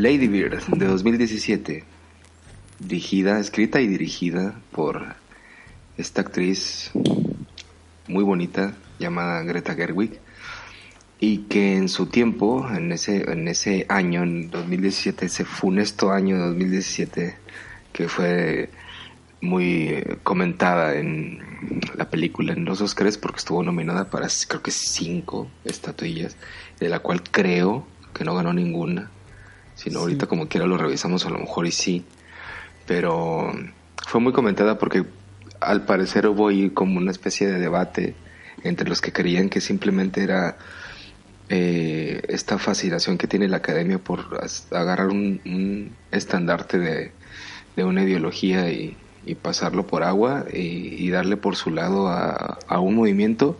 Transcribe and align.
Lady 0.00 0.28
Bird 0.28 0.62
de 0.76 0.86
2017, 0.86 1.82
dirigida, 2.78 3.40
escrita 3.40 3.80
y 3.80 3.88
dirigida 3.88 4.54
por 4.70 5.16
esta 5.96 6.20
actriz 6.20 6.92
muy 8.06 8.22
bonita 8.22 8.76
llamada 9.00 9.42
Greta 9.42 9.74
Gerwig 9.74 10.20
y 11.18 11.38
que 11.48 11.74
en 11.74 11.88
su 11.88 12.06
tiempo, 12.06 12.64
en 12.72 12.92
ese, 12.92 13.28
en 13.28 13.48
ese 13.48 13.86
año, 13.88 14.22
en 14.22 14.50
2017, 14.50 15.26
ese 15.26 15.44
funesto 15.44 16.12
año 16.12 16.38
2017, 16.38 17.36
que 17.92 18.06
fue 18.06 18.70
muy 19.40 20.04
comentada 20.22 20.94
en 20.94 21.40
la 21.96 22.08
película 22.08 22.52
en 22.52 22.64
los 22.64 22.80
Oscars 22.80 23.18
porque 23.18 23.38
estuvo 23.38 23.64
nominada 23.64 24.08
para 24.08 24.28
creo 24.46 24.62
que 24.62 24.70
cinco 24.70 25.50
estatuillas, 25.64 26.36
de 26.78 26.88
la 26.88 27.00
cual 27.00 27.24
creo 27.24 27.84
que 28.14 28.22
no 28.22 28.36
ganó 28.36 28.52
ninguna 28.52 29.10
sino 29.78 30.00
ahorita 30.00 30.26
como 30.26 30.48
quiera 30.48 30.66
lo 30.66 30.76
revisamos 30.76 31.24
a 31.24 31.30
lo 31.30 31.38
mejor 31.38 31.66
y 31.66 31.70
sí, 31.70 32.04
pero 32.84 33.52
fue 34.06 34.20
muy 34.20 34.32
comentada 34.32 34.76
porque 34.76 35.04
al 35.60 35.84
parecer 35.84 36.26
hubo 36.26 36.48
ahí 36.48 36.70
como 36.70 36.98
una 36.98 37.12
especie 37.12 37.46
de 37.46 37.60
debate 37.60 38.16
entre 38.64 38.88
los 38.88 39.00
que 39.00 39.12
creían 39.12 39.48
que 39.48 39.60
simplemente 39.60 40.24
era 40.24 40.58
eh, 41.48 42.22
esta 42.28 42.58
fascinación 42.58 43.18
que 43.18 43.28
tiene 43.28 43.46
la 43.46 43.58
academia 43.58 43.98
por 43.98 44.40
agarrar 44.72 45.10
un, 45.10 45.94
estandarte 46.10 46.78
de, 46.78 47.12
una 47.84 48.02
ideología 48.02 48.68
y, 48.72 48.96
pasarlo 49.34 49.86
por 49.86 50.02
agua 50.02 50.44
y, 50.52 51.08
darle 51.10 51.36
por 51.36 51.56
su 51.56 51.70
lado 51.70 52.08
a 52.08 52.80
un 52.80 52.94
movimiento. 52.94 53.56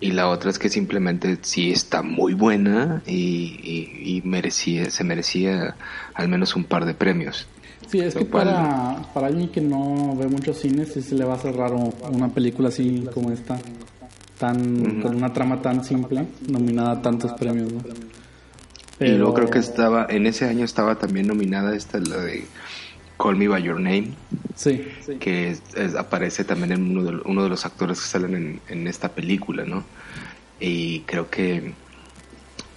Y 0.00 0.12
la 0.12 0.28
otra 0.28 0.50
es 0.50 0.58
que 0.58 0.68
simplemente 0.68 1.38
sí 1.42 1.70
está 1.72 2.02
muy 2.02 2.34
buena 2.34 3.02
y, 3.06 4.22
merecía, 4.24 4.90
se 4.90 5.04
merecía 5.04 5.74
al 6.14 6.28
menos 6.28 6.54
un 6.54 6.64
par 6.64 6.84
de 6.84 6.94
premios. 6.94 7.46
Sí, 7.88 8.00
es 8.00 8.14
que 8.14 8.24
para, 8.24 9.02
para 9.14 9.28
alguien 9.28 9.48
que 9.48 9.60
no 9.60 10.14
ve 10.16 10.28
muchos 10.28 10.58
cines, 10.58 10.92
sí 10.92 11.02
se 11.02 11.14
le 11.14 11.24
va 11.24 11.34
a 11.34 11.36
hacer 11.36 11.56
raro 11.56 11.92
una 12.10 12.28
película 12.28 12.68
así 12.68 13.06
como 13.14 13.32
esta, 13.32 13.58
tan, 14.38 15.00
con 15.00 15.16
una 15.16 15.32
trama 15.32 15.60
tan 15.60 15.82
simple, 15.82 16.26
nominada 16.48 16.92
a 16.92 17.02
tantos 17.02 17.32
premios, 17.32 17.72
Y 19.00 19.12
luego 19.12 19.34
creo 19.34 19.50
que 19.50 19.58
estaba, 19.58 20.06
en 20.08 20.26
ese 20.26 20.44
año 20.44 20.64
estaba 20.64 20.96
también 20.96 21.26
nominada 21.26 21.74
esta, 21.74 21.98
la 21.98 22.18
de 22.18 22.44
Call 23.18 23.36
Me 23.36 23.48
By 23.48 23.62
Your 23.62 23.80
Name. 23.80 24.12
Sí. 24.54 24.88
Que 25.20 25.56
aparece 25.98 26.44
también 26.44 26.72
en 26.72 26.96
uno 26.96 27.04
de, 27.04 27.20
uno 27.24 27.42
de, 27.42 27.48
los 27.48 27.66
actores 27.66 28.00
que 28.00 28.06
salen 28.06 28.60
en, 28.68 28.86
esta 28.86 29.10
película, 29.10 29.64
¿no? 29.64 29.84
Y 30.60 31.00
creo 31.00 31.28
que 31.28 31.72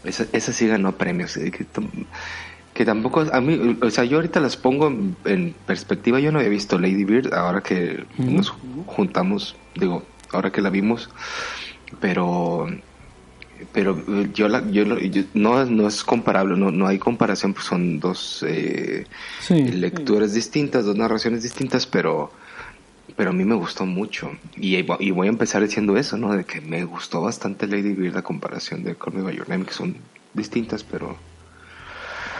esa, 0.03 0.25
esa 0.33 0.52
sí 0.52 0.67
ganó 0.67 0.98
premios. 0.98 1.38
Eh, 1.38 1.52
que, 1.52 2.86
tampoco, 2.86 3.25
a 3.31 3.42
mí, 3.42 3.78
o 3.81 3.89
sea, 3.89 4.03
yo 4.03 4.17
ahorita 4.17 4.39
las 4.39 4.58
pongo 4.58 4.88
en, 5.25 5.56
perspectiva. 5.66 6.20
Yo 6.20 6.31
no 6.31 6.39
había 6.39 6.50
visto 6.50 6.80
Lady 6.80 7.03
Bird 7.03 7.33
ahora 7.33 7.61
que 7.61 8.05
nos 8.17 8.50
juntamos, 8.88 9.55
digo, 9.76 10.03
ahora 10.31 10.52
que 10.52 10.61
la 10.61 10.70
vimos. 10.70 11.09
Pero 11.99 12.67
pero 13.72 14.02
eh, 14.08 14.30
yo, 14.33 14.48
la, 14.48 14.70
yo, 14.70 14.83
no, 15.33 15.66
no 15.66 15.88
es 15.88 16.04
comparable, 16.04 16.58
no, 16.58 16.72
no 16.72 16.88
hay 16.88 16.99
comparación, 16.99 17.54
pues 17.54 17.66
son 17.66 17.99
dos 17.99 18.44
eh, 18.48 19.05
lecturas 19.49 20.33
distintas, 20.33 20.86
dos 20.86 20.95
narraciones 20.95 21.44
distintas, 21.44 21.86
pero, 21.86 22.32
pero 23.16 23.32
a 23.32 23.33
mí 23.33 23.45
me 23.45 23.55
gustó 23.55 23.86
mucho. 23.86 24.32
Y, 24.58 24.77
y, 24.77 25.11
voy 25.11 25.27
a 25.27 25.30
empezar 25.30 25.61
diciendo 25.61 25.98
eso, 25.98 26.17
¿no? 26.17 26.33
De 26.33 26.44
que 26.44 26.61
me 26.61 26.83
gustó 26.86 27.22
bastante 27.22 27.67
Lady 27.67 27.94
Bird 27.94 28.17
a 28.17 28.22
comparación 28.22 28.83
de 28.83 28.95
Call 28.95 29.14
Me 29.14 29.22
By 29.22 29.36
Your 29.36 29.49
Name, 29.49 29.66
que 29.66 29.73
son 29.73 29.95
distintas, 30.33 30.83
pero... 30.83 31.17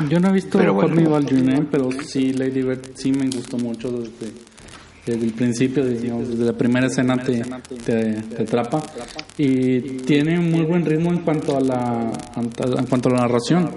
Yo 0.10 0.20
no 0.20 0.30
he 0.30 0.34
visto 0.34 0.58
Call 0.58 0.94
Me 0.94 1.08
By 1.08 1.26
Your 1.26 1.44
Name, 1.44 1.68
pero 1.70 1.90
sí, 2.04 2.34
Lady 2.34 2.62
Bird 2.62 2.92
sí 2.96 3.12
me 3.12 3.28
gustó 3.30 3.58
mucho 3.58 3.92
desde 3.92 4.51
desde 5.06 5.26
el 5.26 5.34
principio, 5.34 5.86
digamos, 5.86 6.30
desde 6.30 6.46
la 6.46 6.54
primera 6.54 6.88
escena 6.88 7.18
te, 7.18 7.42
te, 7.84 8.42
atrapa. 8.44 8.84
y 9.38 9.82
tiene 10.04 10.40
muy 10.40 10.64
buen 10.64 10.86
ritmo 10.86 11.12
en 11.12 11.20
cuanto 11.20 11.58
a 11.58 11.60
la 11.60 12.12
en 12.36 12.86
cuanto 12.86 13.10
a 13.10 13.14
la 13.14 13.22
narración. 13.22 13.72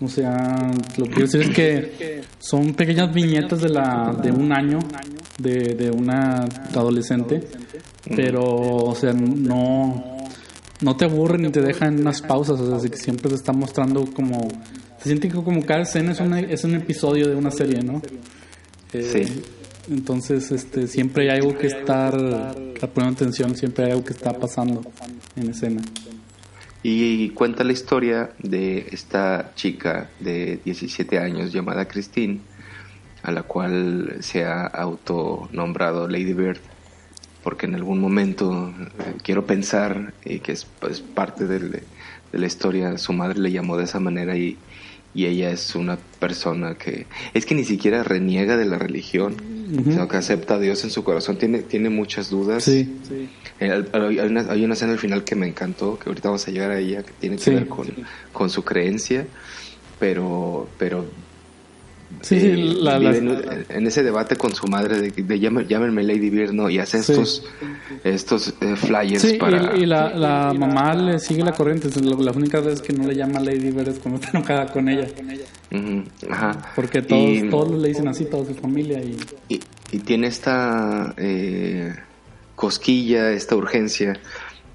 O 0.00 0.08
sea, 0.08 0.70
lo 0.98 1.04
que 1.04 1.10
quiero 1.10 1.26
decir 1.26 1.42
es 1.42 1.50
que 1.50 2.22
son 2.38 2.74
pequeñas 2.74 3.14
viñetas 3.14 3.60
de 3.60 3.68
la 3.68 4.14
de 4.20 4.30
un 4.30 4.52
año 4.52 4.80
de, 5.38 5.74
de 5.74 5.90
una 5.90 6.44
adolescente, 6.74 7.40
pero 8.14 8.42
o 8.44 8.94
sea, 8.94 9.12
no 9.12 10.16
no 10.80 10.96
te 10.96 11.04
aburren 11.06 11.42
ni 11.42 11.50
te 11.50 11.62
dejan 11.62 12.00
unas 12.00 12.20
pausas, 12.20 12.60
o 12.60 12.66
sea, 12.66 12.76
así 12.76 12.90
que 12.90 12.98
siempre 12.98 13.30
te 13.30 13.36
está 13.36 13.52
mostrando 13.52 14.04
como 14.12 14.48
se 14.98 15.04
siente 15.04 15.30
como 15.30 15.64
cada 15.64 15.82
escena 15.82 16.12
es, 16.12 16.20
es 16.20 16.64
un 16.64 16.74
episodio 16.74 17.28
de 17.28 17.36
una 17.36 17.50
serie, 17.50 17.82
¿no? 17.82 18.02
sí. 18.90 19.20
Eh, 19.20 19.42
entonces, 19.88 20.50
este, 20.50 20.86
siempre 20.88 21.30
hay 21.30 21.38
algo 21.38 21.56
que 21.56 21.68
estar 21.68 22.12
poniendo 22.94 23.14
atención, 23.14 23.56
siempre 23.56 23.84
hay 23.84 23.92
algo 23.92 24.04
que 24.04 24.12
está 24.12 24.32
pasando 24.32 24.82
en 25.36 25.50
escena. 25.50 25.82
Y 26.82 27.30
cuenta 27.30 27.64
la 27.64 27.72
historia 27.72 28.30
de 28.38 28.86
esta 28.92 29.52
chica 29.54 30.10
de 30.20 30.60
17 30.64 31.18
años 31.18 31.52
llamada 31.52 31.88
Christine, 31.88 32.40
a 33.22 33.32
la 33.32 33.42
cual 33.42 34.18
se 34.20 34.44
ha 34.44 34.66
autonombrado 34.66 36.08
Lady 36.08 36.32
Bird, 36.32 36.60
porque 37.42 37.66
en 37.66 37.74
algún 37.74 38.00
momento 38.00 38.72
eh, 38.78 39.14
quiero 39.22 39.46
pensar 39.46 40.14
y 40.24 40.40
que 40.40 40.52
es 40.52 40.64
pues, 40.64 41.00
parte 41.00 41.46
de 41.46 41.82
la 42.32 42.46
historia, 42.46 42.98
su 42.98 43.12
madre 43.12 43.40
le 43.40 43.50
llamó 43.50 43.76
de 43.76 43.84
esa 43.84 44.00
manera 44.00 44.36
y, 44.36 44.58
y 45.16 45.24
ella 45.24 45.50
es 45.50 45.74
una 45.74 45.96
persona 45.96 46.74
que 46.74 47.06
es 47.32 47.46
que 47.46 47.54
ni 47.54 47.64
siquiera 47.64 48.02
reniega 48.02 48.58
de 48.58 48.66
la 48.66 48.78
religión, 48.78 49.34
sino 49.82 50.06
que 50.06 50.18
acepta 50.18 50.54
a 50.54 50.58
Dios 50.58 50.84
en 50.84 50.90
su 50.90 51.02
corazón, 51.02 51.38
tiene, 51.38 51.62
tiene 51.62 51.88
muchas 51.88 52.28
dudas. 52.28 52.64
Sí. 52.64 52.98
Eh, 53.58 53.84
hay, 53.92 54.18
una, 54.18 54.42
hay 54.52 54.64
una 54.64 54.74
escena 54.74 54.92
al 54.92 54.98
final 54.98 55.24
que 55.24 55.34
me 55.34 55.48
encantó, 55.48 55.98
que 55.98 56.10
ahorita 56.10 56.28
vamos 56.28 56.46
a 56.46 56.50
llegar 56.50 56.70
a 56.70 56.78
ella, 56.78 57.02
que 57.02 57.12
tiene 57.18 57.38
que 57.38 57.50
ver 57.50 57.66
con, 57.66 57.88
con 58.30 58.50
su 58.50 58.62
creencia, 58.62 59.26
pero, 59.98 60.68
pero 60.78 61.06
Sí, 62.22 62.36
eh, 62.36 63.66
en, 63.68 63.86
ese 63.86 64.02
debate 64.02 64.36
con 64.36 64.54
su 64.54 64.66
madre 64.66 65.00
de, 65.00 65.10
de 65.10 65.38
llámenme 65.38 66.02
Lady 66.02 66.30
Bird, 66.30 66.52
¿no? 66.52 66.70
Y 66.70 66.78
hace 66.78 66.98
estos, 66.98 67.44
estos 68.04 68.54
eh, 68.60 68.76
flyers 68.76 69.24
para... 69.34 69.76
Y, 69.76 69.82
y 69.82 69.86
la, 69.86 70.52
mamá 70.56 70.94
le 70.94 71.18
sigue 71.18 71.42
la 71.44 71.52
corriente. 71.52 71.88
La, 72.00 72.32
única 72.32 72.60
vez 72.60 72.80
que 72.80 72.92
no 72.92 73.06
le 73.06 73.14
llama 73.14 73.40
Lady 73.40 73.70
Bird 73.70 73.88
es 73.88 73.98
cuando 73.98 74.20
está 74.20 74.36
enojada 74.36 74.66
con 74.66 74.88
ella. 74.88 75.08
Ajá. 76.30 76.72
Porque 76.74 77.02
todos, 77.02 77.50
todos 77.50 77.80
le 77.80 77.88
dicen 77.88 78.08
así, 78.08 78.24
toda 78.24 78.46
su 78.46 78.54
familia. 78.54 79.00
Y, 79.00 79.60
y, 79.92 79.98
tiene 79.98 80.28
esta 80.28 81.14
eh, 81.16 81.94
cosquilla, 82.54 83.32
esta 83.32 83.56
urgencia 83.56 84.18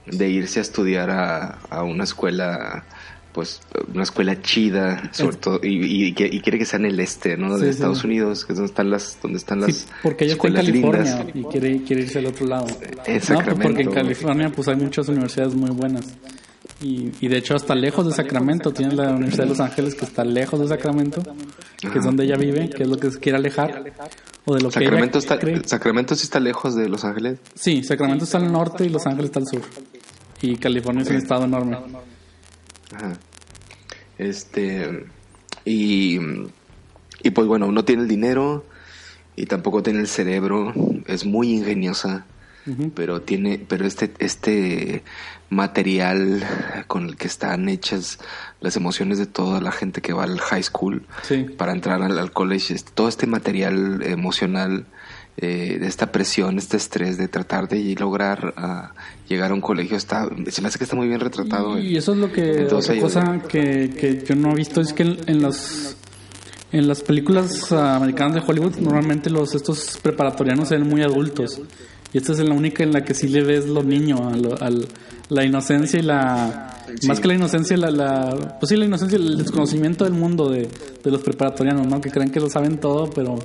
de 0.06 0.30
irse 0.30 0.60
a 0.60 0.62
estudiar 0.62 1.10
a, 1.10 1.60
a 1.70 1.84
una 1.84 2.04
escuela 2.04 2.86
pues 3.32 3.62
una 3.94 4.04
escuela 4.04 4.42
chida, 4.42 5.10
sobre 5.14 5.38
todo, 5.38 5.60
y, 5.64 6.08
y, 6.08 6.14
quiere 6.14 6.58
que 6.58 6.66
sea 6.66 6.80
en 6.80 6.86
el 6.86 7.00
este, 7.00 7.38
¿no? 7.38 7.58
De 7.58 7.70
Estados 7.70 8.04
Unidos, 8.04 8.46
que 8.46 8.54
es 8.54 8.58
donde 8.58 8.70
están 8.72 8.90
las, 8.90 9.18
donde 9.22 9.38
están 9.38 9.62
las 9.62 9.88
porque 10.04 10.26
ella 10.26 10.34
está 10.34 10.48
en 10.48 10.54
California 10.54 11.28
y 11.34 11.44
quiere, 11.44 11.84
quiere 11.84 12.02
irse 12.04 12.20
al 12.20 12.28
otro 12.28 12.46
lado. 12.46 12.68
No, 12.68 13.62
porque 13.62 13.82
en 13.82 13.92
California 13.92 14.52
pues 14.54 14.68
hay 14.68 14.76
muchas 14.76 15.08
universidades 15.08 15.56
muy 15.56 15.72
buenas. 15.72 16.06
Y, 16.82 17.12
y 17.22 17.28
de 17.28 17.38
hecho 17.38 17.56
hasta 17.56 17.76
lejos 17.76 18.08
de 18.08 18.12
Sacramento, 18.12 18.74
tiene 18.74 18.96
la 18.96 19.12
Universidad 19.12 19.44
de 19.44 19.50
Los 19.50 19.60
Ángeles 19.60 19.94
que 19.94 20.06
está 20.06 20.26
lejos 20.26 20.60
de 20.60 20.68
Sacramento, 20.68 21.22
que 21.80 21.98
es 22.00 22.04
donde 22.04 22.24
ella 22.26 22.38
vive, 22.38 22.70
que 22.70 22.84
es 22.84 22.90
lo 22.90 22.98
que 22.98 23.12
se 23.12 23.20
quiere 23.20 23.38
alejar. 23.38 23.84
O 24.46 24.56
de 24.56 24.62
lo 24.62 24.72
Sacramento, 24.72 25.20
está, 25.20 25.40
¿Sacramento 25.66 26.16
sí 26.16 26.24
está 26.24 26.40
lejos 26.40 26.76
de 26.76 26.90
Los 26.90 27.06
Ángeles? 27.06 27.40
Sí, 27.54 27.84
Sacramento 27.84 28.26
está 28.26 28.40
al 28.40 28.52
norte 28.52 28.86
y 28.86 28.90
Los 28.90 29.06
Ángeles 29.06 29.26
está 29.26 29.40
al 29.40 29.48
sur. 29.48 29.62
Y 30.42 30.56
California 30.56 31.04
es 31.04 31.10
un 31.10 31.18
estado 31.18 31.46
enorme. 31.46 31.78
Ajá. 32.94 33.14
Este, 34.18 35.06
y, 35.66 36.20
y 37.24 37.30
pues 37.32 37.48
bueno, 37.48 37.72
no 37.72 37.86
tiene 37.86 38.04
el 38.04 38.08
dinero 38.08 38.66
y 39.36 39.46
tampoco 39.46 39.82
tiene 39.82 40.00
el 40.00 40.08
cerebro, 40.08 40.74
es 41.08 41.26
muy 41.26 41.52
ingeniosa 41.52 42.26
pero 42.94 43.22
tiene, 43.22 43.64
pero 43.68 43.86
este, 43.86 44.12
este 44.20 45.04
material 45.50 46.44
con 46.88 47.08
el 47.08 47.18
que 47.18 47.28
están 47.28 47.68
hechas 47.70 48.20
las 48.60 48.76
emociones 48.76 49.18
de 49.18 49.26
toda 49.26 49.60
la 49.62 49.72
gente 49.72 50.02
que 50.02 50.14
va 50.14 50.24
al 50.24 50.40
high 50.40 50.64
school 50.64 51.06
para 51.58 51.72
entrar 51.72 52.02
al, 52.02 52.18
al 52.18 52.32
college, 52.32 52.76
todo 52.94 53.08
este 53.08 53.26
material 53.26 54.02
emocional 54.04 54.86
eh, 55.38 55.78
de 55.80 55.88
esta 55.88 56.12
presión, 56.12 56.58
este 56.58 56.78
estrés 56.78 57.18
de 57.18 57.28
tratar 57.28 57.68
de 57.68 57.96
lograr 58.00 58.54
uh, 58.58 59.30
llegar 59.30 59.52
a 59.52 59.54
un 59.54 59.62
colegio, 59.62 59.98
está, 59.98 60.30
se 60.50 60.62
me 60.62 60.68
hace 60.68 60.78
que 60.78 60.84
está 60.84 60.96
muy 60.96 61.08
bien 61.08 61.20
retratado. 61.20 61.80
Y, 61.80 61.98
eso 61.98 62.14
es 62.14 62.18
lo 62.20 62.32
que, 62.32 62.66
otra 62.72 63.00
cosa 63.00 63.42
que, 63.48 63.90
que, 63.98 64.24
yo 64.28 64.36
no 64.36 64.52
he 64.52 64.56
visto 64.56 64.82
es 64.82 64.94
que 64.94 65.04
en, 65.04 65.18
en 65.28 65.42
las 65.42 65.96
en 66.72 66.88
las 66.88 67.02
películas 67.02 67.72
americanas 67.74 68.36
de 68.36 68.42
Hollywood 68.48 68.78
normalmente 68.78 69.30
los 69.30 69.56
estos 69.56 70.00
preparatorianos 70.02 70.70
se 70.70 70.78
ven 70.78 70.88
muy 70.88 71.02
adultos 71.02 71.62
y 72.14 72.18
esta 72.18 72.34
es 72.34 72.40
la 72.40 72.54
única 72.54 72.84
en 72.84 72.92
la 72.92 73.04
que 73.04 73.14
sí 73.14 73.28
le 73.28 73.42
ves 73.42 73.68
lo 73.68 73.84
niño, 73.84 74.18
a, 74.18 74.70
la 75.30 75.46
inocencia 75.46 76.00
y 76.00 76.04
la... 76.04 76.68
Más 77.08 77.22
que 77.22 77.28
la 77.30 77.36
inocencia, 77.36 77.78
la, 77.78 77.90
la, 77.90 78.58
pues 78.60 78.70
sí, 78.70 78.76
la 78.76 78.84
inocencia, 78.84 79.18
el 79.18 79.38
desconocimiento 79.38 80.04
del 80.04 80.14
mundo 80.14 80.50
de, 80.50 80.68
de 81.02 81.12
los 81.12 81.22
preparatorianos, 81.22 81.88
¿no? 81.88 82.02
Que 82.02 82.12
creen 82.12 82.32
que 82.32 82.42
lo 82.42 82.50
saben 82.50 82.80
todo, 82.80 83.10
pero, 83.10 83.40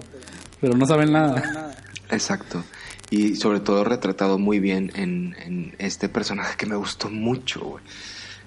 pero 0.61 0.77
no 0.77 0.87
saben 0.87 1.13
nada. 1.13 1.75
Exacto. 2.11 2.63
Y 3.11 3.37
sobre 3.37 3.61
todo 3.61 3.85
retratado 3.85 4.39
muy 4.39 4.59
bien 4.59 4.91
en, 4.97 5.37
en 5.45 5.75
este 5.79 6.09
personaje 6.09 6.57
que 6.57 6.67
me 6.67 6.77
gustó 6.77 7.09
mucho, 7.09 7.61
güey. 7.61 7.85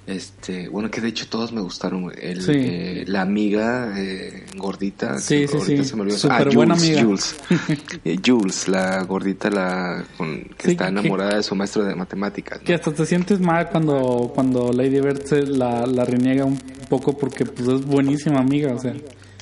Este, 0.09 0.69
bueno, 0.69 0.89
que 0.89 1.01
de 1.01 1.09
hecho 1.09 1.27
todos 1.27 1.51
me 1.51 1.61
gustaron, 1.61 2.11
El, 2.19 2.44
eh, 2.50 3.03
la 3.06 3.21
amiga 3.21 3.94
eh, 3.95 4.44
gordita. 4.57 5.19
Sí, 5.19 5.47
sí, 5.47 5.59
sí. 5.63 5.83
Se 5.83 5.95
me 5.95 6.01
olvidó. 6.01 6.17
ah, 6.31 6.39
Jules, 6.39 6.56
buena 6.56 6.73
amiga. 6.73 7.03
Jules. 7.03 7.35
Eh, 8.06 8.17
Jules, 8.25 8.67
la 8.67 9.03
gordita 9.03 9.51
la 9.51 10.03
con, 10.17 10.45
que 10.57 10.71
está 10.71 10.88
enamorada 10.88 11.35
de 11.35 11.44
su 11.44 11.53
maestro 11.53 11.83
de 11.83 11.94
matemáticas. 11.94 12.59
Que 12.59 12.73
hasta 12.73 12.91
te 12.91 13.06
sientes 13.06 13.39
mal 13.39 13.69
cuando, 13.69 14.31
cuando 14.33 14.73
Lady 14.73 15.00
Bird 15.00 15.25
se 15.25 15.44
la, 15.44 15.85
la 15.85 16.06
reniega 16.06 16.44
un 16.44 16.57
poco 16.89 17.15
porque 17.15 17.45
pues 17.45 17.67
es 17.67 17.85
buenísima 17.85 18.39
amiga, 18.39 18.73
o 18.73 18.79
sea. 18.79 18.95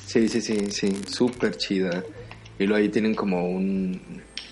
Sí, 0.04 0.28
sí, 0.28 0.42
sí, 0.42 0.70
sí, 0.70 1.00
súper 1.08 1.56
chida. 1.56 2.04
Y 2.58 2.64
luego 2.66 2.76
ahí 2.76 2.88
tienen 2.88 3.14
como 3.14 3.48
un, 3.48 4.00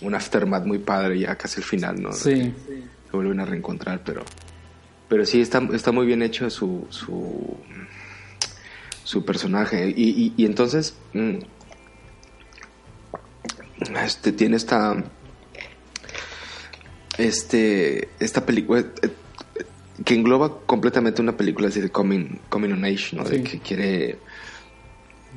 un 0.01 0.15
aftermath 0.15 0.65
muy 0.65 0.79
padre 0.79 1.19
ya 1.19 1.37
casi 1.37 1.61
el 1.61 1.65
final, 1.65 2.01
¿no? 2.01 2.13
Sí. 2.13 2.53
Se 3.11 3.13
vuelven 3.13 3.41
a 3.41 3.45
reencontrar, 3.45 4.03
pero 4.05 4.25
pero 5.09 5.25
sí 5.25 5.41
está, 5.41 5.67
está 5.73 5.93
muy 5.93 6.07
bien 6.07 6.23
hecho 6.23 6.51
su, 6.51 6.87
su, 6.91 7.57
su 9.05 9.25
personaje. 9.25 9.93
Y, 9.97 10.33
y, 10.37 10.45
entonces, 10.45 10.97
mm, 11.13 11.37
este, 14.05 14.33
tiene 14.33 14.57
esta, 14.57 15.05
este, 17.19 18.09
esta 18.19 18.45
película 18.45 18.81
eh, 18.81 19.11
que 20.05 20.15
engloba 20.15 20.61
completamente 20.67 21.23
una 21.23 21.37
película 21.37 21.69
así 21.69 21.81
de 21.81 21.91
Coming, 21.91 22.41
coming 22.49 22.73
on 22.73 22.85
Age, 22.85 23.17
¿no? 23.17 23.25
De 23.25 23.43
que 23.43 23.61
quiere 23.61 24.19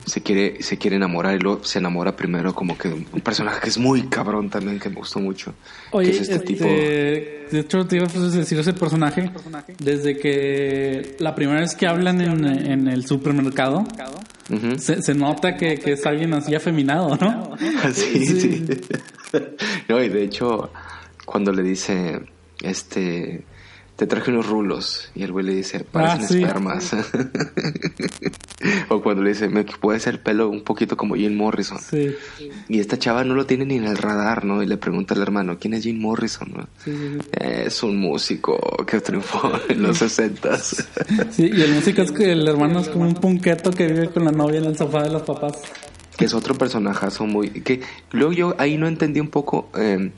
se 0.06 0.22
quiere, 0.22 0.62
se 0.62 0.78
quiere 0.78 0.96
enamorar 0.96 1.36
y 1.36 1.40
luego 1.40 1.64
se 1.64 1.80
enamora 1.80 2.16
primero 2.16 2.54
como 2.54 2.78
que 2.78 2.88
un 2.90 3.22
personaje 3.22 3.62
que 3.62 3.70
es 3.70 3.78
muy 3.78 4.04
cabrón 4.04 4.50
también, 4.50 4.80
que 4.80 4.90
me 4.90 4.96
gustó 4.96 5.20
mucho. 5.20 5.54
Oye, 5.92 6.12
este, 6.12 6.36
este, 6.36 6.40
tipo... 6.40 6.66
De 6.66 7.62
hecho, 7.62 7.86
te 7.86 7.96
iba 7.96 8.06
a 8.06 8.30
decir 8.30 8.60
ese 8.60 8.74
personaje 8.74 9.32
desde 9.80 10.18
que 10.18 11.16
la 11.20 11.34
primera 11.34 11.62
vez 11.62 11.76
que 11.76 11.88
hablan 11.88 12.22
en, 12.22 12.88
el 12.88 13.06
supermercado, 13.06 13.86
se, 14.78 15.14
nota 15.16 15.56
que, 15.56 15.82
es 15.84 16.06
alguien 16.06 16.34
así 16.34 16.54
afeminado, 16.54 17.16
¿no? 17.18 17.58
sí, 17.94 18.26
sí. 18.26 18.66
no, 19.90 20.04
y 20.04 20.10
de 20.10 20.24
hecho, 20.24 20.72
cuando 21.26 21.52
le 21.52 21.64
dice, 21.64 22.22
este 22.62 23.44
te 24.00 24.08
traje 24.08 24.32
unos 24.32 24.48
rulos. 24.48 25.12
Y 25.14 25.24
el 25.24 25.34
güey 25.34 25.46
le 25.46 25.54
dice, 25.54 25.82
parecen 25.82 26.22
ah, 26.22 26.48
espermas. 26.48 26.96
o 28.90 29.02
cuando 29.02 29.24
le 29.24 29.32
dice, 29.32 29.50
me 29.50 29.66
puede 29.66 30.00
ser 30.00 30.24
pelo 30.24 30.48
un 30.48 30.64
poquito 30.64 30.96
como 30.96 31.16
Jim 31.16 31.36
Morrison. 31.36 31.80
Y 32.70 32.80
esta 32.80 32.98
chava 32.98 33.26
no 33.26 33.36
lo 33.36 33.46
tiene 33.46 33.66
ni 33.66 33.76
en 33.76 33.84
el 33.84 33.98
radar, 33.98 34.46
¿no? 34.46 34.64
Y 34.64 34.68
le 34.68 34.78
pregunta 34.78 35.16
al 35.16 35.22
hermano, 35.22 35.58
¿quién 35.60 35.74
es 35.74 35.84
Jim 35.84 36.00
Morrison? 36.00 36.70
es 37.34 37.84
un 37.84 37.98
músico 38.00 38.58
que 38.88 39.02
triunfó 39.02 39.52
en 39.68 39.84
los 39.84 39.98
sesentas. 40.00 40.88
sí, 41.32 41.52
y 41.54 41.62
el 41.62 41.74
músico 41.74 42.02
es 42.02 42.14
que 42.14 42.32
el 42.32 42.48
hermano 42.48 42.80
es 42.80 42.88
como 42.88 43.06
un 43.06 43.16
punqueto 43.16 43.72
que 43.72 43.86
vive 43.88 44.10
con 44.12 44.24
la 44.24 44.32
novia 44.32 44.60
en 44.60 44.66
el 44.66 44.78
sofá 44.78 45.04
de 45.04 45.10
los 45.10 45.24
papás. 45.24 45.62
Que 46.16 46.24
es 46.24 46.34
otro 46.34 46.56
personajazo 46.56 47.26
muy... 47.26 47.50
que 47.50 47.82
Luego 48.12 48.32
yo 48.32 48.56
ahí 48.60 48.78
no 48.78 48.88
entendí 48.88 49.20
un 49.20 49.30
poco... 49.30 49.70
Eh, 49.78 50.10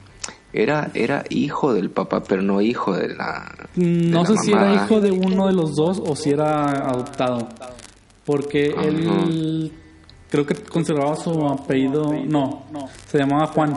era, 0.54 0.92
era 0.94 1.24
hijo 1.30 1.74
del 1.74 1.90
papá, 1.90 2.24
pero 2.24 2.42
no 2.42 2.62
hijo 2.62 2.94
de 2.94 3.16
la. 3.16 3.70
no 3.76 4.26
sé 4.26 4.38
si 4.38 4.52
era 4.52 4.74
hijo 4.74 5.00
de 5.00 5.12
uno 5.12 5.48
de 5.48 5.54
los 5.54 5.76
dos 5.76 6.02
o 6.06 6.16
si 6.16 6.32
era 6.32 6.90
adoptado. 6.90 7.48
Porque 8.26 8.68
él 8.68 9.72
creo 10.30 10.46
que 10.46 10.56
conservaba 10.56 11.16
su 11.16 11.32
apellido. 11.48 12.14
No, 12.28 12.64
se 13.08 13.18
llamaba 13.18 13.48
Juan. 13.48 13.74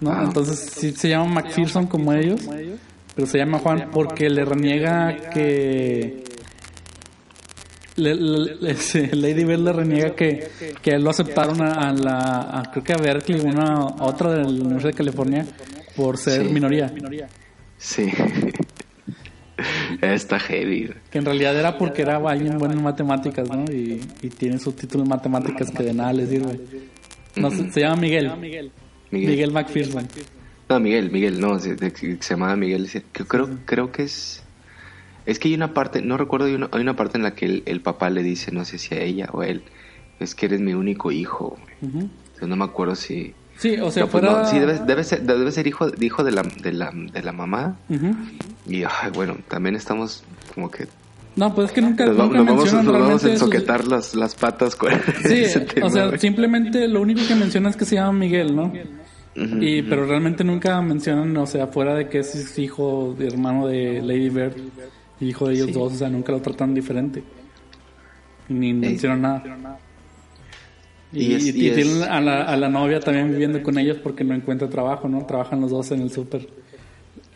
¿no? 0.00 0.10
Ah. 0.10 0.22
Entonces 0.24 0.58
sí 0.58 0.92
se 0.92 1.10
llama 1.10 1.42
McPherson 1.42 1.86
como 1.86 2.12
ellos, 2.12 2.40
pero 3.14 3.26
se 3.26 3.38
llama 3.38 3.58
Juan 3.58 3.90
porque 3.92 4.30
le 4.30 4.44
reniega 4.44 5.30
que 5.30 6.24
Lady 7.96 9.44
Bird 9.44 9.60
le 9.60 9.72
reniega 9.72 10.14
que, 10.14 10.48
que 10.80 10.90
él 10.90 11.02
lo 11.02 11.10
aceptaron 11.10 11.60
a, 11.62 11.92
la, 11.92 12.62
creo 12.72 12.84
que 12.84 12.92
a 12.92 12.96
Berkeley, 12.96 13.40
una 13.40 13.84
otra 14.00 14.32
de 14.32 14.44
la 14.44 14.48
Universidad 14.48 14.90
de 14.90 14.96
California, 14.96 15.46
por 15.96 16.16
ser 16.16 16.44
minoría. 16.44 16.92
Sí. 17.76 18.10
Está 20.00 20.38
heavy. 20.38 20.90
Que 21.10 21.18
en 21.18 21.24
realidad 21.24 21.58
era 21.58 21.76
porque 21.76 22.02
era 22.02 22.16
alguien 22.16 22.56
bueno 22.58 22.74
en 22.74 22.82
matemáticas, 22.82 23.48
¿no? 23.48 23.64
Y, 23.70 24.00
tiene 24.38 24.58
su 24.58 24.72
título 24.72 25.04
en 25.04 25.10
matemáticas 25.10 25.70
que 25.70 25.82
de 25.82 25.92
nada 25.92 26.12
le 26.12 26.26
sirve. 26.26 26.60
No, 27.36 27.50
se, 27.50 27.80
llama 27.80 27.96
Miguel. 27.96 28.30
Miguel. 28.38 28.72
Miguel 29.10 29.52
McPherson. 29.52 30.06
No, 30.68 30.80
Miguel, 30.80 31.10
Miguel, 31.10 31.40
no, 31.40 31.58
se, 31.58 31.76
se 31.76 32.18
llamaba 32.20 32.56
Miguel. 32.56 32.88
Creo, 33.12 33.58
creo 33.66 33.92
que 33.92 34.04
es 34.04 34.42
es 35.26 35.38
que 35.38 35.48
hay 35.48 35.54
una 35.54 35.74
parte, 35.74 36.02
no 36.02 36.16
recuerdo, 36.16 36.46
hay 36.46 36.54
una, 36.54 36.68
hay 36.72 36.80
una 36.80 36.96
parte 36.96 37.18
en 37.18 37.22
la 37.22 37.34
que 37.34 37.62
el, 37.64 37.80
papá 37.80 38.10
le 38.10 38.22
dice, 38.22 38.52
no 38.52 38.64
sé 38.64 38.78
si 38.78 38.94
a 38.94 39.02
ella 39.02 39.28
o 39.32 39.40
a 39.40 39.46
él, 39.46 39.62
es 40.18 40.34
que 40.34 40.46
eres 40.46 40.60
mi 40.60 40.74
único 40.74 41.12
hijo. 41.12 41.56
no 42.40 42.56
me 42.56 42.64
acuerdo 42.64 42.94
si... 42.94 43.34
Sí, 43.58 43.76
o 43.78 43.90
sea, 43.90 44.06
pues 44.06 44.24
sí, 44.48 44.58
debe, 44.58 45.04
ser, 45.04 45.20
debe 45.22 45.52
ser 45.52 45.66
hijo, 45.66 45.88
hijo 46.00 46.24
de, 46.24 46.32
la, 46.32 46.42
de, 46.42 46.72
la, 46.72 46.90
de 46.94 47.22
la 47.22 47.32
mamá. 47.32 47.76
Y 48.66 48.84
bueno, 49.14 49.36
también 49.48 49.76
estamos 49.76 50.24
como 50.54 50.70
que 50.70 50.86
no, 51.36 51.54
pues 51.54 51.68
es 51.68 51.72
que 51.72 51.80
nunca, 51.80 52.06
nos, 52.06 52.16
nunca 52.16 52.38
nos 52.42 52.86
vamos, 52.86 53.24
a 53.24 53.30
ensoquetar 53.30 53.86
las, 53.86 54.14
las 54.14 54.34
patas 54.34 54.74
con 54.74 54.90
Sí, 55.26 55.44
o 55.82 55.88
sea, 55.88 56.18
simplemente 56.18 56.88
lo 56.88 57.00
único 57.00 57.20
que 57.26 57.36
menciona 57.36 57.70
es 57.70 57.76
que 57.76 57.84
se 57.84 57.94
llama 57.94 58.12
Miguel, 58.12 58.54
¿no? 58.54 58.72
y, 59.36 59.82
Pero 59.82 60.06
realmente 60.06 60.42
nunca 60.42 60.80
mencionan, 60.82 61.36
o 61.36 61.46
sea, 61.46 61.68
fuera 61.68 61.94
de 61.94 62.08
que 62.08 62.18
es 62.18 62.58
hijo, 62.58 63.14
de 63.16 63.28
hermano 63.28 63.68
de 63.68 64.02
Lady 64.02 64.28
Bird 64.28 64.54
hijo 65.20 65.48
de 65.48 65.54
ellos 65.54 65.72
dos, 65.72 65.92
o 65.92 65.96
sea, 65.96 66.08
nunca 66.08 66.32
lo 66.32 66.40
tratan 66.40 66.74
diferente. 66.74 67.22
Ni 68.48 68.72
mencionan 68.72 69.22
nada. 69.22 69.78
Y, 71.12 71.52
tienen 71.52 72.02
a 72.04 72.20
la, 72.20 72.42
a 72.42 72.56
la, 72.56 72.68
novia 72.68 73.00
también 73.00 73.30
viviendo 73.30 73.62
con 73.62 73.78
ellos 73.78 73.98
porque 73.98 74.22
no 74.22 74.34
encuentra 74.34 74.68
trabajo, 74.68 75.08
¿no? 75.08 75.26
Trabajan 75.26 75.60
los 75.60 75.70
dos 75.70 75.90
en 75.90 76.02
el 76.02 76.10
súper. 76.10 76.48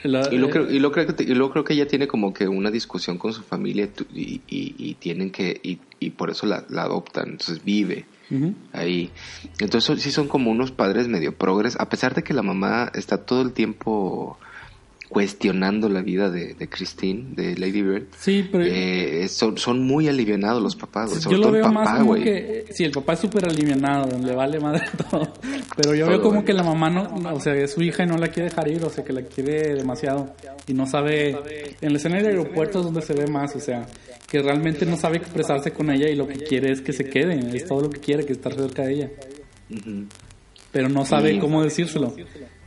y, 0.04 0.08
lo 0.08 0.50
creo, 0.50 0.70
y, 0.70 0.78
lo 0.78 0.92
creo 0.92 1.06
que, 1.06 1.24
y 1.24 1.34
lo 1.34 1.50
creo 1.50 1.64
que 1.64 1.74
ella 1.74 1.88
tiene 1.88 2.06
como 2.06 2.32
que 2.32 2.46
una 2.46 2.70
discusión 2.70 3.18
con 3.18 3.32
su 3.32 3.42
familia 3.42 3.88
y, 4.14 4.40
y 4.46 4.94
tienen 4.94 5.30
que, 5.30 5.60
y, 5.62 6.10
por 6.10 6.30
eso 6.30 6.46
la, 6.46 6.64
la 6.68 6.82
adoptan, 6.82 7.30
entonces 7.30 7.64
vive 7.64 8.06
ahí. 8.72 9.10
Entonces 9.58 10.02
sí 10.02 10.10
son 10.10 10.28
como 10.28 10.50
unos 10.50 10.70
padres 10.70 11.08
medio 11.08 11.36
progres, 11.36 11.76
a 11.78 11.88
pesar 11.88 12.14
de 12.14 12.22
que 12.22 12.34
la 12.34 12.42
mamá 12.42 12.90
está 12.94 13.18
todo 13.18 13.42
el 13.42 13.52
tiempo 13.52 14.38
cuestionando 15.14 15.88
la 15.88 16.02
vida 16.02 16.28
de, 16.28 16.54
de 16.54 16.68
Christine, 16.68 17.35
de 17.37 17.56
Lady 17.56 17.83
Bird. 17.83 18.09
Sí, 18.18 18.49
pero... 18.50 18.64
Eh, 18.66 19.28
son, 19.28 19.56
son 19.56 19.80
muy 19.80 20.09
alivianados 20.09 20.61
los 20.61 20.75
papás, 20.75 21.25
Yo 21.30 21.38
lo 21.38 21.52
veo 21.52 21.71
más 21.73 22.00
como 22.00 22.14
que... 22.14 22.66
Sí, 22.73 22.83
el 22.83 22.90
papá 22.90 23.12
es 23.12 23.21
súper 23.21 23.49
alivianado, 23.49 24.09
le 24.18 24.35
vale 24.35 24.59
madre 24.59 24.85
todo. 25.11 25.33
Pero 25.76 25.94
yo 25.94 26.09
veo 26.09 26.21
como 26.21 26.44
que 26.44 26.52
la 26.52 26.64
mamá 26.64 26.90
no... 26.90 27.33
O 27.33 27.38
sea, 27.38 27.54
es 27.54 27.73
su 27.73 27.83
hija 27.83 28.02
y 28.02 28.06
no 28.06 28.18
la 28.18 28.26
quiere 28.26 28.49
dejar 28.49 28.68
ir, 28.68 28.85
o 28.85 28.90
sea, 28.90 29.04
que 29.04 29.12
la 29.12 29.23
quiere 29.23 29.75
demasiado. 29.75 30.35
Y 30.66 30.75
no 30.75 30.85
sabe... 30.85 31.30
En 31.80 31.92
la 31.92 31.99
escena 31.99 32.16
del 32.16 32.26
aeropuerto 32.26 32.80
es 32.80 32.85
donde 32.85 33.00
se 33.00 33.14
ve 33.14 33.28
más, 33.28 33.54
o 33.54 33.61
sea, 33.61 33.87
que 34.28 34.42
realmente 34.42 34.85
no 34.85 34.97
sabe 34.97 35.18
expresarse 35.18 35.71
con 35.71 35.90
ella 35.92 36.09
y 36.09 36.16
lo 36.16 36.26
que 36.26 36.38
quiere 36.40 36.73
es 36.73 36.80
que 36.80 36.92
se 36.92 37.04
quede. 37.04 37.56
Es 37.56 37.66
todo 37.66 37.83
lo 37.83 37.90
que 37.90 38.00
quiere, 38.00 38.26
que 38.26 38.33
estar 38.33 38.52
cerca 38.52 38.83
de 38.83 38.94
ella. 38.94 39.11
Pero 40.73 40.88
no 40.88 41.04
sabe 41.04 41.38
cómo 41.38 41.62
decírselo. 41.62 42.16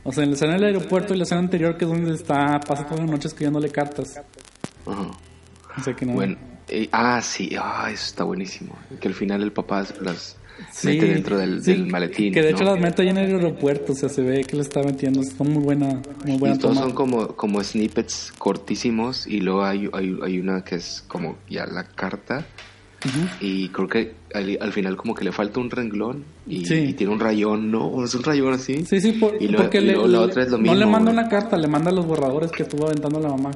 O 0.08 0.12
sea, 0.12 0.24
en 0.24 0.30
la 0.30 0.36
escena 0.36 0.54
del 0.54 0.64
aeropuerto 0.64 1.12
y 1.12 1.18
la 1.18 1.24
escena 1.24 1.42
anterior, 1.42 1.76
que 1.76 1.84
es 1.84 1.90
donde 1.90 2.14
está, 2.14 2.58
pasa 2.60 2.86
toda 2.86 3.04
la 3.04 3.12
noche 3.12 3.28
escribiéndole 3.28 3.68
cartas. 3.68 4.18
Ajá. 4.86 5.10
O 5.76 5.84
sea 5.84 5.94
que 5.94 6.06
no. 6.06 6.14
Bueno, 6.14 6.38
eh, 6.66 6.88
ah, 6.92 7.20
sí, 7.20 7.54
ah, 7.60 7.90
eso 7.92 8.06
está 8.06 8.24
buenísimo. 8.24 8.74
Que 8.98 9.08
al 9.08 9.12
final 9.12 9.42
el 9.42 9.52
papá 9.52 9.84
las, 10.00 10.38
mete 10.82 11.08
dentro 11.08 11.36
del, 11.36 11.86
maletín. 11.88 12.32
Que 12.32 12.40
de 12.40 12.52
hecho 12.52 12.64
las 12.64 12.80
mete 12.80 13.02
ahí 13.02 13.08
en 13.08 13.18
el 13.18 13.34
aeropuerto, 13.34 13.92
o 13.92 13.94
sea, 13.94 14.08
se 14.08 14.22
ve 14.22 14.44
que 14.44 14.56
le 14.56 14.62
está 14.62 14.82
metiendo. 14.82 15.22
Son 15.22 15.52
muy 15.52 15.62
buena, 15.62 16.00
muy 16.24 16.38
buena 16.38 16.56
y 16.56 16.58
todos 16.58 16.78
son 16.78 16.92
como, 16.92 17.36
como 17.36 17.62
snippets 17.62 18.32
cortísimos 18.38 19.26
y 19.26 19.40
luego 19.40 19.62
hay, 19.62 19.90
hay, 19.92 20.18
hay 20.22 20.38
una 20.38 20.64
que 20.64 20.76
es 20.76 21.04
como 21.06 21.36
ya 21.50 21.66
la 21.66 21.84
carta. 21.84 22.46
Y 23.40 23.68
creo 23.68 23.88
que 23.88 24.14
al, 24.34 24.72
final 24.72 24.96
como 24.96 25.14
que 25.14 25.24
le 25.24 25.30
falta 25.30 25.60
un 25.60 25.70
renglón 25.70 26.24
y, 26.46 26.64
tiene 26.64 27.12
un 27.12 27.20
rayón, 27.20 27.70
¿no? 27.70 28.04
Es 28.04 28.14
un 28.14 28.24
rayón 28.24 28.54
así. 28.54 28.84
Sí, 28.84 29.00
sí, 29.00 29.20
y 29.40 29.48
porque 29.48 29.80
la 29.80 30.20
otra 30.20 30.42
es 30.42 30.50
lo 30.50 30.58
mismo. 30.58 30.74
No 30.74 30.80
le 30.80 30.86
manda 30.86 31.12
una 31.12 31.28
carta, 31.28 31.56
le 31.56 31.68
manda 31.68 31.92
los 31.92 32.06
borradores 32.06 32.50
que 32.50 32.64
estuvo 32.64 32.86
aventando 32.86 33.20
la 33.20 33.28
mamá. 33.28 33.50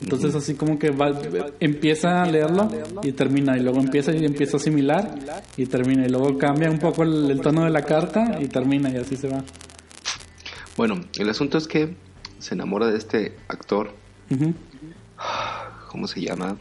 Entonces 0.00 0.34
así 0.34 0.54
como 0.54 0.78
que 0.78 0.90
va, 0.90 1.10
empieza 1.58 2.22
a 2.22 2.26
leerlo 2.26 2.70
y 3.02 3.12
termina 3.12 3.56
y 3.56 3.62
luego 3.62 3.80
empieza 3.80 4.12
y 4.14 4.24
empieza 4.24 4.56
a 4.56 4.60
asimilar 4.60 5.12
y 5.56 5.66
termina 5.66 6.06
y 6.06 6.08
luego 6.08 6.38
cambia 6.38 6.70
un 6.70 6.78
poco 6.78 7.02
el, 7.02 7.40
tono 7.40 7.64
de 7.64 7.70
la 7.70 7.82
carta 7.82 8.38
y 8.40 8.46
termina 8.46 8.90
y 8.90 8.96
así 8.96 9.16
se 9.16 9.28
va. 9.28 9.42
Bueno, 10.76 11.00
el 11.18 11.28
asunto 11.28 11.58
es 11.58 11.66
que 11.66 11.96
se 12.38 12.54
enamora 12.54 12.86
de 12.86 12.96
este 12.96 13.36
actor. 13.48 13.90
¿Cómo 15.88 16.06
se 16.06 16.20
llama? 16.20 16.56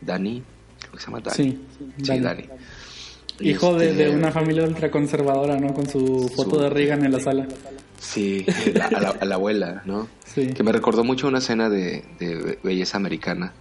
Dani. 0.00 0.42
Creo 0.90 0.92
que 0.92 0.98
se 0.98 1.06
llama 1.06 1.20
Dani. 1.20 1.36
Sí, 1.36 1.60
sí 2.02 2.18
Dani. 2.18 2.44
Hijo 3.40 3.74
de, 3.74 3.94
de, 3.94 4.04
este, 4.04 4.16
una 4.16 4.32
familia 4.32 4.64
ultraconservadora, 4.64 5.58
¿no? 5.58 5.72
Con 5.72 5.88
su 5.88 6.30
foto 6.34 6.60
de 6.60 6.68
Reagan 6.68 7.04
en 7.04 7.12
la 7.12 7.20
sala. 7.20 7.46
Sí, 7.98 8.44
a 8.80 9.24
la, 9.24 9.34
abuela, 9.34 9.82
¿no? 9.84 10.08
Sí. 10.24 10.48
Que 10.48 10.62
me 10.62 10.72
recordó 10.72 11.04
mucho 11.04 11.28
una 11.28 11.38
escena 11.38 11.68
de, 11.68 12.58
belleza 12.62 12.96
americana, 12.96 13.52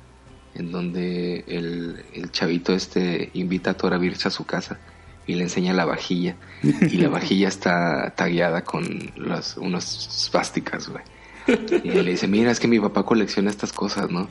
en 0.56 0.72
donde 0.72 1.46
el, 1.48 2.32
chavito 2.32 2.74
este 2.74 3.30
invita 3.34 3.72
a 3.72 3.74
Tora 3.76 3.98
Birch 3.98 4.26
a 4.26 4.30
su 4.30 4.46
casa 4.46 4.80
y 5.28 5.36
le 5.36 5.44
enseña 5.44 5.74
la 5.74 5.86
vajilla. 5.86 6.36
Y 6.64 6.98
la 6.98 7.10
vajilla 7.10 7.48
está 7.48 8.14
tagueada 8.16 8.64
con 8.64 9.12
las, 9.16 9.58
unas 9.58 9.86
svásticas, 9.86 10.90
güey. 10.90 11.04
Y 11.84 11.90
le 11.90 12.12
dice, 12.12 12.28
mira, 12.28 12.52
es 12.52 12.60
que 12.60 12.68
mi 12.68 12.80
papá 12.80 13.04
colecciona 13.04 13.50
estas 13.50 13.74
cosas, 13.74 14.10
¿no? 14.10 14.30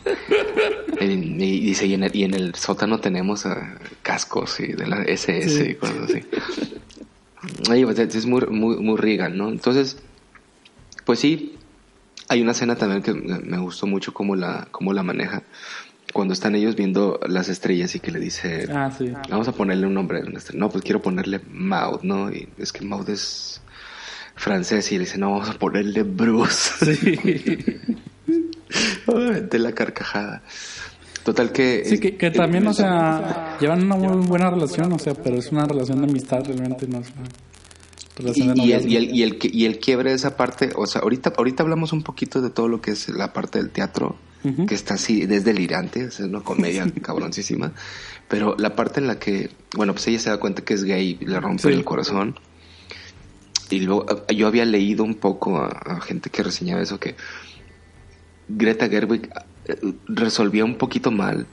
Y 1.01 1.07
dice, 1.07 1.87
y 1.87 1.95
en 1.95 2.05
el, 2.05 2.15
y 2.15 2.25
en 2.25 2.35
el 2.35 2.55
sótano 2.55 3.01
tenemos 3.01 3.45
uh, 3.45 3.55
cascos 4.03 4.61
y 4.61 4.73
de 4.73 4.87
la 4.87 5.03
SS 5.03 5.71
y 5.71 5.75
cosas 5.75 6.11
así. 6.11 6.25
Pues, 7.67 7.99
es 7.99 8.27
muy, 8.27 8.47
muy, 8.47 8.77
muy 8.77 8.97
Reagan, 8.97 9.37
¿no? 9.37 9.49
Entonces, 9.49 9.99
pues 11.05 11.21
sí, 11.21 11.57
hay 12.29 12.43
una 12.43 12.53
escena 12.53 12.77
también 12.77 13.03
que 13.03 13.15
me 13.15 13.59
gustó 13.59 13.87
mucho 13.87 14.13
cómo 14.13 14.37
la, 14.37 14.69
cómo 14.71 14.93
la 14.93 15.03
maneja. 15.03 15.43
Cuando 16.13 16.33
están 16.33 16.55
ellos 16.55 16.75
viendo 16.75 17.21
las 17.29 17.49
estrellas 17.49 17.95
y 17.95 18.01
que 18.01 18.11
le 18.11 18.19
dice, 18.19 18.67
ah, 18.73 18.91
sí. 18.91 19.13
vamos 19.29 19.47
a 19.47 19.53
ponerle 19.53 19.87
un 19.87 19.95
nombre. 19.95 20.23
No, 20.55 20.71
pues 20.71 20.83
quiero 20.83 21.03
ponerle 21.03 21.41
Maud, 21.51 22.03
¿no? 22.03 22.33
Y 22.33 22.49
es 22.57 22.73
que 22.73 22.85
Maud 22.85 23.09
es 23.11 23.61
francés 24.39 24.91
y 24.93 24.95
le 24.95 25.05
dice, 25.05 25.19
no, 25.19 25.33
vamos 25.33 25.51
a 25.51 25.59
ponerle 25.59 26.03
Bruce. 26.03 26.97
Sí. 28.29 29.07
de 29.51 29.59
la 29.59 29.73
carcajada. 29.73 30.43
Total 31.25 31.53
que... 31.53 31.85
Sí, 31.85 31.99
que, 31.99 32.31
también, 32.31 32.67
o 32.67 32.73
sea, 32.73 33.57
llevan 33.61 33.85
una 33.85 33.97
muy 33.97 34.27
buena 34.27 34.51
relación, 34.51 34.93
o 34.93 34.99
sea, 34.99 35.15
pero 35.15 35.37
es 35.37 35.51
una 35.53 35.67
relación 35.67 35.99
de 35.99 36.05
amistad 36.05 36.45
realmente, 36.45 36.87
no 36.87 37.03
y, 38.35 38.43
el, 38.43 38.59
y, 38.59 38.73
el, 38.73 39.15
y, 39.15 39.23
el, 39.23 39.39
y 39.43 39.65
el 39.67 39.79
quiebre 39.79 40.11
de 40.11 40.17
esa 40.17 40.37
parte, 40.37 40.71
o 40.75 40.87
sea, 40.87 41.03
ahorita, 41.03 41.35
ahorita 41.37 41.63
hablamos 41.63 41.93
un 41.93 42.03
poquito 42.03 42.41
de 42.41 42.51
todo 42.51 42.67
lo 42.67 42.81
que 42.81 42.93
es 42.93 43.09
la 43.11 43.33
parte 43.33 43.59
del 43.59 43.71
teatro, 43.71 44.17
que 44.67 44.75
está 44.75 44.95
así, 44.95 45.23
es 45.29 45.45
delirante, 45.45 46.05
es 46.05 46.21
una 46.21 46.41
comedia 46.41 46.87
cabroncísima, 47.03 47.73
pero 48.29 48.57
la 48.59 48.75
parte 48.75 49.01
en 49.01 49.07
la 49.07 49.19
que, 49.19 49.51
bueno, 49.77 49.93
pues 49.93 50.09
ella 50.09 50.19
se 50.19 50.31
da 50.31 50.39
cuenta 50.39 50.63
que 50.63 50.75
es 50.75 50.85
gay 50.85 51.19
y 51.21 51.27
le 51.27 51.39
rompe 51.39 51.69
el 51.69 51.85
corazón, 51.85 52.39
y 53.71 53.81
luego 53.81 54.07
yo 54.29 54.47
había 54.47 54.65
leído 54.65 55.05
un 55.05 55.15
poco 55.15 55.59
a 55.59 56.01
gente 56.01 56.31
que 56.31 56.43
reseñaba 56.43 56.83
eso, 56.83 56.99
que 56.99 57.17
Greta 58.49 58.89
Gerwig 58.89 59.29
resolvía 60.07 60.65
un 60.65 60.77
poquito 60.77 61.11
mal 61.11 61.47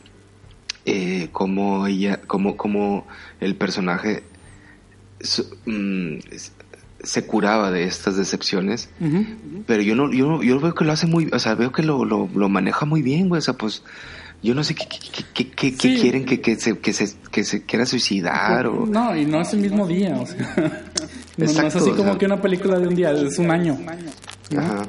eh, 0.85 1.29
como 1.31 1.87
ella, 1.87 2.21
como, 2.27 2.55
como 2.55 3.07
el 3.39 3.55
personaje 3.55 4.23
mm, 5.65 6.17
se 7.03 7.25
curaba 7.25 7.71
de 7.71 7.83
estas 7.83 8.17
decepciones, 8.17 8.89
pero 9.65 9.81
yo 9.81 9.95
no, 9.95 10.11
yo, 10.11 10.41
yo 10.43 10.59
veo 10.59 10.75
que 10.75 10.85
lo 10.85 10.91
hace 10.91 11.07
muy, 11.07 11.29
o 11.33 11.39
sea, 11.39 11.55
veo 11.55 11.71
que 11.71 11.83
lo, 11.83 12.05
lo, 12.05 12.49
maneja 12.49 12.85
muy 12.85 13.01
bien, 13.01 13.29
güey, 13.29 13.39
o 13.39 13.41
sea, 13.41 13.55
pues 13.55 13.83
yo 14.45 14.53
no 14.53 14.63
sé 14.63 14.75
qué, 14.75 14.85
qué, 15.33 15.49
qué, 15.49 15.75
qué, 15.75 15.95
quieren 15.99 16.23
que, 16.23 16.39
que, 16.39 16.55
se, 16.55 16.77
que, 16.77 16.93
se, 16.93 17.17
que 17.31 17.43
se 17.43 17.65
quiera 17.65 17.85
suicidar 17.85 18.67
o... 18.67 18.85
No, 18.85 19.15
y 19.15 19.25
no 19.25 19.41
es 19.41 19.51
el 19.53 19.61
mismo 19.61 19.87
día, 19.87 20.15
o 20.17 20.25
sea, 20.25 20.53
no, 21.37 21.45
es 21.45 21.57
así 21.57 21.91
como 21.91 22.15
que 22.17 22.25
una 22.25 22.39
película 22.39 22.77
de 22.77 22.87
un 22.87 22.95
día, 22.95 23.11
es 23.11 23.39
un 23.39 23.49
año. 23.49 23.75
Ajá. 24.55 24.85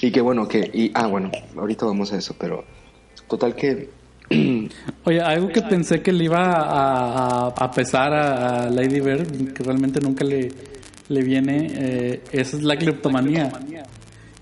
Y 0.00 0.12
que 0.12 0.20
bueno, 0.20 0.46
que, 0.46 0.70
y, 0.72 0.92
ah, 0.94 1.08
bueno, 1.08 1.32
ahorita 1.56 1.84
vamos 1.84 2.12
a 2.12 2.16
eso, 2.16 2.36
pero 2.38 2.64
total 3.28 3.56
que... 3.56 3.90
Oye, 5.04 5.20
algo 5.20 5.48
que 5.48 5.62
pensé 5.62 6.00
que 6.00 6.12
le 6.12 6.24
iba 6.24 6.44
a, 6.44 7.48
a, 7.48 7.70
pesar 7.72 8.14
a, 8.14 8.70
Lady 8.70 9.00
Bird, 9.00 9.52
que 9.52 9.64
realmente 9.64 10.00
nunca 10.00 10.24
le, 10.24 10.48
le 11.08 11.22
viene, 11.24 11.72
eh, 11.74 12.22
esa 12.30 12.56
es 12.56 12.62
la 12.62 12.76
cleptomanía. 12.76 13.50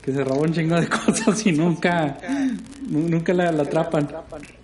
Que 0.09 0.15
se 0.15 0.25
roba 0.25 0.41
un 0.41 0.55
chingo 0.55 0.81
de 0.81 0.89
cosas 1.05 1.47
y 1.47 1.53
nunca, 1.53 2.17
nunca 2.89 3.35
la, 3.35 3.51
atrapan. 3.51 4.09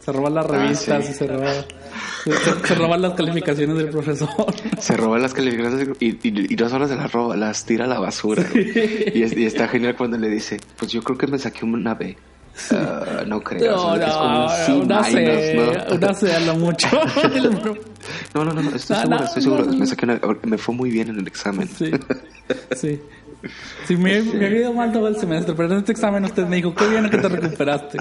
Se 0.01 0.11
roban 0.11 0.33
las 0.37 0.47
ah, 0.47 0.49
revistas 0.49 1.11
y 1.11 1.13
se 1.13 1.27
roba 1.27 1.53
se, 2.65 2.75
roban 2.77 3.03
las 3.03 3.13
calificaciones 3.13 3.77
del 3.77 3.91
profesor. 3.91 4.31
Se 4.81 4.97
roban 4.97 5.21
las 5.21 5.35
calificaciones 5.35 5.91
y, 6.01 6.17
y, 6.27 6.57
no 6.57 6.71
solo 6.71 6.89
se 6.89 6.97
las 6.97 7.13
roba, 7.13 7.37
las 7.37 7.67
tira 7.67 7.85
a 7.85 7.89
la 7.89 8.01
basura. 8.01 8.43
Y, 8.55 9.23
está 9.45 9.69
genial 9.69 9.97
cuando 9.97 10.17
le 10.17 10.31
dice, 10.31 10.57
pues 10.79 10.91
yo 10.91 11.03
creo 11.03 11.19
que 11.19 11.27
me 11.27 11.39
saqué 11.39 11.67
una 11.67 11.93
B. 11.93 12.17
Uh, 12.71 13.27
no 13.27 13.43
creo. 13.43 13.77
No, 13.77 13.97
no, 13.97 14.07
es 14.07 14.65
como 14.65 14.79
un 14.79 14.85
una 14.85 15.05
C, 15.05 15.55
¿no? 15.91 15.95
Una 15.95 16.15
C 16.15 16.33
a 16.33 16.41
lo 16.41 16.55
mucho. 16.55 16.89
no, 18.35 18.45
no, 18.47 18.55
no, 18.55 18.75
estoy 18.75 18.97
seguro, 18.97 19.25
estoy 19.25 19.43
seguro. 19.43 19.67
Me, 19.67 19.87
saqué 19.87 20.07
una, 20.07 20.21
me 20.45 20.57
fue 20.57 20.75
muy 20.75 20.89
bien 20.89 21.11
en 21.11 21.19
el 21.19 21.27
examen. 21.27 21.69
Sí, 21.69 21.91
sí. 22.75 22.99
Sí, 23.87 23.97
me, 23.97 24.23
me 24.23 24.49
ido 24.51 24.73
mal 24.73 24.93
todo 24.93 25.09
el 25.09 25.17
semestre, 25.17 25.55
pero 25.55 25.73
en 25.73 25.79
este 25.79 25.93
examen 25.93 26.25
usted 26.25 26.47
me 26.47 26.57
dijo, 26.57 26.75
qué 26.75 26.89
bien 26.89 27.09
que 27.11 27.19
te 27.19 27.29
recuperaste. 27.29 27.99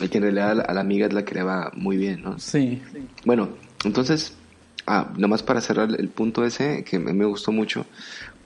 Y 0.00 0.08
que 0.08 0.18
en 0.18 0.24
realidad 0.24 0.60
a 0.68 0.74
la, 0.74 0.80
amiga 0.80 1.06
es 1.06 1.12
la 1.12 1.24
que 1.24 1.34
le 1.34 1.42
va 1.42 1.70
muy 1.74 1.96
bien, 1.96 2.22
¿no? 2.22 2.38
Sí. 2.38 2.82
Bueno, 3.24 3.50
entonces, 3.84 4.34
ah, 4.86 5.12
nomás 5.16 5.42
para 5.42 5.60
cerrar 5.60 5.88
el 5.98 6.08
punto 6.08 6.44
ese, 6.44 6.84
que 6.84 6.98
me, 6.98 7.24
gustó 7.24 7.52
mucho, 7.52 7.86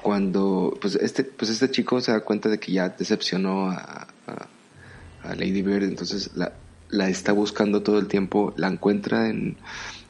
cuando 0.01 0.77
pues 0.81 0.95
este, 0.97 1.25
pues 1.25 1.51
este 1.51 1.71
chico 1.71 2.01
se 2.01 2.13
da 2.13 2.21
cuenta 2.21 2.49
de 2.49 2.59
que 2.59 2.73
ya 2.73 2.91
decepcionó 2.91 3.71
a, 3.71 4.07
a, 4.27 5.35
Lady 5.35 5.63
Bird, 5.63 5.83
entonces 5.83 6.31
la, 6.37 6.53
la 6.89 7.09
está 7.09 7.33
buscando 7.33 7.83
todo 7.83 7.99
el 7.99 8.07
tiempo, 8.07 8.55
la 8.57 8.69
encuentra 8.69 9.29
en, 9.29 9.57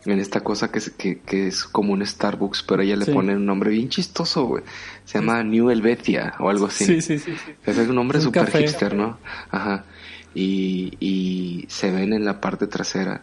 en 0.07 0.21
esta 0.21 0.41
cosa 0.41 0.71
que 0.71 0.79
es, 0.79 0.91
que, 0.91 1.19
que 1.21 1.49
es 1.49 1.65
como 1.65 1.93
un 1.93 2.05
Starbucks, 2.05 2.63
pero 2.63 2.83
ella 2.83 2.97
le 2.97 3.07
pone 3.07 3.35
un 3.35 3.47
nombre 3.47 3.71
bien 3.71 3.89
chistoso, 3.89 4.45
güey. 4.45 4.63
Se 5.05 5.19
llama 5.19 5.43
New 5.43 5.71
Helvetia 5.71 6.35
o 6.39 6.49
algo 6.49 6.67
así. 6.67 6.85
Sí, 6.85 7.01
sí, 7.01 7.19
sí. 7.19 7.33
Es 7.65 7.77
un 7.79 7.95
nombre 7.95 8.21
súper 8.21 8.51
hipster, 8.51 8.95
¿no? 8.95 9.19
Ajá 9.51 9.85
y, 10.37 10.93
y 11.01 11.65
se 11.69 11.91
ven 11.91 12.13
en 12.13 12.27
la 12.27 12.43
parte 12.43 12.67
trasera 12.67 13.23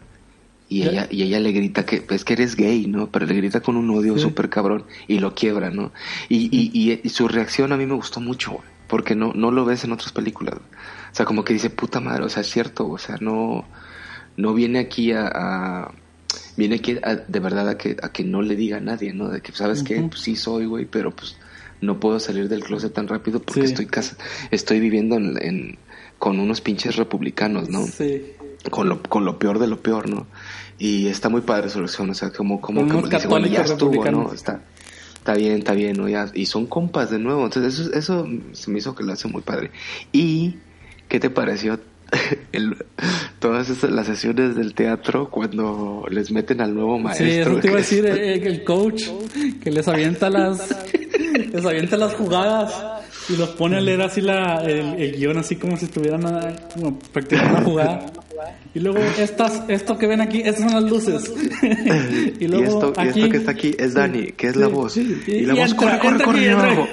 y 0.68 0.82
ella, 0.82 1.08
y 1.12 1.22
ella 1.22 1.40
le 1.40 1.52
grita 1.52 1.86
que 1.86 2.04
es 2.10 2.26
que 2.26 2.34
eres 2.34 2.56
gay, 2.56 2.88
¿no? 2.88 3.12
Pero 3.12 3.28
le 3.28 3.36
grita 3.36 3.60
con 3.60 3.78
un 3.78 3.92
odio 3.92 4.18
súper 4.18 4.50
cabrón 4.50 4.86
y 5.08 5.20
lo 5.20 5.36
quiebra, 5.36 5.70
¿no? 5.70 5.92
Y, 6.30 6.50
y, 6.52 7.00
y, 7.04 7.10
su 7.10 7.28
reacción 7.28 7.72
a 7.72 7.78
mí 7.78 7.86
me 7.86 7.94
gustó 7.94 8.20
mucho, 8.20 8.58
porque 8.88 9.14
no, 9.14 9.34
no 9.36 9.52
lo 9.52 9.66
ves 9.66 9.84
en 9.84 9.92
otras 9.92 10.12
películas. 10.12 10.56
O 10.56 11.16
sea, 11.16 11.28
como 11.28 11.44
que 11.44 11.54
dice, 11.54 11.70
puta 11.70 12.00
madre, 12.00 12.24
o 12.24 12.30
sea, 12.30 12.42
es 12.42 12.50
cierto, 12.50 12.90
o 12.90 12.98
sea, 12.98 13.18
no, 13.22 13.66
no 14.36 14.54
viene 14.56 14.80
aquí 14.80 15.12
a, 15.12 15.92
viene 16.56 16.76
aquí 16.76 16.98
de 17.28 17.40
verdad 17.40 17.70
a 17.70 17.78
que, 17.78 17.98
a 18.02 18.12
que 18.12 18.24
no 18.24 18.42
le 18.42 18.56
diga 18.56 18.78
a 18.78 18.82
nadie, 18.82 19.14
¿no? 19.14 19.30
De 19.30 19.42
que, 19.42 19.52
¿sabes 19.52 19.84
qué? 19.84 20.02
Pues 20.02 20.22
sí 20.22 20.36
soy, 20.36 20.66
güey, 20.66 20.86
pero 20.86 21.12
pues 21.12 21.38
no 21.82 22.00
puedo 22.00 22.20
salir 22.20 22.48
del 22.50 22.64
closet 22.64 22.94
tan 22.94 23.08
rápido 23.08 23.42
porque 23.42 23.62
estoy 23.62 23.86
casa, 23.86 24.18
estoy 24.52 24.80
viviendo 24.80 25.18
en, 25.18 25.78
con 26.18 26.40
unos 26.40 26.62
pinches 26.62 26.96
republicanos, 26.96 27.70
¿no? 27.70 27.86
Sí. 27.86 28.34
Con 28.70 28.88
lo, 28.88 29.04
con 29.04 29.26
lo 29.26 29.38
peor 29.40 29.60
de 29.60 29.68
lo 29.68 29.82
peor, 29.82 30.10
¿no? 30.10 30.26
Y 30.80 31.08
está 31.08 31.30
muy 31.30 31.42
padre 31.42 31.70
su 31.70 31.80
reacción, 31.80 32.10
o 32.10 32.14
sea, 32.14 32.32
como, 32.32 32.62
como, 32.62 32.88
como 32.88 33.08
dice, 33.08 33.28
bueno, 33.28 33.48
ya 33.48 33.62
estuvo, 33.62 34.04
¿no? 34.10 34.34
Está, 34.34 34.62
está 35.16 35.34
bien, 35.36 35.60
está 35.60 35.74
bien, 35.74 35.98
¿no? 35.98 36.08
Ya, 36.08 36.32
y 36.34 36.46
son 36.46 36.66
compas 36.68 37.12
de 37.12 37.20
nuevo, 37.20 37.44
entonces 37.44 37.78
eso, 37.78 37.94
eso 37.94 38.28
se 38.54 38.72
me 38.72 38.80
hizo 38.80 38.96
que 38.96 39.04
lo 39.04 39.14
hace 39.14 39.28
muy 39.28 39.42
padre. 39.42 39.72
¿Y 40.14 40.56
qué 41.10 41.20
te 41.20 41.30
pareció 41.30 41.80
el, 42.52 42.76
todas 43.40 43.70
esas, 43.70 43.92
las 43.92 44.08
sesiones 44.08 44.56
del 44.56 44.74
teatro 44.74 45.30
cuando 45.30 46.06
les 46.10 46.32
meten 46.32 46.62
al 46.62 46.74
nuevo 46.74 47.00
maestro. 47.00 47.26
Sí, 47.26 47.32
eso 47.34 47.56
te 47.58 47.68
iba 47.68 47.78
a 47.78 47.80
decir 47.80 48.06
eh, 48.06 48.36
el 48.36 48.64
coach 48.64 49.04
que 49.62 49.72
les 49.72 49.88
avienta 49.88 50.30
las 50.30 50.70
les 51.54 51.66
avienta 51.66 51.98
las 51.98 52.14
jugadas 52.14 52.74
y 53.30 53.38
los 53.38 53.50
pone 53.50 53.78
a 53.78 53.82
leer 53.82 54.02
así 54.02 54.22
la, 54.22 54.64
el, 54.66 55.16
guion 55.16 55.38
así 55.38 55.56
como 55.56 55.78
si 55.78 55.86
estuvieran 55.86 56.26
ah, 56.26 56.54
practicando 57.12 57.58
una 57.58 57.64
jugada. 57.64 58.06
Y 58.74 58.80
luego 58.80 59.00
estas, 59.20 59.64
esto 59.70 59.98
que 59.98 60.08
ven 60.08 60.20
aquí, 60.20 60.42
estas 60.42 60.72
son 60.72 60.82
las 60.82 60.92
luces. 60.92 61.32
y, 62.40 62.48
luego 62.48 62.64
esto, 62.64 62.94
y 62.98 63.08
esto 63.08 63.30
que 63.30 63.38
está 63.38 63.52
aquí 63.52 63.76
es 63.78 63.94
Dani, 63.94 64.32
que 64.32 64.48
es 64.48 64.56
la 64.56 64.68
voz. 64.68 64.98
Y, 64.98 65.42
la 65.46 65.54
voz 65.54 65.74
corre, 65.76 66.00
corre, 66.00 66.24
corre. 66.24 66.90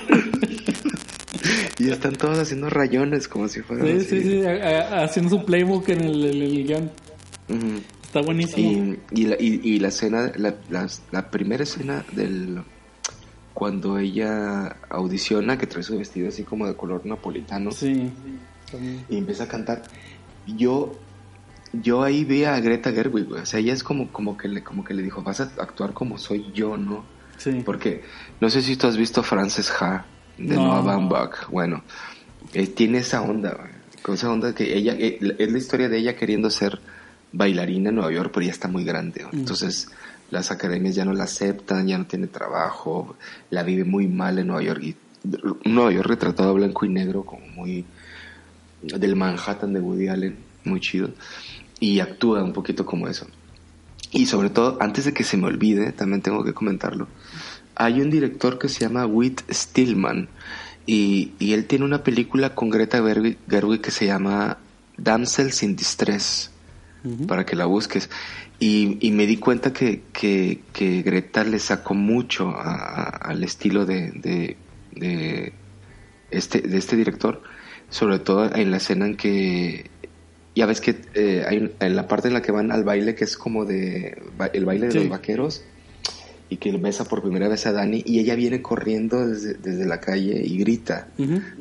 Y 1.81 1.91
están 1.91 2.13
todos 2.13 2.39
haciendo 2.39 2.69
rayones 2.69 3.27
como 3.27 3.49
si 3.49 3.63
fueran. 3.63 3.87
Sí, 4.01 4.05
sí, 4.05 4.23
sí, 4.23 4.43
haciendo 4.45 5.39
su 5.39 5.45
playbook 5.47 5.89
en 5.89 6.01
el, 6.03 6.25
el, 6.25 6.67
guion. 6.67 6.91
Está 8.03 8.21
buenísimo. 8.21 8.97
Y, 9.13 9.25
la, 9.25 9.37
y, 9.39 9.79
la 9.79 9.89
escena, 9.89 10.31
la, 10.37 10.55
la, 11.11 11.31
primera 11.31 11.63
escena 11.63 12.05
del. 12.13 12.63
Cuando 13.55 13.99
ella 13.99 14.77
audiciona, 14.91 15.57
que 15.57 15.67
trae 15.67 15.83
su 15.83 15.97
vestido 15.97 16.29
así 16.29 16.45
como 16.45 16.67
de 16.67 16.77
color 16.77 17.07
napolitano. 17.07 17.71
Sí. 17.71 18.11
Y 19.09 19.17
empieza 19.17 19.45
a 19.45 19.49
cantar. 19.49 19.83
Yo 20.47 20.93
yo 21.73 22.03
ahí 22.03 22.25
vi 22.25 22.45
a 22.45 22.59
Greta 22.61 22.93
Gerwig, 22.93 23.33
O 23.33 23.47
sea, 23.47 23.61
ella 23.61 23.73
es 23.73 23.83
como, 23.83 24.13
como, 24.13 24.37
que 24.37 24.49
le, 24.49 24.63
como 24.63 24.85
que 24.85 24.93
le 24.93 25.03
dijo, 25.03 25.23
vas 25.23 25.41
a 25.41 25.45
actuar 25.59 25.93
como 25.93 26.19
soy 26.19 26.51
yo, 26.53 26.77
¿no? 26.77 27.05
Sí. 27.37 27.63
Porque 27.65 28.03
no 28.41 28.51
sé 28.51 28.61
si 28.61 28.77
tú 28.77 28.87
has 28.87 28.97
visto 28.97 29.23
Frances 29.23 29.73
Ha 29.81 30.05
de 30.41 30.57
Noah 30.57 30.83
Baumbach. 30.83 31.49
Bueno, 31.51 31.83
eh, 32.53 32.67
tiene 32.67 32.99
esa 32.99 33.23
onda, 33.23 33.71
con 34.03 34.15
esa 34.15 34.31
onda 34.31 34.55
que 34.55 34.77
ella, 34.77 34.95
eh, 34.99 35.19
es 35.39 35.53
la 35.53 35.59
historia 35.59 35.89
de 35.89 35.99
ella 35.99 36.17
queriendo 36.17 36.51
ser 36.51 36.81
bailarina 37.33 37.91
en 37.91 37.97
Nueva 37.97 38.13
York, 38.13 38.31
pero 38.33 38.47
ya 38.47 38.53
está 38.53 38.69
muy 38.69 38.85
grande. 38.85 39.25
Mm. 39.25 39.37
Entonces, 39.39 39.89
las 40.31 40.51
academias 40.51 40.95
ya 40.95 41.05
no 41.05 41.13
la 41.13 41.25
aceptan, 41.25 41.87
ya 41.87 41.99
no 41.99 42.07
tiene 42.07 42.27
trabajo, 42.27 43.17
la 43.51 43.63
vive 43.63 43.85
muy 43.85 44.07
mal 44.09 44.39
en 44.39 44.49
Nueva 44.49 44.63
York. 44.63 44.83
Y 44.83 44.97
Nueva 45.69 45.93
York 45.93 46.07
retratado 46.07 46.55
blanco 46.55 46.87
y 46.87 46.89
negro, 46.89 47.25
como 47.25 47.47
muy 47.49 47.85
del 48.83 49.17
Manhattan 49.17 49.73
de 49.73 49.81
Woody 49.81 50.09
Allen, 50.09 50.37
muy 50.65 50.81
chido. 50.81 51.11
Y 51.79 52.01
actúa 52.01 52.43
un 52.43 52.53
poquito 52.53 52.87
como 52.87 53.09
eso. 53.09 53.27
Y 54.13 54.27
sobre 54.27 54.51
todo, 54.51 54.79
antes 54.81 55.05
de 55.05 55.13
que 55.13 55.23
se 55.23 55.37
me 55.37 55.47
olvide, 55.47 55.93
también 55.93 56.21
tengo 56.21 56.43
que 56.43 56.53
comentarlo. 56.53 57.07
Hay 57.75 58.01
un 58.01 58.11
director 58.11 58.59
que 58.59 58.69
se 58.69 58.81
llama 58.81 59.07
Whit 59.07 59.41
Stillman 59.51 60.29
y, 60.87 61.33
y 61.39 61.53
él 61.53 61.67
tiene 61.67 61.85
una 61.85 62.03
película 62.03 62.55
con 62.55 62.71
Greta 62.71 63.03
Gerwig, 63.03 63.81
que 63.81 63.91
se 63.91 64.07
llama 64.07 64.59
Damsels 64.97 65.63
in 65.63 65.77
Distress, 65.77 66.51
para 67.27 67.47
que 67.47 67.57
la 67.57 67.67
busques. 67.67 68.11
Y, 68.59 68.99
y 69.01 69.13
me 69.13 69.27
di 69.27 69.37
cuenta 69.37 69.73
que, 69.73 70.03
que, 70.13 70.61
que, 70.73 71.03
Greta 71.03 71.45
le 71.45 71.59
sacó 71.59 71.95
mucho 71.95 72.55
al 72.59 73.43
estilo 73.43 73.87
de, 73.87 74.11
de, 74.11 74.57
de, 74.93 75.53
este, 76.31 76.61
de 76.61 76.77
este 76.77 76.97
director, 76.97 77.43
sobre 77.89 78.19
todo 78.19 78.55
en 78.55 78.71
la 78.71 78.79
escena 78.79 79.07
en 79.07 79.17
que 79.17 79.91
ya 80.55 80.67
ves 80.67 80.81
que 80.81 81.01
eh, 81.15 81.45
hay 81.49 81.73
en 81.79 81.97
la 81.97 82.09
parte 82.09 82.29
en 82.29 82.35
la 82.35 82.43
que 82.43 82.53
van 82.53 82.73
al 82.73 82.85
baile 82.85 83.15
que 83.15 83.25
es 83.25 83.37
como 83.37 83.65
de 83.65 84.21
el 84.53 84.65
baile 84.65 84.89
de 84.89 84.95
los 84.95 85.09
vaqueros 85.09 85.65
y 86.51 86.57
que 86.57 86.77
besa 86.77 87.05
por 87.05 87.23
primera 87.23 87.49
vez 87.49 87.65
a 87.67 87.73
Dani 87.73 88.03
y 88.05 88.19
ella 88.19 88.35
viene 88.35 88.61
corriendo 88.61 89.27
desde, 89.29 89.87
la 89.87 90.01
calle 90.01 90.43
y 90.45 90.59
grita. 90.59 91.07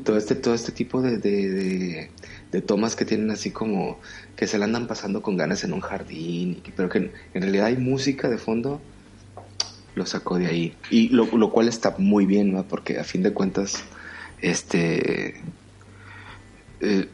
Todo 0.03 0.17
este 0.17 0.33
todo 0.33 0.55
este 0.55 0.71
tipo 0.71 0.99
de, 1.03 1.19
de, 1.19 2.61
tomas 2.61 2.95
que 2.95 3.05
tienen 3.05 3.29
así 3.29 3.51
como 3.51 3.99
que 4.35 4.47
se 4.47 4.57
la 4.57 4.65
andan 4.65 4.87
pasando 4.87 5.21
con 5.21 5.37
ganas 5.37 5.63
en 5.63 5.73
un 5.73 5.81
jardín, 5.81 6.63
pero 6.75 6.89
que 6.89 6.97
en, 6.97 7.41
realidad 7.41 7.67
hay 7.67 7.77
música 7.77 8.29
de 8.29 8.39
fondo, 8.39 8.81
lo 9.93 10.07
sacó 10.07 10.39
de 10.39 10.47
ahí. 10.47 10.75
Y 10.89 11.09
lo, 11.09 11.25
lo 11.37 11.51
cual 11.51 11.67
está 11.67 11.95
muy 11.99 12.25
bien, 12.25 12.51
¿no? 12.51 12.63
Porque 12.63 12.97
a 12.97 13.03
fin 13.03 13.21
de 13.21 13.31
cuentas, 13.31 13.83
este... 14.41 15.35
Eh, 16.81 17.07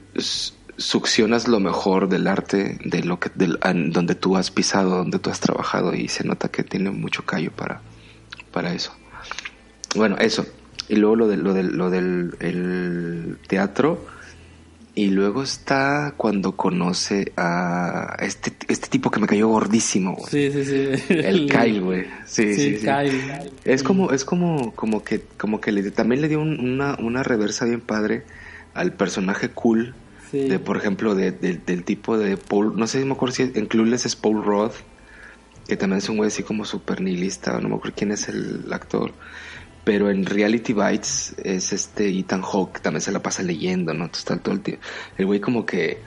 succionas 0.78 1.48
lo 1.48 1.60
mejor 1.60 2.10
del 2.10 2.28
arte 2.28 2.78
de 2.84 3.04
lo 3.04 3.20
que 3.20 3.30
del, 3.36 3.60
donde 3.92 4.16
tú 4.16 4.36
has 4.36 4.52
pisado 4.52 4.98
donde 4.98 5.20
tú 5.20 5.30
has 5.30 5.40
trabajado 5.40 5.94
y 5.94 6.08
se 6.08 6.24
nota 6.24 6.50
que 6.50 6.64
tiene 6.64 6.92
mucho 6.92 7.26
callo 7.26 7.52
para 7.52 7.82
para 8.52 8.74
eso 8.74 8.94
bueno 9.96 10.18
eso 10.20 10.46
y 10.90 10.96
luego 10.98 11.16
lo 11.16 11.28
de, 11.28 11.38
lo 11.38 11.54
del 11.54 11.78
lo 11.78 11.90
del 11.90 12.36
el 12.40 13.38
teatro 13.48 14.06
y 14.98 15.08
luego 15.08 15.44
está 15.44 16.14
cuando 16.16 16.54
conoce 16.56 17.34
a 17.36 18.16
este, 18.22 18.54
este 18.70 18.88
tipo 18.88 19.12
que 19.12 19.20
me 19.20 19.28
cayó 19.28 19.50
gordísimo, 19.50 20.16
Sí, 20.30 20.50
sí, 20.54 20.64
sí. 20.64 21.04
El 21.10 21.48
Kyle, 21.52 21.82
güey. 21.82 22.06
Sí, 22.26 22.54
sí, 22.54 22.78
sí, 22.78 22.86
Kyle. 22.86 23.52
Es 23.66 23.84
como, 23.84 24.12
es 24.12 24.24
como, 24.24 24.74
como 24.74 25.04
que, 25.04 25.20
como 25.38 25.60
que 25.60 25.74
le, 25.74 25.92
también 25.92 26.22
le 26.22 26.30
dio 26.30 26.40
una, 26.40 26.96
una 26.96 27.24
reversa 27.24 27.66
bien 27.66 27.82
padre 27.82 28.24
al 28.74 28.94
personaje 28.94 29.50
cool 29.50 29.94
de, 30.44 30.60
por 30.60 30.78
ejemplo, 30.78 31.16
de, 31.16 31.32
del 31.32 31.84
tipo 31.84 32.18
de 32.18 32.38
Paul, 32.38 32.76
no 32.76 32.88
sé 32.88 33.00
si 33.00 33.06
me 33.06 33.14
acuerdo 33.14 33.36
si 33.36 33.44
en 33.44 33.66
Clueless 33.66 34.06
es 34.06 34.16
Paul 34.16 34.44
Roth, 34.44 34.76
que 35.68 35.78
también 35.78 35.98
es 36.00 36.10
un 36.10 36.18
güey 36.18 36.28
así 36.28 36.44
como 36.44 36.66
super 36.66 37.02
nihilista, 37.02 37.60
no 37.60 37.70
me 37.70 37.76
acuerdo 37.76 37.96
quién 37.98 38.12
es 38.12 38.28
el 38.30 38.72
actor, 38.72 39.14
pero 39.84 40.10
en 40.10 40.26
Reality 40.26 40.74
Bites 40.74 41.36
es 41.44 41.74
este 41.74 42.08
Ethan 42.10 42.42
Hawke, 42.42 42.82
también 42.82 43.02
se 43.02 43.12
la 43.12 43.22
pasa 43.22 43.44
leyendo, 43.44 43.94
¿no? 43.94 44.06
Entonces 44.06 44.24
está 44.24 44.38
todo 44.38 44.56
el 44.56 44.62
tiempo. 44.62 44.84
El 45.18 45.26
güey 45.26 45.40
como 45.40 45.66
que 45.66 46.00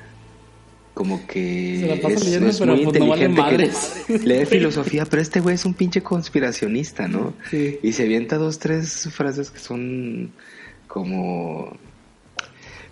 como 0.99 1.25
que 1.29 1.93
es, 1.93 2.61
muy 2.61 2.85
pues, 2.85 2.97
inteligente 2.97 3.71
lee 4.25 4.45
filosofía, 4.47 5.05
pero 5.05 5.23
este 5.23 5.39
güey 5.39 5.55
es 5.55 5.65
un 5.65 5.73
pinche 5.75 6.03
conspiracionista, 6.03 7.07
¿no? 7.07 7.35
Y 7.53 7.93
se 7.93 8.03
avienta 8.03 8.37
dos, 8.37 8.59
tres 8.59 9.09
frases 9.13 9.53
que 9.53 9.61
son 9.61 10.33
como 10.89 11.77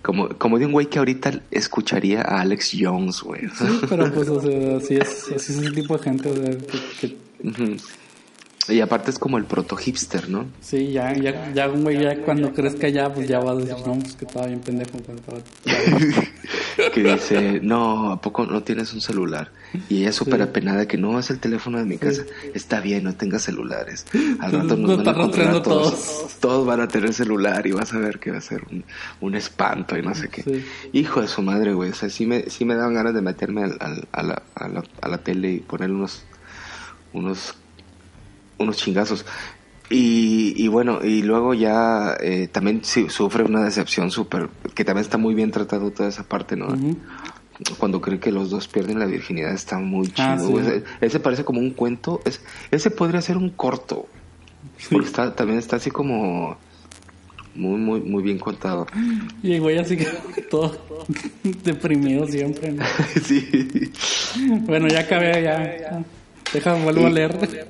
como, 0.06 0.28
como 0.28 0.56
de 0.60 0.66
un 0.66 0.72
güey 0.72 0.86
que 0.86 1.00
ahorita 1.00 1.40
escucharía 1.50 2.22
a 2.22 2.40
Alex 2.40 2.76
Jones, 2.78 3.22
güey. 3.22 3.48
Sí, 3.48 3.80
pero 3.88 4.12
pues, 4.12 4.28
o 4.28 4.40
sea, 4.40 4.76
así 4.76 4.94
es, 4.94 5.32
así 5.34 5.52
es 5.52 5.58
el 5.58 5.74
tipo 5.74 5.98
de 5.98 6.04
gente, 6.04 6.30
que... 7.00 7.16
Y 8.68 8.80
aparte 8.80 9.10
es 9.10 9.18
como 9.18 9.36
el 9.36 9.44
proto 9.46 9.74
hipster, 9.74 10.28
¿no? 10.28 10.46
Sí, 10.60 10.92
ya, 10.92 11.12
ya, 11.12 11.52
ya 11.52 11.68
un 11.68 11.82
güey 11.82 12.00
ya 12.00 12.22
cuando 12.22 12.52
crezca 12.52 12.88
ya, 12.88 13.12
pues 13.12 13.26
ya 13.26 13.40
va 13.40 13.50
a 13.50 13.56
decir, 13.56 13.74
no, 13.84 13.98
pues 13.98 14.14
que 14.14 14.26
estaba 14.26 14.46
bien 14.46 14.60
pendejo 14.60 14.92
cuando 15.04 15.22
estaba... 15.22 15.40
que 16.94 17.02
dice, 17.02 17.60
no, 17.60 18.12
¿a 18.12 18.20
poco 18.20 18.46
no 18.46 18.62
tienes 18.62 18.92
un 18.94 19.00
celular? 19.00 19.50
Y 19.88 20.02
ella 20.02 20.12
súper 20.12 20.42
apenada 20.42 20.86
que 20.86 20.96
no, 20.96 21.18
es 21.18 21.30
el 21.30 21.38
teléfono 21.38 21.78
de 21.78 21.84
mi 21.84 21.98
casa. 21.98 22.22
Está 22.54 22.80
bien, 22.80 23.04
no 23.04 23.14
tengas 23.14 23.42
celulares. 23.42 24.06
Al 24.40 24.52
rato 24.52 24.76
nos 24.76 24.96
van 25.04 25.08
a 25.08 25.12
todos. 25.14 25.62
todos. 25.62 26.36
Todos 26.40 26.66
van 26.66 26.80
a 26.80 26.88
tener 26.88 27.12
celular 27.12 27.66
y 27.66 27.72
vas 27.72 27.92
a 27.92 27.98
ver 27.98 28.18
que 28.18 28.30
va 28.30 28.38
a 28.38 28.42
ser 28.42 28.62
un, 28.70 28.84
un 29.20 29.34
espanto 29.34 29.96
y 29.96 30.02
no 30.02 30.14
sé 30.14 30.28
qué. 30.28 30.64
Hijo 30.92 31.20
de 31.20 31.28
su 31.28 31.42
madre, 31.42 31.74
güey. 31.74 31.90
O 31.90 31.94
sea, 31.94 32.08
sí 32.08 32.26
me, 32.26 32.48
sí 32.48 32.64
me 32.64 32.74
daban 32.74 32.94
ganas 32.94 33.14
de 33.14 33.22
meterme 33.22 33.64
al, 33.64 33.76
a, 34.12 34.22
la, 34.22 34.42
a, 34.54 34.68
la, 34.68 34.82
a 35.00 35.08
la 35.08 35.18
tele 35.18 35.52
y 35.52 35.60
poner 35.60 35.90
unos, 35.90 36.24
unos, 37.12 37.54
unos 38.58 38.76
chingazos. 38.76 39.24
Y, 39.88 40.52
y, 40.56 40.66
bueno, 40.66 40.98
y 41.04 41.22
luego 41.22 41.54
ya 41.54 42.16
eh, 42.20 42.48
también 42.48 42.82
sufre 42.84 43.44
una 43.44 43.62
decepción 43.62 44.10
súper, 44.10 44.48
que 44.74 44.84
también 44.84 45.04
está 45.04 45.16
muy 45.16 45.34
bien 45.34 45.52
tratado 45.52 45.92
toda 45.92 46.08
esa 46.08 46.24
parte, 46.24 46.56
¿no? 46.56 46.68
Cuando 47.78 48.00
cree 48.00 48.20
que 48.20 48.30
los 48.30 48.50
dos 48.50 48.68
pierden 48.68 48.98
la 48.98 49.06
virginidad 49.06 49.52
está 49.52 49.78
muy 49.78 50.12
ah, 50.18 50.36
chido. 50.38 50.60
ese, 51.00 51.20
parece 51.20 51.44
como 51.44 51.60
un 51.60 51.70
cuento, 51.70 52.20
es, 52.24 52.40
ese 52.70 52.90
podría 52.90 53.22
ser 53.22 53.38
un 53.38 53.50
corto, 53.50 54.06
porque 54.90 55.06
está, 55.06 55.34
también 55.34 55.58
está 55.58 55.76
así 55.76 55.90
como 55.90 56.58
muy, 57.54 57.78
muy, 57.78 58.00
muy 58.00 58.22
bien 58.22 58.38
contado. 58.38 58.86
Y 59.42 59.54
el 59.54 59.60
güey 59.60 59.78
así 59.78 59.96
que 59.96 60.06
todo 60.50 60.78
deprimido 61.64 62.26
siempre, 62.26 62.72
¿no? 62.72 62.84
sí. 63.22 63.92
Bueno, 64.66 64.88
ya 64.88 65.00
acabé, 65.00 65.42
ya. 65.42 66.04
Deja, 66.52 66.74
vuelvo 66.74 67.06
a 67.06 67.10
leer. 67.10 67.66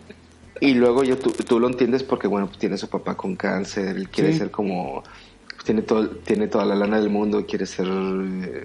Y 0.61 0.75
luego 0.75 1.05
yo, 1.05 1.19
tú, 1.19 1.31
tú, 1.31 1.61
lo 1.61 1.69
entiendes 1.69 2.03
porque, 2.03 2.27
bueno, 2.27 2.47
pues 2.47 2.59
tiene 2.59 2.77
su 2.79 2.89
papá 2.89 3.15
con 3.17 3.37
cáncer, 3.37 3.97
él 3.97 4.09
quiere 4.09 4.33
ser 4.33 4.51
como, 4.51 5.03
pues 5.51 5.65
tiene, 5.65 5.83
todo, 5.83 6.09
tiene 6.09 6.49
toda 6.49 6.65
la 6.65 6.75
lana 6.75 6.99
del 6.99 7.11
mundo, 7.11 7.45
quiere 7.47 7.67
ser 7.67 7.87
eh, 7.87 8.65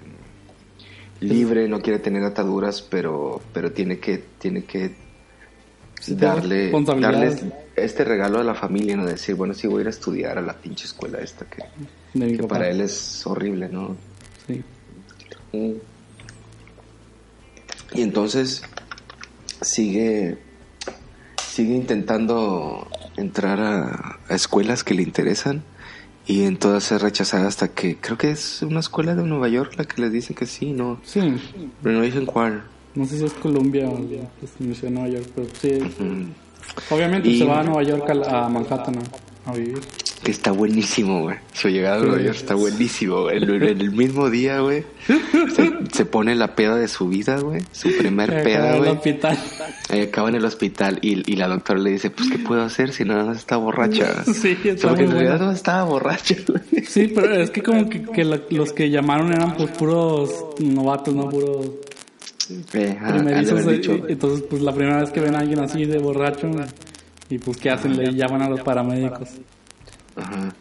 libre, 1.22 1.68
no 1.68 1.80
quiere 1.80 1.98
tener 1.98 2.22
ataduras, 2.24 2.82
pero, 2.82 3.40
pero 3.52 3.72
tiene 3.72 3.98
que, 3.98 4.22
tiene 4.38 4.64
que 4.64 4.94
darle, 6.08 6.70
darle 6.70 7.52
este 7.76 8.04
regalo 8.04 8.40
a 8.40 8.44
la 8.44 8.54
familia, 8.54 8.96
¿no? 8.96 9.06
Decir, 9.06 9.34
bueno, 9.34 9.54
sí 9.54 9.66
voy 9.66 9.78
a 9.78 9.80
ir 9.82 9.86
a 9.86 9.90
estudiar 9.90 10.38
a 10.38 10.42
la 10.42 10.54
pinche 10.54 10.86
escuela 10.86 11.18
esta 11.18 11.46
que, 11.46 11.62
que 12.36 12.42
para 12.44 12.68
él 12.68 12.80
es 12.80 13.26
horrible, 13.26 13.68
¿no? 13.68 13.96
Sí. 14.46 14.62
Y 17.94 18.02
entonces 18.02 18.62
sigue 19.60 20.38
sigue 21.52 21.74
intentando 21.74 22.88
entrar 23.16 23.60
a, 23.60 24.18
escuelas 24.30 24.82
que 24.84 24.94
le 24.94 25.02
interesan 25.02 25.62
y 26.26 26.44
en 26.44 26.56
todas 26.56 26.92
es 26.92 27.02
rechazada 27.02 27.48
hasta 27.48 27.68
que 27.68 27.96
creo 27.96 28.16
que 28.16 28.30
es 28.30 28.62
una 28.62 28.80
escuela 28.80 29.14
de 29.14 29.24
Nueva 29.24 29.48
York 29.48 29.74
la 29.76 29.84
que 29.84 30.00
le 30.00 30.10
dicen 30.10 30.36
que 30.36 30.46
sí, 30.46 30.72
¿no? 30.72 31.00
Sí. 31.04 31.20
Pero 31.82 31.96
no 31.96 32.02
dicen 32.02 32.26
cuál. 32.26 32.62
No 32.94 33.06
sé 33.06 33.18
si 33.18 33.24
es 33.24 33.32
Columbia 33.34 33.88
o 33.88 33.98
es 33.98 34.90
Nueva 34.90 35.08
York, 35.08 35.26
pero 35.34 35.48
sí. 35.60 35.78
Obviamente 36.90 37.36
se 37.36 37.44
va 37.44 37.60
a 37.60 37.64
Nueva 37.64 37.82
York, 37.82 38.08
a, 38.10 38.48
Manhattan. 38.48 38.98
A 39.44 39.52
vivir. 39.52 39.80
Que 40.22 40.30
está 40.30 40.52
buenísimo, 40.52 41.22
güey. 41.22 41.36
Su 41.52 41.68
llegada 41.68 41.96
a 41.96 42.00
Nueva 42.00 42.22
York 42.22 42.36
está 42.36 42.54
buenísimo, 42.54 43.22
güey. 43.22 43.38
En, 43.38 43.62
el 43.62 43.90
mismo 43.90 44.30
día, 44.30 44.60
güey, 44.60 44.84
se, 45.92 46.04
pone 46.04 46.36
la 46.36 46.54
peda 46.54 46.76
de 46.76 46.86
su 46.86 47.08
vida, 47.08 47.40
güey. 47.40 47.60
Su 47.72 47.90
primer 47.96 48.44
peda, 48.44 48.76
güey. 48.78 48.90
hospital. 48.90 49.36
acaba 49.90 50.28
en 50.28 50.36
el 50.36 50.44
hospital 50.44 51.00
y, 51.02 51.28
y, 51.30 51.34
la 51.34 51.48
doctora 51.48 51.80
le 51.80 51.90
dice, 51.90 52.10
pues, 52.10 52.30
¿qué 52.30 52.38
puedo 52.38 52.62
hacer 52.62 52.92
si 52.92 53.04
nada 53.04 53.24
más 53.24 53.38
está 53.38 53.56
borracha? 53.56 54.22
Sí, 54.32 54.56
está 54.64 54.88
Porque 54.88 55.04
en 55.04 55.10
realidad 55.10 55.40
no 55.40 55.50
estaba 55.50 55.84
borracha, 55.84 56.36
güey. 56.46 56.84
Sí, 56.84 57.10
pero 57.12 57.34
es 57.34 57.50
que 57.50 57.62
como 57.62 57.88
que, 57.88 58.02
que 58.02 58.24
los 58.24 58.72
que 58.72 58.90
llamaron 58.90 59.32
eran, 59.32 59.56
pues, 59.56 59.70
puros 59.70 60.30
novatos, 60.60 61.14
¿no? 61.14 61.28
Puros... 61.28 61.66
Eh, 62.74 62.98
entonces, 64.08 64.44
pues, 64.48 64.62
la 64.62 64.72
primera 64.72 65.00
vez 65.00 65.10
que 65.10 65.20
ven 65.20 65.34
a 65.34 65.40
alguien 65.40 65.58
así 65.58 65.84
de 65.84 65.98
borracho... 65.98 66.48
Y 67.32 67.38
pues, 67.38 67.56
¿qué 67.56 67.70
hacen? 67.70 67.96
Le 67.96 68.12
llaman 68.12 68.42
a 68.42 68.50
los 68.50 68.60
paramédicos. 68.60 69.30
Ajá. 70.16 70.54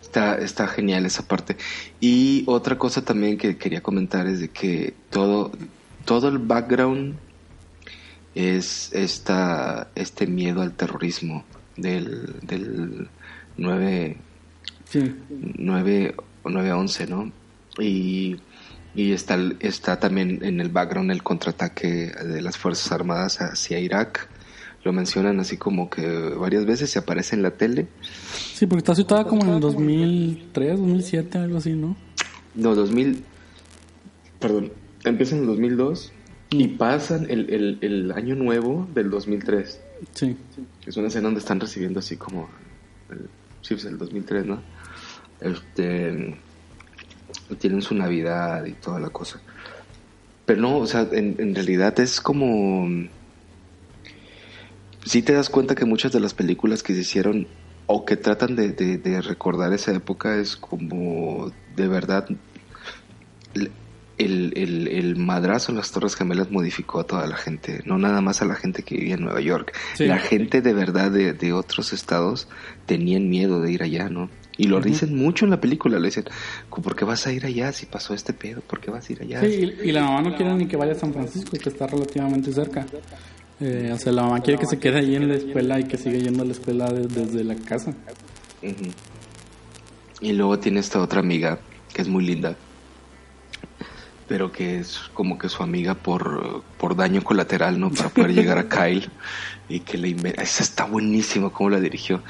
Está, 0.00 0.36
está 0.36 0.68
genial 0.68 1.04
esa 1.04 1.26
parte. 1.26 1.56
Y 2.00 2.44
otra 2.46 2.78
cosa 2.78 3.04
también 3.04 3.36
que 3.36 3.56
quería 3.56 3.82
comentar 3.82 4.28
es 4.28 4.38
de 4.38 4.48
que 4.50 4.94
todo, 5.10 5.50
todo 6.04 6.28
el 6.28 6.38
background 6.38 7.16
es 8.36 8.92
esta, 8.92 9.88
este 9.96 10.28
miedo 10.28 10.62
al 10.62 10.74
terrorismo 10.74 11.42
del, 11.76 12.36
del 12.42 13.08
9, 13.56 14.16
sí. 14.84 15.16
9, 15.28 16.14
9-11, 16.44 17.08
¿no? 17.08 17.32
Y, 17.82 18.36
y 18.94 19.10
está, 19.10 19.36
está 19.58 19.98
también 19.98 20.38
en 20.42 20.60
el 20.60 20.68
background 20.68 21.10
el 21.10 21.24
contraataque 21.24 22.12
de 22.12 22.42
las 22.42 22.56
Fuerzas 22.56 22.92
Armadas 22.92 23.40
hacia 23.40 23.80
Irak 23.80 24.28
lo 24.84 24.92
mencionan 24.92 25.38
así 25.40 25.56
como 25.56 25.88
que 25.88 26.06
varias 26.30 26.66
veces 26.66 26.90
se 26.90 26.98
aparece 26.98 27.36
en 27.36 27.42
la 27.42 27.52
tele. 27.52 27.86
Sí, 28.32 28.66
porque 28.66 28.78
está 28.78 28.94
situada 28.94 29.24
como 29.24 29.42
en 29.44 29.50
el 29.50 29.60
2003, 29.60 30.78
2007, 30.78 31.38
algo 31.38 31.58
así, 31.58 31.72
¿no? 31.72 31.96
No, 32.54 32.74
2000, 32.74 33.24
perdón, 34.40 34.72
empieza 35.04 35.36
en 35.36 35.42
el 35.42 35.46
2002 35.48 36.12
y 36.50 36.68
pasan 36.68 37.30
el, 37.30 37.78
el, 37.80 38.12
año 38.12 38.34
nuevo 38.34 38.88
del 38.94 39.08
2003. 39.10 39.80
Sí. 40.12 40.36
Es 40.84 40.96
una 40.96 41.08
escena 41.08 41.24
donde 41.24 41.40
están 41.40 41.60
recibiendo 41.60 42.00
así 42.00 42.16
como, 42.16 42.48
el, 43.10 43.28
sí, 43.62 43.74
pues 43.74 43.84
el 43.84 43.96
2003, 43.96 44.46
¿no? 44.46 44.62
Este, 45.40 46.36
tienen 47.58 47.82
su 47.82 47.94
Navidad 47.94 48.64
y 48.66 48.72
toda 48.72 48.98
la 48.98 49.10
cosa. 49.10 49.40
Pero 50.44 50.60
no, 50.60 50.78
o 50.78 50.86
sea, 50.86 51.08
en, 51.12 51.36
en 51.38 51.54
realidad 51.54 51.98
es 52.00 52.20
como 52.20 52.86
sí 55.04 55.22
te 55.22 55.32
das 55.32 55.48
cuenta 55.48 55.74
que 55.74 55.84
muchas 55.84 56.12
de 56.12 56.20
las 56.20 56.34
películas 56.34 56.82
que 56.82 56.94
se 56.94 57.00
hicieron 57.00 57.46
o 57.86 58.04
que 58.04 58.16
tratan 58.16 58.56
de, 58.56 59.22
recordar 59.22 59.72
esa 59.72 59.92
época 59.92 60.36
es 60.36 60.56
como 60.56 61.52
de 61.76 61.88
verdad 61.88 62.26
el, 64.18 64.88
el, 64.88 65.16
madrazo 65.16 65.72
en 65.72 65.78
las 65.78 65.90
Torres 65.90 66.14
Gemelas 66.14 66.50
modificó 66.50 67.00
a 67.00 67.04
toda 67.04 67.26
la 67.26 67.36
gente, 67.36 67.82
no 67.86 67.98
nada 67.98 68.20
más 68.20 68.40
a 68.42 68.44
la 68.44 68.54
gente 68.54 68.82
que 68.82 68.96
vivía 68.96 69.14
en 69.14 69.22
Nueva 69.22 69.40
York. 69.40 69.72
La 69.98 70.18
gente 70.18 70.60
de 70.60 70.72
verdad 70.72 71.10
de, 71.10 71.52
otros 71.52 71.92
estados 71.92 72.48
tenían 72.86 73.28
miedo 73.28 73.60
de 73.60 73.72
ir 73.72 73.82
allá, 73.82 74.08
¿no? 74.08 74.30
Y 74.58 74.66
lo 74.66 74.80
dicen 74.80 75.16
mucho 75.16 75.46
en 75.46 75.50
la 75.50 75.60
película, 75.60 75.98
le 75.98 76.06
dicen, 76.06 76.24
¿por 76.68 76.94
qué 76.94 77.04
vas 77.04 77.26
a 77.26 77.32
ir 77.32 77.46
allá 77.46 77.72
si 77.72 77.86
pasó 77.86 78.14
este 78.14 78.32
pedo? 78.32 78.60
¿Por 78.60 78.80
qué 78.80 78.90
vas 78.90 79.08
a 79.08 79.12
ir 79.12 79.22
allá? 79.22 79.40
Sí, 79.40 79.72
y, 79.82 79.92
la 79.92 80.04
mamá 80.04 80.22
no 80.22 80.36
quiere 80.36 80.54
ni 80.54 80.66
que 80.66 80.76
vaya 80.76 80.92
a 80.92 80.94
San 80.94 81.12
Francisco, 81.12 81.56
que 81.56 81.70
está 81.70 81.86
relativamente 81.86 82.52
cerca. 82.52 82.86
Eh, 83.64 83.92
o 83.94 83.98
sea, 83.98 84.10
la 84.10 84.22
mamá 84.22 84.40
quiere 84.40 84.58
que 84.58 84.66
se 84.66 84.80
quede 84.80 84.98
ahí 84.98 85.14
en 85.14 85.28
la 85.28 85.36
escuela 85.36 85.78
y 85.78 85.84
que 85.84 85.96
siga 85.96 86.18
yendo 86.18 86.42
a 86.42 86.46
la 86.46 86.52
escuela 86.52 86.92
desde 86.92 87.44
la 87.44 87.54
casa. 87.54 87.94
Y 90.20 90.32
luego 90.32 90.58
tiene 90.58 90.80
esta 90.80 91.00
otra 91.00 91.20
amiga 91.20 91.60
que 91.94 92.02
es 92.02 92.08
muy 92.08 92.24
linda, 92.24 92.56
pero 94.26 94.50
que 94.50 94.80
es 94.80 94.98
como 95.14 95.38
que 95.38 95.48
su 95.48 95.62
amiga 95.62 95.94
por, 95.94 96.64
por 96.76 96.96
daño 96.96 97.22
colateral, 97.22 97.78
¿no? 97.78 97.90
Para 97.90 98.08
poder 98.08 98.34
llegar 98.34 98.58
a 98.58 98.68
Kyle 98.68 99.08
y 99.68 99.80
que 99.80 99.96
le 99.96 100.16
Esa 100.42 100.64
está 100.64 100.84
buenísimo 100.84 101.52
cómo 101.52 101.70
la 101.70 101.78
dirigió. 101.78 102.20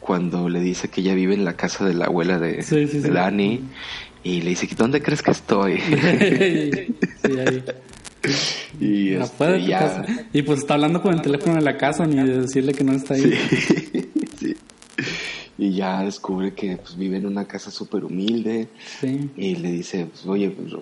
Cuando 0.00 0.48
le 0.48 0.58
dice 0.58 0.88
que 0.88 1.00
ella 1.00 1.14
vive 1.14 1.34
en 1.34 1.44
la 1.44 1.52
casa 1.52 1.84
de 1.84 1.94
la 1.94 2.06
abuela 2.06 2.40
de, 2.40 2.54
de 2.54 3.10
Dani 3.10 3.60
y 4.24 4.40
le 4.42 4.50
dice, 4.50 4.68
¿dónde 4.76 5.00
crees 5.00 5.22
que 5.22 5.30
estoy? 5.30 5.78
sí, 5.80 7.38
ahí. 7.38 7.64
Y, 8.80 9.14
este, 9.14 9.60
y 10.32 10.42
pues 10.42 10.60
está 10.60 10.74
hablando 10.74 11.02
con 11.02 11.14
el 11.14 11.22
teléfono 11.22 11.56
de 11.56 11.62
la 11.62 11.76
casa 11.76 12.06
ni 12.06 12.16
de 12.16 12.42
decirle 12.42 12.72
que 12.72 12.84
no 12.84 12.92
está 12.92 13.14
ahí. 13.14 13.32
Y 15.58 15.74
ya 15.74 16.02
descubre 16.02 16.54
que 16.54 16.76
pues, 16.76 16.96
vive 16.96 17.18
en 17.18 17.26
una 17.26 17.44
casa 17.44 17.70
súper 17.70 18.04
humilde. 18.04 18.68
Y 19.36 19.54
le 19.56 19.70
dice, 19.70 20.06
pues, 20.06 20.26
oye, 20.26 20.50
pues, 20.50 20.72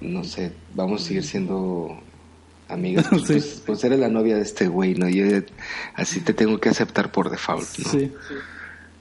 no 0.00 0.24
sé, 0.24 0.52
vamos 0.74 1.02
a 1.02 1.04
seguir 1.06 1.22
siendo 1.22 1.98
amigas. 2.68 3.06
Pues, 3.10 3.22
pues, 3.22 3.62
pues, 3.64 3.84
eres 3.84 4.00
la 4.00 4.08
novia 4.08 4.36
de 4.36 4.42
este 4.42 4.66
güey, 4.68 4.94
¿no? 4.94 5.08
Yo 5.08 5.24
así 5.94 6.20
te 6.20 6.34
tengo 6.34 6.58
que 6.60 6.68
aceptar 6.68 7.12
por 7.12 7.30
default, 7.30 7.78
¿no? 7.78 8.10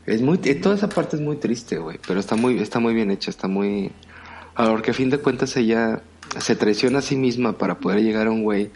Es 0.05 0.21
muy, 0.21 0.37
toda 0.37 0.75
esa 0.75 0.89
parte 0.89 1.15
es 1.15 1.21
muy 1.21 1.37
triste, 1.37 1.77
güey, 1.77 1.99
pero 2.05 2.19
está 2.19 2.35
muy, 2.35 2.59
está 2.59 2.79
muy 2.79 2.93
bien 2.93 3.09
hecha, 3.09 3.29
está 3.29 3.47
muy... 3.47 3.91
Porque 4.55 4.91
a 4.91 4.93
fin 4.93 5.09
de 5.09 5.17
cuentas 5.17 5.57
ella 5.57 6.01
se 6.39 6.55
traiciona 6.55 6.99
a 6.99 7.01
sí 7.01 7.15
misma 7.15 7.57
para 7.57 7.79
poder 7.79 8.01
llegar 8.01 8.27
a 8.27 8.31
un 8.31 8.43
güey 8.43 8.69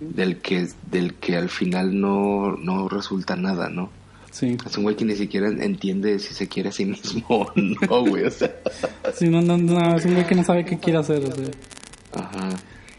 del 0.00 0.38
que 0.38 0.68
del 0.90 1.14
que 1.14 1.36
al 1.36 1.48
final 1.48 2.00
no, 2.00 2.56
no 2.56 2.88
resulta 2.88 3.36
nada, 3.36 3.68
¿no? 3.68 3.90
Sí. 4.30 4.56
Es 4.64 4.76
un 4.78 4.84
güey 4.84 4.96
que 4.96 5.04
ni 5.04 5.14
siquiera 5.14 5.48
entiende 5.48 6.18
si 6.18 6.32
se 6.32 6.48
quiere 6.48 6.70
a 6.70 6.72
sí 6.72 6.86
mismo 6.86 7.24
o 7.28 7.52
no, 7.54 8.06
güey, 8.06 8.24
o 8.24 8.30
sea. 8.30 8.54
Sí, 9.14 9.28
no, 9.28 9.42
no, 9.42 9.58
no, 9.58 9.96
es 9.96 10.04
un 10.06 10.14
güey 10.14 10.26
que 10.26 10.34
no 10.34 10.42
sabe 10.42 10.64
qué 10.64 10.78
quiere 10.78 10.98
hacer, 10.98 11.22
o 11.24 11.32
sea. 11.32 11.50
Ajá. 12.14 12.48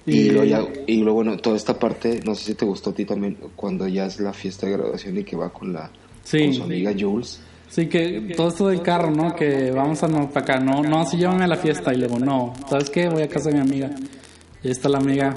Y, 0.05 0.29
luego, 0.29 0.43
ya, 0.43 0.65
y 0.85 0.97
luego, 0.97 1.15
bueno, 1.23 1.37
toda 1.37 1.55
esta 1.55 1.79
parte, 1.79 2.19
no 2.25 2.35
sé 2.35 2.45
si 2.45 2.55
te 2.55 2.65
gustó 2.65 2.89
a 2.89 2.93
ti 2.93 3.05
también, 3.05 3.37
cuando 3.55 3.87
ya 3.87 4.05
es 4.05 4.19
la 4.19 4.33
fiesta 4.33 4.67
de 4.67 4.73
graduación 4.73 5.17
y 5.17 5.23
que 5.23 5.35
va 5.35 5.51
con 5.51 5.73
la 5.73 5.89
con 6.29 6.53
su 6.53 6.63
amiga 6.63 6.93
Jules. 6.97 7.39
Sí, 7.69 7.87
que 7.87 8.33
todo 8.35 8.49
esto 8.49 8.67
del 8.67 8.81
carro, 8.81 9.11
¿no? 9.11 9.35
Que 9.35 9.71
vamos 9.71 10.03
a 10.03 10.07
no, 10.07 10.29
para 10.29 10.41
acá, 10.41 10.59
no, 10.59 10.83
no, 10.83 11.05
sí 11.05 11.17
llévame 11.17 11.45
a 11.45 11.47
la 11.47 11.57
fiesta. 11.57 11.93
Y 11.93 11.97
luego, 11.97 12.19
no, 12.19 12.53
¿sabes 12.69 12.89
qué? 12.89 13.09
Voy 13.09 13.23
a 13.23 13.27
casa 13.27 13.49
de 13.49 13.55
mi 13.55 13.61
amiga. 13.61 13.89
Y 14.61 14.69
está 14.69 14.89
la 14.89 14.99
amiga. 14.99 15.35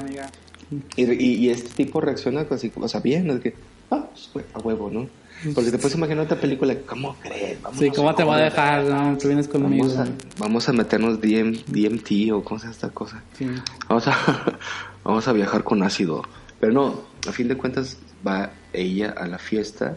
Y, 0.96 1.04
y, 1.04 1.50
este 1.50 1.70
tipo 1.70 2.00
reacciona 2.00 2.44
así, 2.50 2.72
o 2.74 2.88
sea, 2.88 3.00
bien, 3.00 3.30
es 3.30 3.40
que, 3.40 3.54
ah, 3.90 4.06
pues, 4.32 4.44
a 4.52 4.58
huevo, 4.58 4.90
¿no? 4.90 5.08
Porque 5.54 5.70
te 5.70 5.78
puedes 5.78 5.96
imaginar 5.96 6.24
otra 6.24 6.40
película, 6.40 6.74
¿cómo 6.86 7.14
crees? 7.20 7.58
sí, 7.78 7.90
¿cómo 7.90 8.14
te 8.14 8.24
va 8.24 8.36
a 8.36 8.40
dejar? 8.40 8.84
No, 8.84 9.16
tú 9.18 9.28
vienes 9.28 9.46
conmigo. 9.46 9.86
Vamos 9.86 9.98
a, 9.98 10.06
vamos 10.38 10.68
a 10.68 10.72
meternos 10.72 11.20
DM, 11.20 11.52
DMT 11.66 12.32
o 12.32 12.42
cómo 12.42 12.58
se 12.58 12.64
llama 12.64 12.74
esta 12.74 12.88
cosa. 12.90 13.22
Sí. 13.36 13.46
Vamos 13.88 14.08
a, 14.08 14.58
vamos 15.04 15.28
a 15.28 15.32
viajar 15.32 15.62
con 15.62 15.82
ácido. 15.82 16.22
Pero 16.58 16.72
no, 16.72 17.00
a 17.28 17.32
fin 17.32 17.48
de 17.48 17.56
cuentas 17.56 17.98
va 18.26 18.50
ella 18.72 19.14
a 19.16 19.26
la 19.26 19.38
fiesta, 19.38 19.96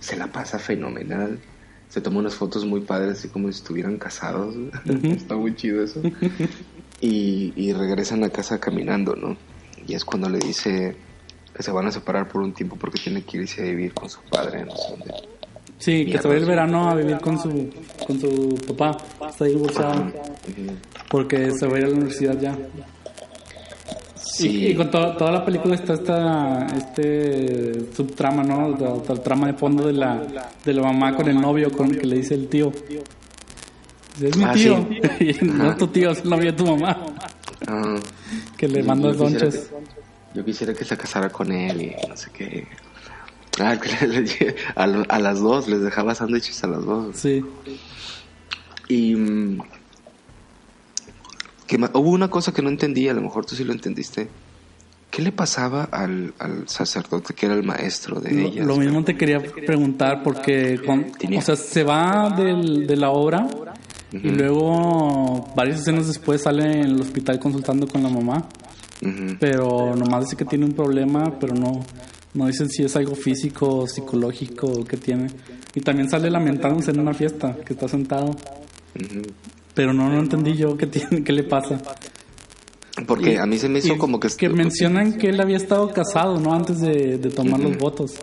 se 0.00 0.16
la 0.16 0.26
pasa 0.26 0.58
fenomenal 0.58 1.38
se 1.90 2.00
tomó 2.00 2.20
unas 2.20 2.34
fotos 2.34 2.64
muy 2.64 2.80
padres, 2.80 3.18
así 3.18 3.28
como 3.28 3.48
si 3.48 3.58
estuvieran 3.58 3.98
casados. 3.98 4.54
Está 5.02 5.36
muy 5.36 5.54
chido 5.54 5.84
eso. 5.84 6.00
Y, 7.02 7.54
y 7.56 7.72
regresan 7.72 8.22
a 8.24 8.28
casa 8.28 8.60
caminando, 8.60 9.16
¿no? 9.16 9.34
Y 9.86 9.94
es 9.94 10.04
cuando 10.04 10.28
le 10.28 10.38
dice 10.38 10.94
que 11.56 11.62
se 11.62 11.70
van 11.70 11.86
a 11.86 11.90
separar 11.90 12.28
por 12.28 12.42
un 12.42 12.52
tiempo 12.52 12.76
porque 12.76 12.98
tiene 12.98 13.22
que 13.22 13.38
irse 13.38 13.62
a 13.62 13.64
vivir 13.64 13.94
con 13.94 14.10
su 14.10 14.20
padre, 14.30 14.66
no 14.66 14.76
sé 14.76 14.90
dónde. 14.90 15.14
Sí, 15.78 16.04
que 16.04 16.18
se 16.18 16.28
va 16.28 16.34
el 16.34 16.44
verano 16.44 16.90
a 16.90 16.94
vivir 16.94 17.16
con 17.20 17.38
su, 17.38 17.70
con 18.06 18.20
su 18.20 18.54
papá. 18.68 18.98
Está 19.30 19.46
divorciado. 19.46 20.12
Porque 21.08 21.50
se 21.52 21.66
va 21.66 21.76
a 21.76 21.78
ir 21.78 21.84
a 21.86 21.88
la 21.88 21.94
universidad 21.94 22.38
ya. 22.38 22.58
Y, 24.42 24.74
con 24.74 24.90
toda 24.90 25.30
la 25.30 25.44
película 25.44 25.74
está 25.74 25.94
esta, 25.94 26.66
este 26.76 27.94
subtrama, 27.94 28.42
¿no? 28.42 28.76
El 29.08 29.20
trama 29.20 29.48
de 29.48 29.54
fondo 29.54 29.86
de 29.86 29.92
la, 29.92 30.50
de 30.64 30.74
la 30.74 30.82
mamá 30.82 31.14
con 31.14 31.28
el 31.28 31.40
novio 31.40 31.70
con 31.70 31.90
que 31.90 32.06
le 32.06 32.16
dice 32.16 32.34
el 32.34 32.48
tío. 32.48 32.72
Es 34.20 34.36
mi 34.36 34.44
ah, 34.44 34.52
tío. 34.52 34.86
no 35.42 35.76
tu 35.76 35.88
tío, 35.88 36.10
es 36.10 36.20
el 36.20 36.30
novio 36.30 36.52
de 36.52 36.56
tu 36.56 36.66
mamá. 36.66 37.06
Ah. 37.66 37.96
que 38.56 38.68
le 38.68 38.82
manda 38.82 39.12
donches. 39.12 39.70
Yo 40.34 40.44
quisiera 40.44 40.72
que 40.74 40.84
se 40.84 40.96
casara 40.96 41.30
con 41.30 41.50
él 41.52 41.82
y 41.82 42.08
no 42.08 42.16
sé 42.16 42.30
qué. 42.32 42.66
Ah, 43.60 43.76
a, 44.76 44.84
a, 44.84 45.18
las 45.18 45.40
dos, 45.40 45.68
les 45.68 45.82
dejaba 45.82 46.14
sándwiches 46.14 46.62
a 46.64 46.68
las 46.68 46.84
dos. 46.84 47.16
Sí. 47.16 47.44
Y 48.88 49.14
mm, 51.78 51.84
hubo 51.94 52.10
una 52.10 52.28
cosa 52.28 52.52
que 52.52 52.62
no 52.62 52.68
entendí, 52.68 53.08
a 53.08 53.14
lo 53.14 53.22
mejor 53.22 53.46
tú 53.46 53.54
sí 53.54 53.64
lo 53.64 53.72
entendiste. 53.72 54.28
¿Qué 55.10 55.22
le 55.22 55.32
pasaba 55.32 55.84
al, 55.84 56.32
sacerdote 56.66 57.34
que 57.34 57.46
era 57.46 57.56
el 57.56 57.64
maestro 57.64 58.20
de 58.20 58.46
ella? 58.46 58.64
Lo 58.64 58.76
mismo 58.76 59.02
te 59.02 59.16
quería 59.16 59.40
preguntar 59.40 60.22
porque 60.22 60.80
o 61.36 61.40
sea, 61.40 61.56
se 61.56 61.82
va 61.82 62.30
de 62.30 62.96
la 62.96 63.10
obra 63.10 63.48
y 64.12 64.28
luego 64.28 65.52
varias 65.56 65.80
escenas 65.80 66.06
después 66.06 66.42
sale 66.42 66.64
en 66.64 66.90
el 66.90 67.00
hospital 67.00 67.40
consultando 67.40 67.88
con 67.88 68.02
la 68.02 68.08
mamá. 68.08 68.48
Pero 69.40 69.96
nomás 69.96 70.24
dice 70.24 70.36
que 70.36 70.44
tiene 70.44 70.64
un 70.64 70.74
problema, 70.74 71.38
pero 71.40 71.54
no, 71.54 71.80
no 72.34 72.46
dicen 72.46 72.68
si 72.68 72.84
es 72.84 72.94
algo 72.96 73.14
físico 73.14 73.86
psicológico 73.86 74.66
o 74.66 74.84
qué 74.84 74.96
tiene. 74.96 75.28
Y 75.74 75.80
también 75.80 76.08
sale 76.10 76.30
lamentándose 76.30 76.90
en 76.90 77.00
una 77.00 77.14
fiesta, 77.14 77.56
que 77.64 77.72
está 77.72 77.88
sentado. 77.88 78.36
Pero 79.74 79.92
no, 79.92 80.08
no 80.08 80.18
entendí 80.18 80.54
yo 80.56 80.76
qué, 80.76 80.86
tiene, 80.86 81.22
qué 81.24 81.32
le 81.32 81.44
pasa. 81.44 81.80
Porque 83.06 83.38
a 83.38 83.46
mí 83.46 83.58
se 83.58 83.68
me 83.68 83.78
hizo 83.78 83.96
como 83.98 84.20
que... 84.20 84.28
Que 84.28 84.48
mencionan 84.48 85.16
que 85.16 85.28
él 85.28 85.40
había 85.40 85.56
estado 85.56 85.88
casado, 85.92 86.38
¿no? 86.38 86.52
Antes 86.52 86.80
de, 86.80 87.18
tomar 87.30 87.60
los 87.60 87.76
votos. 87.78 88.14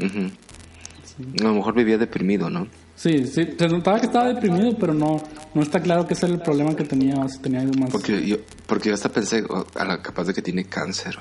A 0.00 1.42
lo 1.42 1.54
mejor 1.54 1.74
vivía 1.74 1.98
deprimido, 1.98 2.50
¿no? 2.50 2.66
Sí, 3.02 3.26
sí, 3.26 3.48
se 3.58 3.68
notaba 3.68 3.98
que 3.98 4.06
estaba 4.06 4.28
deprimido, 4.28 4.76
pero 4.78 4.94
no, 4.94 5.20
no 5.54 5.62
está 5.62 5.80
claro 5.80 6.06
que 6.06 6.14
ese 6.14 6.26
era 6.26 6.36
el 6.36 6.40
problema 6.40 6.76
que 6.76 6.84
tenía 6.84 7.16
o 7.16 7.28
si 7.28 7.40
tenía 7.40 7.60
algo 7.60 7.74
más. 7.74 7.90
Porque 7.90 8.24
yo, 8.24 8.36
porque 8.66 8.90
yo 8.90 8.94
hasta 8.94 9.08
pensé, 9.08 9.42
a 9.74 9.84
la, 9.84 10.00
capaz 10.00 10.24
de 10.24 10.34
que 10.34 10.42
tiene 10.42 10.66
cáncer 10.66 11.16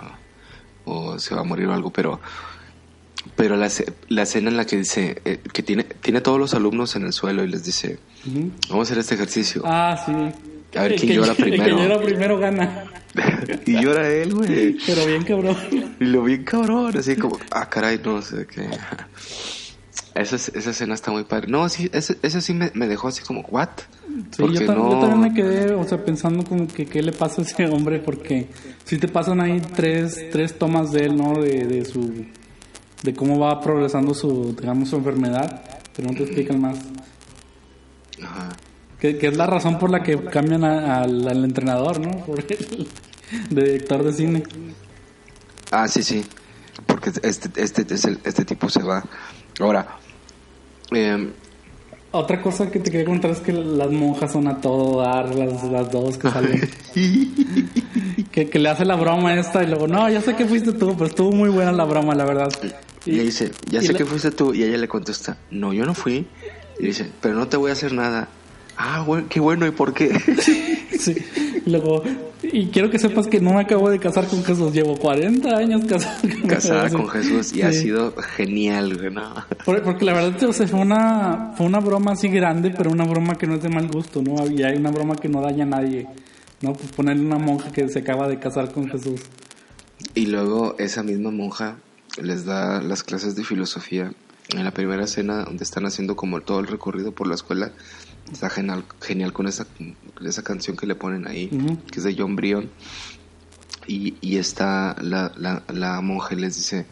o, 0.86 1.18
se 1.18 1.34
va 1.34 1.42
a 1.42 1.44
morir 1.44 1.68
o 1.68 1.74
algo, 1.74 1.92
pero 1.92 2.20
pero 3.36 3.56
la, 3.56 3.70
la 4.10 4.22
escena 4.24 4.50
en 4.50 4.58
la 4.58 4.66
que 4.66 4.78
dice 4.78 5.22
eh, 5.26 5.40
que 5.54 5.64
tiene 5.64 5.84
tiene 5.84 6.22
todos 6.22 6.40
los 6.40 6.54
alumnos 6.54 6.96
en 6.96 7.04
el 7.04 7.14
suelo 7.14 7.44
y 7.44 7.48
les 7.48 7.64
dice, 7.64 8.00
vamos 8.70 8.90
a 8.90 8.92
hacer 8.92 8.98
este 8.98 9.16
ejercicio. 9.16 9.62
Ah, 9.66 10.02
sí. 10.06 10.12
A 10.78 10.84
ver 10.84 10.96
quién 10.96 11.14
llora 11.14 11.34
primero. 11.34 11.64
El 11.64 11.76
que 11.76 11.84
llora 11.84 12.02
primero 12.06 12.40
gana. 12.40 12.86
y 13.66 13.80
llora 13.80 14.10
él, 14.10 14.34
güey. 14.34 14.78
Pero 14.86 15.06
bien 15.06 15.24
cabrón. 15.24 15.58
Y 16.00 16.06
lo 16.06 16.24
bien 16.24 16.44
cabrón, 16.44 16.98
así 16.98 17.16
como, 17.16 17.38
ah, 17.52 17.70
caray, 17.70 18.00
no 18.04 18.22
sé 18.22 18.48
qué. 18.48 18.70
Esa, 20.14 20.36
esa 20.36 20.72
escena 20.72 20.94
está 20.94 21.10
muy 21.10 21.24
padre. 21.24 21.48
No, 21.48 21.70
sí, 21.70 21.90
ese, 21.94 22.18
ese 22.22 22.42
sí 22.42 22.54
me, 22.54 22.70
me, 22.74 22.90
dejó 22.90 23.08
así 23.08 23.24
como, 23.24 23.42
¿what? 23.50 23.70
Sí, 24.32 24.44
yo, 24.52 24.66
también 24.66 25.22
me 25.22 25.34
quedé, 25.34 25.74
o 25.74 25.88
sea, 25.88 26.04
pensando 26.04 26.44
como 26.44 26.68
que 26.68 26.86
qué 26.86 27.02
le 27.02 27.14
pasa 27.14 27.42
a 27.42 27.46
ese 27.46 27.66
hombre, 27.68 28.00
porque 28.00 28.50
si 28.84 28.98
te 28.98 29.08
pasan 29.08 29.40
ahí 29.40 29.62
tres, 29.74 30.30
tres 30.30 30.58
tomas 30.58 30.92
de 30.92 31.06
él, 31.06 31.16
¿no? 31.16 31.42
De, 31.42 31.66
de 31.66 31.86
su, 31.86 32.26
de 33.04 33.14
cómo 33.14 33.40
va 33.40 33.60
progresando 33.62 34.14
su, 34.14 34.56
digamos, 34.60 34.90
su 34.90 34.98
enfermedad, 34.98 35.64
pero 35.96 36.10
no 36.10 36.16
te 36.16 36.24
explican 36.24 36.62
más. 36.62 36.78
Ajá. 38.24 38.50
Que, 39.00 39.18
que 39.18 39.28
es 39.28 39.38
la 39.38 39.48
razón 39.48 39.80
por 39.80 39.90
la 39.90 40.04
que 40.04 40.24
cambian 40.26 40.64
al, 40.64 41.28
al 41.28 41.44
entrenador, 41.44 42.00
¿no? 42.00 42.12
Por 42.24 42.40
el, 42.40 42.88
de 43.50 43.64
director 43.64 44.04
de 44.04 44.14
cine. 44.14 44.44
Ah, 45.72 45.88
sí, 45.88 46.04
sí. 46.04 46.24
Porque 46.86 47.10
este, 47.24 47.50
este, 47.62 47.82
este, 47.94 48.18
este 48.24 48.46
tipo 48.46 48.70
se 48.70 48.84
va. 48.84 49.04
Ahora, 49.60 49.98
eh, 50.92 51.32
otra 52.14 52.42
cosa 52.42 52.70
que 52.70 52.80
te 52.80 52.92
quería 52.92 53.06
contar 53.06 53.32
es 53.32 53.40
que 53.40 53.54
las 53.54 53.90
monjas 53.90 54.34
son 54.34 54.48
a 54.48 54.60
todo 54.60 55.02
dar, 55.02 55.34
las, 55.34 55.64
las 55.64 55.90
dos 55.90 56.18
que 56.18 56.30
salen. 56.30 56.70
que, 58.32 58.50
que, 58.50 58.60
le 58.60 58.70
hace 58.70 58.84
la 58.84 58.98
broma 58.98 59.34
esta 59.36 59.64
y 59.64 59.68
luego, 59.68 59.88
no, 59.88 60.10
ya 60.10 60.20
sé 60.20 60.36
que 60.36 60.46
fuiste 60.46 60.74
tú, 60.74 60.94
pero 60.94 61.06
estuvo 61.06 61.32
muy 61.32 61.50
buena 61.50 61.72
la 61.72 61.86
broma, 61.86 62.14
la 62.14 62.26
verdad. 62.26 62.50
Y, 63.06 63.16
ella 63.16 63.24
dice, 63.24 63.52
ya 63.70 63.82
sé 63.82 63.94
que 63.94 64.06
fuiste 64.06 64.32
tú, 64.32 64.54
y 64.54 64.64
ella 64.64 64.78
le 64.78 64.88
contesta, 64.88 65.38
no, 65.50 65.74
yo 65.74 65.86
no 65.86 65.94
fui. 65.94 66.28
Y 66.80 66.86
dice, 66.86 67.10
pero 67.22 67.36
no 67.36 67.48
te 67.48 67.58
voy 67.58 67.70
a 67.70 67.74
hacer 67.74 67.94
nada. 67.94 68.30
Ah, 68.78 69.04
bueno, 69.06 69.28
qué 69.30 69.40
bueno, 69.40 69.68
¿y 69.68 69.72
por 69.72 69.94
qué? 69.94 70.12
sí. 71.00 71.16
Luego, 71.66 72.04
y 72.42 72.68
quiero 72.68 72.90
que 72.90 72.98
sepas 72.98 73.28
que 73.28 73.40
no 73.40 73.54
me 73.54 73.62
acabo 73.62 73.90
de 73.90 74.00
casar 74.00 74.28
con 74.28 74.44
Jesús, 74.44 74.74
llevo 74.74 74.98
40 74.98 75.56
años 75.56 75.86
casada 75.86 76.20
con 76.22 76.48
Casada 76.48 76.90
con 76.90 77.08
Jesús 77.10 77.54
y 77.54 77.62
ha 77.62 77.72
sido 77.72 78.16
genial, 78.36 78.98
güey, 78.98 79.12
no. 79.12 79.34
Porque 79.66 80.06
la 80.06 80.14
verdad, 80.14 80.44
o 80.44 80.54
sea, 80.54 80.68
fue 80.68 80.80
una, 80.80 81.54
fue 81.56 81.68
una 81.68 81.80
broma 81.80 82.14
así 82.14 82.30
grande, 82.30 82.74
pero 82.76 82.90
una 82.90 83.06
broma 83.06 83.36
que 83.36 83.46
no 83.46 83.56
es 83.56 83.64
de 83.64 83.70
mal 83.70 83.88
gusto, 83.88 84.22
¿no? 84.22 84.48
Y 84.50 84.64
hay 84.64 84.78
una 84.78 84.90
broma 84.90 85.16
que 85.16 85.30
no 85.30 85.42
daña 85.42 85.64
a 85.64 85.68
nadie, 85.68 86.08
¿no? 86.62 86.74
Pues 86.74 86.92
ponerle 86.92 87.24
una 87.24 87.38
monja 87.38 87.72
que 87.72 87.88
se 87.90 88.00
acaba 88.00 88.28
de 88.28 88.40
casar 88.40 88.72
con 88.72 88.90
Jesús. 88.90 89.22
Y 90.16 90.26
luego 90.26 90.76
esa 90.80 91.04
misma 91.04 91.30
monja 91.30 91.78
les 92.22 92.46
da 92.46 92.82
las 92.82 93.04
clases 93.04 93.36
de 93.36 93.44
filosofía. 93.44 94.14
En 94.50 94.66
la 94.66 94.72
primera 94.72 95.06
escena 95.06 95.46
donde 95.46 95.64
están 95.64 95.86
haciendo 95.86 96.18
como 96.18 96.42
todo 96.42 96.60
el 96.60 96.68
recorrido 96.68 97.14
por 97.14 97.28
la 97.28 97.36
escuela 97.36 97.72
Está 98.32 98.50
genial, 98.50 98.86
genial 99.02 99.34
con 99.34 99.48
esa, 99.48 99.68
esa 100.24 100.44
canción 100.44 100.78
que 100.78 100.88
le 100.88 100.96
ponen 100.96 101.28
ahí, 101.28 101.50
que 101.92 102.00
es 102.00 102.04
de 102.04 102.16
John 102.18 102.36
Brion. 102.36 102.70
Y, 103.88 104.16
y 104.22 104.38
está 104.38 104.96
la, 105.02 105.34
la, 105.36 105.64
la 105.68 106.00
monja 106.02 106.34
y 106.34 106.38
les 106.38 106.56
dice, 106.56 106.86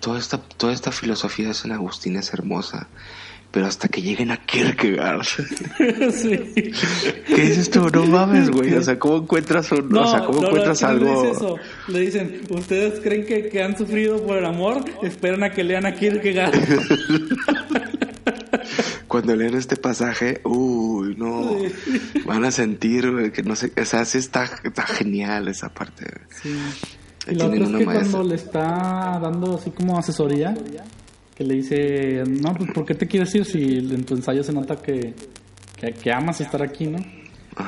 toda 0.00 0.18
esta, 0.18 0.38
toda 0.38 0.72
esta 0.72 0.90
filosofía 0.90 1.48
de 1.48 1.54
San 1.54 1.72
Agustín 1.72 2.16
es 2.16 2.32
hermosa, 2.32 2.88
pero 3.54 3.66
hasta 3.66 3.86
que 3.86 4.02
lleguen 4.02 4.32
a 4.32 4.36
Kierkegaard. 4.36 5.22
sí. 5.24 6.72
¿Qué 7.24 7.40
dices 7.40 7.70
tú? 7.70 7.88
No 7.88 8.04
mames, 8.04 8.50
güey. 8.50 8.74
O 8.74 8.82
sea, 8.82 8.98
¿cómo 8.98 9.18
encuentras, 9.18 9.70
un, 9.70 9.96
o 9.96 10.10
sea, 10.10 10.24
¿cómo 10.24 10.44
encuentras 10.44 10.82
algo? 10.82 11.60
Le 11.86 12.00
dicen, 12.00 12.40
¿ustedes 12.50 12.98
creen 12.98 13.24
que, 13.24 13.48
que, 13.48 13.62
han 13.62 13.78
sufrido 13.78 14.20
por 14.26 14.38
el 14.38 14.44
amor? 14.44 14.84
Esperan 15.04 15.44
a 15.44 15.50
que 15.50 15.62
lean 15.62 15.86
a 15.86 15.94
Kierkegaard. 15.94 16.52
cuando 19.06 19.36
leen 19.36 19.54
este 19.54 19.76
pasaje, 19.76 20.40
uy, 20.42 21.14
no, 21.16 21.56
van 22.26 22.44
a 22.44 22.50
sentir 22.50 23.30
que 23.32 23.44
no 23.44 23.54
sé, 23.54 23.70
o 23.80 23.84
sea, 23.84 24.04
sí 24.04 24.18
está, 24.18 24.50
está 24.64 24.82
genial 24.82 25.46
esa 25.46 25.72
parte. 25.72 26.06
Sí. 26.42 26.58
Y 27.30 27.36
lo 27.36 27.46
otro 27.46 27.64
es 27.64 27.70
que 27.70 27.84
cuando 27.84 28.24
le 28.24 28.34
está 28.34 29.20
dando 29.22 29.54
así 29.54 29.70
como 29.70 29.96
asesoría, 29.96 30.52
que 31.34 31.44
le 31.44 31.54
dice, 31.54 32.22
no, 32.26 32.54
pues 32.54 32.70
¿por 32.72 32.86
qué 32.86 32.94
te 32.94 33.06
quieres 33.06 33.34
ir 33.34 33.44
si 33.44 33.78
en 33.78 34.04
tu 34.04 34.14
ensayo 34.14 34.42
se 34.42 34.52
nota 34.52 34.76
que, 34.76 35.14
que, 36.02 36.12
amas 36.12 36.40
estar 36.40 36.62
aquí, 36.62 36.86
¿no? 36.86 36.98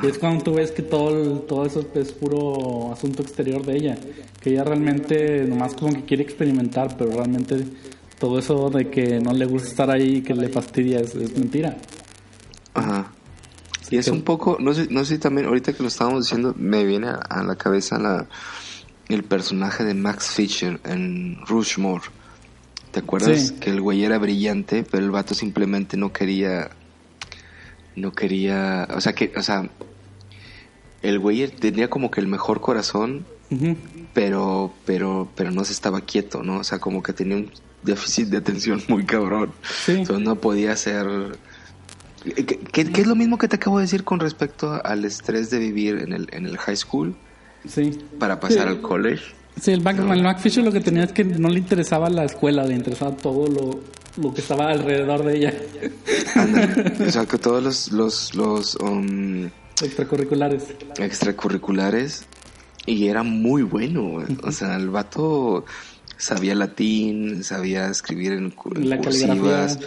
Y 0.02 0.06
es 0.06 0.18
cuando 0.18 0.42
tú 0.42 0.54
ves 0.54 0.72
que 0.72 0.82
todo, 0.82 1.40
todo 1.40 1.64
eso 1.64 1.86
es 1.94 2.12
puro 2.12 2.92
asunto 2.92 3.22
exterior 3.22 3.64
de 3.64 3.76
ella, 3.76 3.98
que 4.40 4.50
ella 4.50 4.64
realmente 4.64 5.44
nomás 5.44 5.74
como 5.74 5.92
que 5.92 6.04
quiere 6.04 6.22
experimentar, 6.22 6.96
pero 6.96 7.10
realmente 7.12 7.64
todo 8.18 8.38
eso 8.38 8.70
de 8.70 8.88
que 8.88 9.20
no 9.20 9.32
le 9.32 9.46
gusta 9.46 9.68
estar 9.68 9.90
ahí 9.90 10.16
y 10.16 10.22
que 10.22 10.34
le 10.34 10.48
fastidia 10.48 11.00
es, 11.00 11.14
mentira. 11.36 11.76
Ajá. 12.74 13.12
Y 13.90 13.98
es 13.98 14.08
un 14.08 14.22
poco, 14.22 14.56
no 14.58 14.74
sé, 14.74 14.88
no 14.90 15.04
sé 15.04 15.14
si 15.14 15.20
también, 15.20 15.46
ahorita 15.46 15.72
que 15.72 15.82
lo 15.82 15.88
estábamos 15.88 16.24
diciendo, 16.24 16.54
me 16.58 16.84
viene 16.84 17.08
a, 17.08 17.42
la 17.44 17.54
cabeza 17.54 17.98
la, 17.98 18.26
el 19.08 19.22
personaje 19.22 19.84
de 19.84 19.94
Max 19.94 20.30
Fisher 20.34 20.80
en 20.84 21.38
Rushmore. 21.46 22.02
¿Te 22.96 23.00
acuerdas? 23.00 23.52
Que 23.52 23.68
el 23.68 23.82
güey 23.82 24.04
era 24.04 24.16
brillante, 24.16 24.82
pero 24.90 25.04
el 25.04 25.10
vato 25.10 25.34
simplemente 25.34 25.98
no 25.98 26.14
quería, 26.14 26.70
no 27.94 28.12
quería, 28.12 28.88
o 28.90 29.02
sea 29.02 29.12
que, 29.12 29.34
o 29.36 29.42
sea, 29.42 29.68
el 31.02 31.18
güey 31.18 31.46
tenía 31.46 31.90
como 31.90 32.10
que 32.10 32.22
el 32.22 32.26
mejor 32.26 32.62
corazón, 32.62 33.26
pero, 34.14 34.72
pero, 34.86 35.28
pero 35.36 35.50
no 35.50 35.62
se 35.64 35.74
estaba 35.74 36.00
quieto, 36.00 36.42
¿no? 36.42 36.60
O 36.60 36.64
sea, 36.64 36.78
como 36.78 37.02
que 37.02 37.12
tenía 37.12 37.36
un 37.36 37.50
déficit 37.82 38.28
de 38.28 38.38
atención 38.38 38.82
muy 38.88 39.04
cabrón. 39.04 39.52
Entonces 39.88 40.24
no 40.24 40.36
podía 40.36 40.74
ser... 40.74 41.36
¿Qué, 42.72 42.80
es 42.80 43.06
lo 43.06 43.14
mismo 43.14 43.36
que 43.36 43.46
te 43.46 43.56
acabo 43.56 43.76
de 43.76 43.82
decir 43.82 44.04
con 44.04 44.20
respecto 44.20 44.80
al 44.82 45.04
estrés 45.04 45.50
de 45.50 45.58
vivir 45.58 45.98
en 45.98 46.14
el, 46.14 46.28
en 46.32 46.46
el 46.46 46.56
high 46.56 46.76
school? 46.78 47.14
Sí. 47.68 47.98
Para 48.18 48.40
pasar 48.40 48.68
al 48.68 48.80
college. 48.80 49.22
Sí, 49.60 49.72
el, 49.72 49.80
Mac, 49.80 50.38
Fisher 50.38 50.62
lo 50.62 50.72
que 50.72 50.80
tenía 50.80 51.04
es 51.04 51.12
que 51.12 51.24
no 51.24 51.48
le 51.48 51.58
interesaba 51.58 52.10
la 52.10 52.24
escuela, 52.24 52.64
le 52.64 52.74
interesaba 52.74 53.16
todo 53.16 53.46
lo, 53.48 53.80
lo 54.22 54.34
que 54.34 54.40
estaba 54.40 54.70
alrededor 54.70 55.24
de 55.24 55.36
ella. 55.36 55.54
o 57.06 57.10
sea, 57.10 57.24
que 57.24 57.38
todos 57.38 57.62
los... 57.62 57.92
los, 57.92 58.34
los 58.34 58.76
um, 58.76 59.48
extracurriculares. 59.82 60.64
Extracurriculares. 60.98 62.26
Y 62.84 63.08
era 63.08 63.22
muy 63.22 63.62
bueno, 63.62 64.24
O 64.42 64.52
sea, 64.52 64.76
el 64.76 64.90
vato 64.90 65.64
sabía 66.18 66.54
latín, 66.54 67.42
sabía 67.42 67.88
escribir 67.88 68.32
en, 68.32 68.54
la 68.88 68.98
cursivas, 68.98 69.78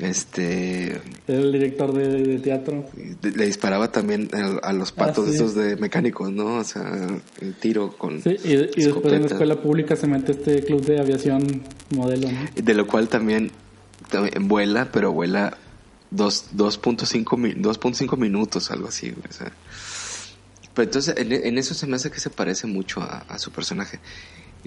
este 0.00 1.00
era 1.26 1.38
el 1.38 1.52
director 1.52 1.92
de, 1.92 2.38
teatro. 2.38 2.84
le 3.22 3.46
disparaba 3.46 3.90
también 3.90 4.28
a, 4.62 4.72
los 4.72 4.92
patos 4.92 5.28
ah, 5.28 5.34
esos 5.34 5.54
de 5.54 5.76
mecánicos 5.76 6.30
no 6.30 6.56
o 6.56 6.64
sea 6.64 7.06
el 7.40 7.54
tiro 7.54 7.96
con 7.96 8.22
sí, 8.22 8.36
y, 8.44 8.56
después 8.56 9.12
en 9.12 9.22
la 9.22 9.26
escuela 9.26 9.60
pública 9.60 9.96
se 9.96 10.06
mete 10.06 10.32
este 10.32 10.62
club 10.62 10.84
de 10.84 11.00
aviación 11.00 11.62
modelo 11.90 12.30
¿no? 12.30 12.38
de 12.54 12.74
lo 12.74 12.86
cual 12.86 13.08
también, 13.08 13.50
también 14.10 14.48
vuela 14.48 14.90
pero 14.92 15.12
vuela 15.12 15.56
2.5 16.14 18.16
minutos 18.16 18.70
algo 18.70 18.88
así 18.88 19.12
o 19.28 19.32
sea. 19.32 19.52
Pero 20.74 20.84
entonces 20.84 21.14
en, 21.18 21.58
eso 21.58 21.74
se 21.74 21.86
me 21.86 21.96
hace 21.96 22.10
que 22.10 22.20
se 22.20 22.30
parece 22.30 22.66
mucho 22.66 23.02
a, 23.02 23.24
a 23.28 23.38
su 23.38 23.50
personaje. 23.50 23.98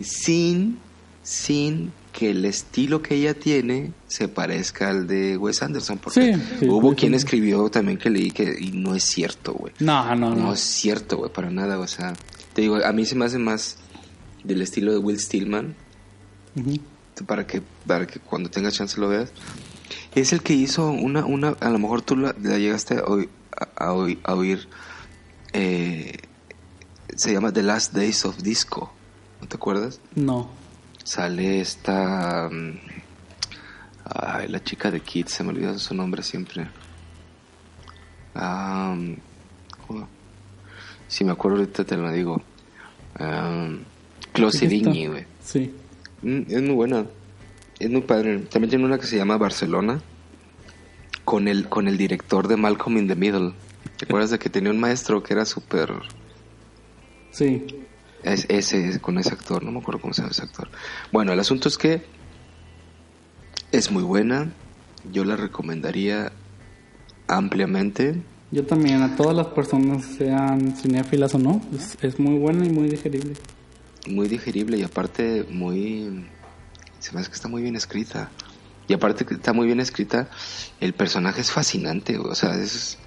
Sin 0.01 0.77
sin 1.23 1.91
que 2.11 2.31
el 2.31 2.45
estilo 2.45 3.01
que 3.01 3.15
ella 3.15 3.33
tiene 3.33 3.93
se 4.07 4.27
parezca 4.27 4.89
al 4.89 5.07
de 5.07 5.37
Wes 5.37 5.61
Anderson. 5.61 5.97
Porque 5.97 6.37
hubo 6.67 6.95
quien 6.95 7.13
escribió 7.13 7.69
también 7.69 7.97
que 7.97 8.09
leí 8.09 8.31
que 8.31 8.57
y 8.59 8.71
no 8.71 8.95
es 8.95 9.03
cierto, 9.03 9.53
güey. 9.53 9.73
No, 9.79 10.15
no, 10.15 10.31
no. 10.31 10.35
No 10.35 10.53
es 10.53 10.59
cierto, 10.59 11.17
güey, 11.17 11.31
para 11.31 11.49
nada. 11.49 11.79
O 11.79 11.87
sea, 11.87 12.13
te 12.53 12.61
digo, 12.61 12.77
a 12.83 12.91
mí 12.91 13.05
se 13.05 13.15
me 13.15 13.25
hace 13.25 13.37
más 13.37 13.77
del 14.43 14.61
estilo 14.61 14.91
de 14.91 14.97
Will 14.97 15.19
Stillman. 15.19 15.75
Para 17.25 17.47
que, 17.47 17.61
para 17.85 18.07
que 18.07 18.19
cuando 18.19 18.49
tengas 18.49 18.73
chance 18.73 18.99
lo 18.99 19.07
veas. 19.07 19.31
Es 20.15 20.33
el 20.33 20.41
que 20.41 20.53
hizo 20.53 20.91
una, 20.91 21.25
una 21.25 21.49
a 21.59 21.69
lo 21.69 21.79
mejor 21.79 22.01
tú 22.01 22.17
la, 22.17 22.33
llegaste 22.33 22.97
a, 22.97 23.85
a, 23.85 23.93
oír, 23.93 24.67
eh, 25.53 26.17
se 27.15 27.31
llama 27.31 27.53
The 27.53 27.63
Last 27.63 27.93
Days 27.93 28.25
of 28.25 28.41
Disco, 28.41 28.91
¿no 29.39 29.47
te 29.47 29.55
acuerdas? 29.55 29.99
No 30.15 30.60
sale 31.03 31.61
esta... 31.61 32.49
Mm, 32.51 32.79
Ay, 34.13 34.49
la 34.49 34.61
chica 34.61 34.91
de 34.91 34.99
Kid, 34.99 35.27
se 35.27 35.43
me 35.43 35.51
olvidó 35.51 35.77
su 35.79 35.93
nombre 35.95 36.21
siempre. 36.21 36.67
Um, 38.35 39.15
si 41.07 41.23
me 41.23 41.31
acuerdo 41.31 41.59
ahorita 41.59 41.85
te 41.85 41.95
lo 41.95 42.11
digo. 42.11 42.41
Um, 43.19 43.79
güey. 45.07 45.25
Sí. 45.41 45.73
Mm, 46.23 46.41
es 46.47 46.61
muy 46.61 46.75
buena. 46.75 47.05
Es 47.79 47.89
muy 47.89 48.01
padre. 48.01 48.39
También 48.39 48.69
tiene 48.69 48.85
una 48.85 48.97
que 48.97 49.05
se 49.05 49.17
llama 49.17 49.37
Barcelona. 49.37 50.01
Con 51.23 51.47
el, 51.47 51.69
con 51.69 51.87
el 51.87 51.97
director 51.97 52.47
de 52.47 52.57
Malcolm 52.57 52.97
in 52.97 53.07
the 53.07 53.15
Middle. 53.15 53.53
¿Te 53.97 54.05
acuerdas 54.05 54.31
de 54.31 54.39
que 54.39 54.49
tenía 54.49 54.71
un 54.71 54.79
maestro 54.79 55.23
que 55.23 55.33
era 55.33 55.45
súper... 55.45 55.93
Sí. 57.31 57.65
Es, 58.23 58.45
ese, 58.49 58.99
con 58.99 59.17
ese 59.17 59.31
actor, 59.31 59.63
no 59.63 59.71
me 59.71 59.79
acuerdo 59.79 60.01
cómo 60.01 60.13
se 60.13 60.21
llama 60.21 60.31
ese 60.31 60.43
actor. 60.43 60.69
Bueno, 61.11 61.33
el 61.33 61.39
asunto 61.39 61.67
es 61.67 61.77
que 61.77 62.03
es 63.71 63.91
muy 63.91 64.03
buena. 64.03 64.51
Yo 65.11 65.25
la 65.25 65.35
recomendaría 65.35 66.31
ampliamente. 67.27 68.21
Yo 68.51 68.65
también, 68.65 69.01
a 69.01 69.15
todas 69.15 69.35
las 69.35 69.47
personas, 69.47 70.05
sean 70.05 70.75
cinéfilas 70.75 71.33
o 71.35 71.39
no, 71.39 71.61
es, 72.01 72.19
muy 72.19 72.37
buena 72.37 72.65
y 72.65 72.69
muy 72.69 72.89
digerible. 72.89 73.33
Muy 74.07 74.27
digerible 74.27 74.77
y 74.77 74.83
aparte 74.83 75.45
muy... 75.49 76.27
Se 76.99 77.13
me 77.13 77.21
hace 77.21 77.29
que 77.29 77.35
está 77.35 77.47
muy 77.47 77.61
bien 77.61 77.75
escrita. 77.75 78.29
Y 78.87 78.93
aparte 78.93 79.25
que 79.25 79.35
está 79.35 79.53
muy 79.53 79.67
bien 79.67 79.79
escrita, 79.79 80.29
el 80.81 80.93
personaje 80.93 81.41
es 81.41 81.49
fascinante, 81.49 82.17
o 82.17 82.35
sea, 82.35 82.55
es, 82.55 82.97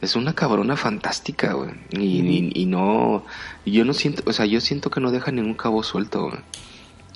es 0.00 0.16
una 0.16 0.34
cabrona 0.34 0.76
fantástica, 0.76 1.54
güey. 1.54 1.70
Y, 1.90 2.52
y, 2.54 2.66
no, 2.66 3.24
yo 3.66 3.84
no 3.84 3.92
siento, 3.94 4.22
o 4.26 4.32
sea, 4.32 4.46
yo 4.46 4.60
siento 4.60 4.90
que 4.90 5.00
no 5.00 5.10
deja 5.10 5.32
ningún 5.32 5.54
cabo 5.54 5.82
suelto, 5.82 6.30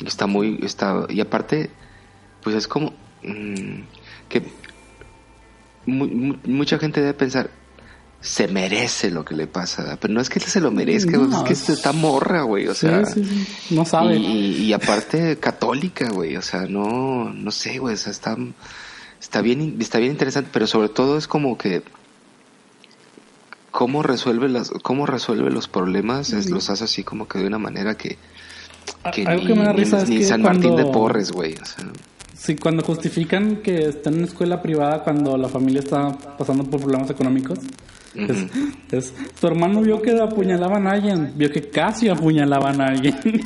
Está 0.04 0.26
muy, 0.26 0.58
está, 0.62 1.06
y 1.08 1.20
aparte, 1.20 1.70
pues 2.42 2.56
es 2.56 2.66
como, 2.66 2.92
mm, 3.22 3.82
que 4.28 4.42
mucha 5.86 6.78
gente 6.78 7.00
debe 7.00 7.14
pensar, 7.14 7.50
se 8.20 8.48
merece 8.48 9.10
lo 9.10 9.24
que 9.24 9.34
le 9.34 9.46
pasa, 9.46 9.98
pero 10.00 10.14
no 10.14 10.20
es 10.20 10.30
que 10.30 10.40
se 10.40 10.60
lo 10.60 10.70
merezca, 10.70 11.18
es 11.48 11.62
que 11.62 11.72
está 11.72 11.92
morra, 11.92 12.42
güey, 12.42 12.68
o 12.68 12.74
sea, 12.74 13.02
no 13.70 13.84
sabe. 13.84 14.16
Y, 14.16 14.72
aparte 14.72 15.38
católica, 15.38 16.08
güey, 16.10 16.36
o 16.36 16.42
sea, 16.42 16.62
no, 16.62 17.32
no 17.32 17.50
sé, 17.50 17.78
güey, 17.78 17.94
o 17.94 17.98
sea, 17.98 18.12
está, 18.12 18.36
está 19.20 19.40
bien, 19.40 19.76
está 19.80 19.98
bien 19.98 20.12
interesante, 20.12 20.50
pero 20.52 20.66
sobre 20.66 20.88
todo 20.88 21.18
es 21.18 21.28
como 21.28 21.58
que 21.58 21.82
cómo 23.72 24.04
resuelve 24.04 24.48
las, 24.48 24.70
cómo 24.82 25.06
resuelve 25.06 25.50
los 25.50 25.66
problemas, 25.66 26.32
es, 26.32 26.48
los 26.48 26.70
hace 26.70 26.85
así 26.85 27.02
como 27.02 27.26
que 27.26 27.40
de 27.40 27.48
una 27.48 27.58
manera 27.58 27.96
que, 27.96 28.18
que 29.12 29.24
ni, 29.24 30.22
San 30.22 30.42
Martín 30.42 30.76
de 30.76 30.85
Porres, 30.85 31.32
güey, 31.32 31.54
o 31.54 31.64
sea. 31.64 31.87
Sí, 32.37 32.56
cuando 32.56 32.82
justifican 32.82 33.56
que 33.56 33.88
está 33.88 34.11
en 34.11 34.16
una 34.16 34.26
escuela 34.26 34.61
privada 34.62 35.02
cuando 35.02 35.37
la 35.37 35.48
familia 35.48 35.80
está 35.80 36.12
pasando 36.37 36.64
por 36.64 36.80
problemas 36.80 37.08
económicos. 37.11 37.58
es, 38.90 39.14
tu 39.40 39.46
hermano 39.46 39.80
vio 39.80 40.02
que 40.02 40.11
apuñalaban 40.20 40.87
a 40.87 40.90
alguien, 40.90 41.32
vio 41.37 41.50
que 41.50 41.70
casi 41.70 42.08
apuñalaban 42.08 42.80
a 42.80 42.88
alguien. 42.88 43.18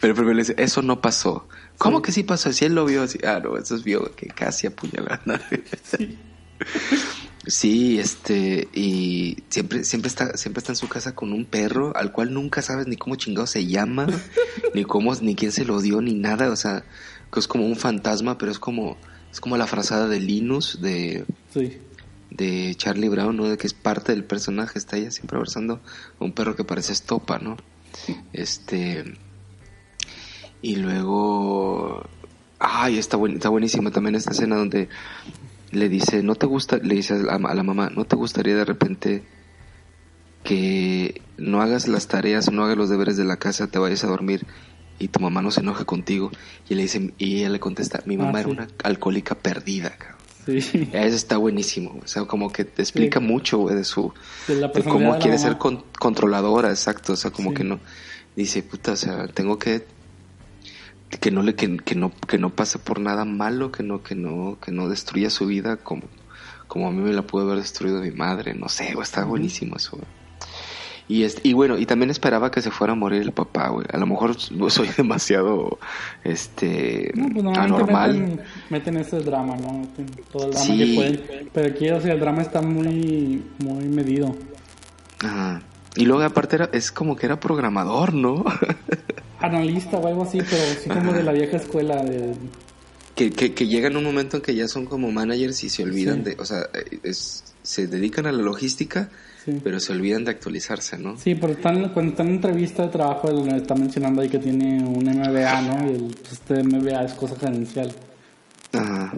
pero 0.00 0.14
primero 0.14 0.34
le 0.34 0.42
dice, 0.42 0.54
eso 0.56 0.80
no 0.80 1.00
pasó. 1.00 1.48
¿Cómo 1.76 2.00
que 2.00 2.12
sí 2.12 2.22
pasó? 2.22 2.52
Si 2.52 2.64
él 2.64 2.74
lo 2.74 2.86
vio 2.86 3.02
así, 3.02 3.18
ah, 3.26 3.40
no, 3.42 3.58
eso 3.58 3.74
es 3.74 3.84
vio 3.84 4.14
que 4.14 4.28
casi 4.28 4.68
apuñalaban 4.68 5.20
a 5.26 5.34
alguien. 5.34 5.64
Sí. 5.82 6.18
Sí, 7.46 7.98
este, 7.98 8.68
y 8.72 9.42
siempre, 9.48 9.82
siempre 9.82 10.08
está, 10.08 10.36
siempre 10.36 10.60
está 10.60 10.72
en 10.72 10.76
su 10.76 10.88
casa 10.88 11.14
con 11.14 11.32
un 11.32 11.44
perro 11.44 11.96
al 11.96 12.12
cual 12.12 12.32
nunca 12.32 12.62
sabes 12.62 12.86
ni 12.86 12.96
cómo 12.96 13.16
chingado 13.16 13.48
se 13.48 13.66
llama, 13.66 14.06
ni 14.74 14.84
cómo, 14.84 15.12
ni 15.16 15.34
quién 15.34 15.50
se 15.50 15.64
lo 15.64 15.80
dio, 15.80 16.00
ni 16.00 16.14
nada, 16.14 16.50
o 16.50 16.56
sea, 16.56 16.84
que 17.32 17.40
es 17.40 17.48
como 17.48 17.66
un 17.66 17.76
fantasma, 17.76 18.38
pero 18.38 18.52
es 18.52 18.60
como, 18.60 18.96
es 19.32 19.40
como 19.40 19.56
la 19.56 19.66
frazada 19.66 20.06
de 20.06 20.20
Linus 20.20 20.80
de, 20.80 21.24
de 22.30 22.74
Charlie 22.76 23.08
Brown, 23.08 23.36
¿no? 23.36 23.48
De 23.48 23.58
que 23.58 23.66
es 23.66 23.74
parte 23.74 24.12
del 24.12 24.24
personaje, 24.24 24.78
está 24.78 24.96
ella 24.96 25.10
siempre 25.10 25.36
abrazando 25.36 25.80
a 26.20 26.24
un 26.24 26.32
perro 26.32 26.54
que 26.54 26.62
parece 26.62 26.92
estopa, 26.92 27.40
¿no? 27.40 27.56
Este, 28.32 29.04
y 30.62 30.76
luego, 30.76 32.08
ay, 32.60 32.98
está, 32.98 33.16
buen, 33.16 33.34
está 33.34 33.48
buenísima 33.48 33.90
también 33.90 34.14
esta 34.14 34.30
escena 34.30 34.56
donde 34.56 34.88
le 35.72 35.88
dice, 35.88 36.22
no 36.22 36.34
te 36.34 36.46
gusta, 36.46 36.76
le 36.78 36.94
dice 36.94 37.14
a, 37.14 37.38
la 37.38 37.62
mamá, 37.62 37.90
no 37.90 38.04
te 38.04 38.14
gustaría 38.14 38.54
de 38.54 38.64
repente 38.64 39.22
que 40.44 41.20
no 41.38 41.62
hagas 41.62 41.88
las 41.88 42.08
tareas, 42.08 42.50
no 42.52 42.64
hagas 42.64 42.76
los 42.76 42.90
deberes 42.90 43.16
de 43.16 43.24
la 43.24 43.38
casa, 43.38 43.66
te 43.66 43.78
vayas 43.78 44.04
a 44.04 44.08
dormir 44.08 44.46
y 44.98 45.08
tu 45.08 45.20
mamá 45.20 45.42
no 45.42 45.50
se 45.50 45.60
enoje 45.60 45.84
contigo. 45.84 46.30
Y 46.68 46.74
le 46.74 46.82
dice, 46.82 47.12
y 47.18 47.38
ella 47.38 47.48
le 47.48 47.60
contesta, 47.60 48.02
mi 48.06 48.16
mamá 48.16 48.38
ah, 48.38 48.40
era 48.40 48.48
una 48.50 48.68
alcohólica 48.84 49.34
perdida, 49.34 49.96
Sí. 50.44 50.88
Eso 50.92 51.14
está 51.14 51.36
buenísimo, 51.36 52.00
o 52.02 52.06
sea, 52.08 52.24
como 52.24 52.50
que 52.50 52.64
te 52.64 52.82
explica 52.82 53.20
mucho, 53.20 53.68
de 53.68 53.84
su, 53.84 54.12
de, 54.48 54.82
cómo 54.82 55.16
quiere 55.20 55.38
ser 55.38 55.56
controladora, 55.56 56.70
exacto, 56.70 57.12
o 57.12 57.16
sea, 57.16 57.30
como 57.30 57.54
que 57.54 57.62
no, 57.62 57.78
dice, 58.34 58.64
puta, 58.64 58.90
o 58.90 58.96
sea, 58.96 59.28
tengo 59.28 59.56
que 59.56 59.84
que 61.20 61.30
no 61.30 61.42
le 61.42 61.54
que, 61.54 61.94
no 61.94 62.12
que 62.26 62.38
no 62.38 62.50
pase 62.50 62.78
por 62.78 63.00
nada 63.00 63.24
malo 63.24 63.70
que 63.70 63.82
no 63.82 64.02
que 64.02 64.14
no 64.14 64.58
que 64.60 64.72
no 64.72 64.88
destruya 64.88 65.30
su 65.30 65.46
vida 65.46 65.76
como 65.76 66.02
como 66.68 66.88
a 66.88 66.90
mí 66.90 67.02
me 67.02 67.12
la 67.12 67.22
pudo 67.22 67.44
haber 67.44 67.58
destruido 67.58 68.00
mi 68.00 68.10
madre 68.10 68.54
no 68.54 68.68
sé 68.68 68.94
está 69.00 69.24
buenísimo 69.24 69.76
eso 69.76 69.98
y 71.08 71.24
este, 71.24 71.46
y 71.46 71.52
bueno 71.52 71.78
y 71.78 71.86
también 71.86 72.10
esperaba 72.10 72.50
que 72.50 72.62
se 72.62 72.70
fuera 72.70 72.92
a 72.94 72.96
morir 72.96 73.22
el 73.22 73.32
papá 73.32 73.68
güey. 73.68 73.86
A 73.92 73.98
lo 73.98 74.06
mejor 74.06 74.34
soy 74.70 74.88
demasiado 74.96 75.78
este 76.24 77.12
pues 77.14 77.58
anormal. 77.58 78.40
meten, 78.70 78.96
ese 78.96 79.18
drama 79.20 79.56
no 79.56 79.86
todo 80.32 80.46
el 80.46 80.52
drama 80.52 80.76
que 80.76 80.94
pueden. 80.94 81.50
Pero 81.52 81.68
aquí 81.68 81.90
o 81.90 82.00
sea 82.00 82.14
el 82.14 82.20
drama 82.20 82.42
está 82.42 82.62
muy 82.62 83.44
muy 83.58 83.84
medido. 83.88 84.34
Ajá. 85.22 85.62
Y 85.96 86.06
luego 86.06 86.22
aparte 86.22 86.56
era, 86.56 86.70
es 86.72 86.90
como 86.90 87.16
que 87.16 87.26
era 87.26 87.38
programador, 87.38 88.14
¿no? 88.14 88.44
Analista 89.42 89.98
o 89.98 90.06
algo 90.06 90.22
así, 90.22 90.38
pero 90.38 90.62
sí 90.80 90.88
como 90.88 91.12
de 91.12 91.22
la 91.22 91.32
vieja 91.32 91.56
escuela. 91.56 92.02
De... 92.02 92.34
Que, 93.14 93.30
que, 93.30 93.52
que 93.52 93.66
llegan 93.66 93.96
un 93.96 94.04
momento 94.04 94.38
en 94.38 94.42
que 94.42 94.54
ya 94.54 94.68
son 94.68 94.86
como 94.86 95.10
managers 95.10 95.64
y 95.64 95.68
se 95.68 95.82
olvidan 95.82 96.24
de, 96.24 96.36
o 96.38 96.44
sea, 96.44 96.68
es, 97.02 97.44
se 97.62 97.86
dedican 97.86 98.26
a 98.26 98.32
la 98.32 98.42
logística, 98.42 99.10
pero 99.62 99.80
se 99.80 99.92
olvidan 99.92 100.24
de 100.24 100.30
actualizarse, 100.30 100.98
¿no? 100.98 101.18
Sí, 101.18 101.34
pero 101.34 101.52
están, 101.52 101.90
cuando 101.90 102.12
están 102.12 102.28
en 102.28 102.34
entrevista 102.34 102.84
de 102.84 102.88
trabajo, 102.88 103.28
está 103.48 103.74
mencionando 103.74 104.22
ahí 104.22 104.28
que 104.28 104.38
tiene 104.38 104.82
un 104.84 105.04
MBA, 105.04 105.62
¿no? 105.62 105.90
Y 105.90 105.94
el, 105.94 106.14
pues, 106.14 106.32
este 106.32 106.62
MBA 106.62 107.04
es 107.04 107.12
cosa 107.14 107.36
gerencial. 107.36 107.92
Ajá. 108.72 109.14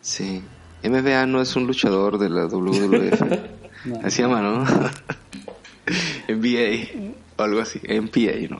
Sí. 0.00 0.42
MBA 0.82 1.26
no 1.26 1.42
es 1.42 1.54
un 1.54 1.66
luchador 1.66 2.18
de 2.18 2.30
la 2.30 2.46
WWF. 2.46 3.22
Así 4.02 4.16
se 4.16 4.22
llama, 4.22 4.42
¿no? 4.42 4.64
NBA 6.28 7.18
o 7.38 7.42
algo 7.42 7.60
así, 7.60 7.80
MPA, 7.88 8.48
¿no? 8.50 8.58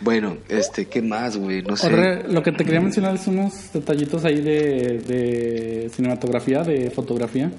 Bueno, 0.00 0.38
este, 0.48 0.86
¿qué 0.86 1.00
más, 1.00 1.36
güey? 1.36 1.62
No 1.62 1.76
sé. 1.76 2.24
lo 2.28 2.42
que 2.42 2.50
te 2.52 2.64
quería 2.64 2.80
mencionar 2.80 3.14
es 3.14 3.26
unos 3.26 3.72
detallitos 3.72 4.24
ahí 4.24 4.40
de, 4.40 4.98
de 4.98 5.90
cinematografía, 5.94 6.62
de 6.62 6.90
fotografía. 6.90 7.52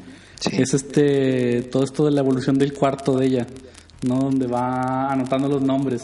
Es 0.51 0.73
este, 0.73 1.63
todo 1.71 1.83
esto 1.83 2.05
de 2.05 2.11
la 2.11 2.21
evolución 2.21 2.57
del 2.57 2.73
cuarto 2.73 3.17
de 3.17 3.25
ella, 3.27 3.47
¿no? 4.05 4.19
Donde 4.19 4.47
va 4.47 5.11
anotando 5.11 5.47
los 5.47 5.61
nombres 5.61 6.03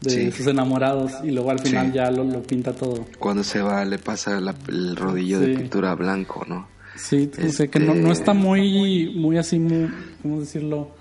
de 0.00 0.30
sus 0.32 0.46
enamorados 0.46 1.12
y 1.22 1.30
luego 1.30 1.50
al 1.50 1.58
final 1.58 1.92
ya 1.92 2.10
lo, 2.10 2.24
lo, 2.24 2.42
pinta 2.42 2.72
todo. 2.72 3.06
Cuando 3.18 3.44
se 3.44 3.60
va 3.60 3.84
le 3.84 3.98
pasa 3.98 4.38
el 4.68 4.96
rodillo 4.96 5.40
de 5.40 5.54
pintura 5.54 5.94
blanco, 5.94 6.44
¿no? 6.48 6.68
Sí, 6.96 7.30
sé 7.50 7.68
que 7.68 7.78
no, 7.78 7.94
no, 7.94 8.10
está 8.10 8.32
este, 8.32 8.44
muy, 8.44 9.14
muy 9.14 9.36
así, 9.36 9.58
muy, 9.58 9.90
¿cómo 10.22 10.40
decirlo? 10.40 10.92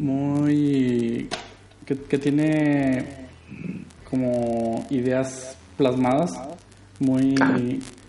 Muy... 0.00 1.28
que, 1.84 1.96
que 1.96 2.18
tiene 2.18 3.04
como 4.10 4.84
ideas 4.90 5.56
plasmadas, 5.76 6.32
muy, 6.98 7.34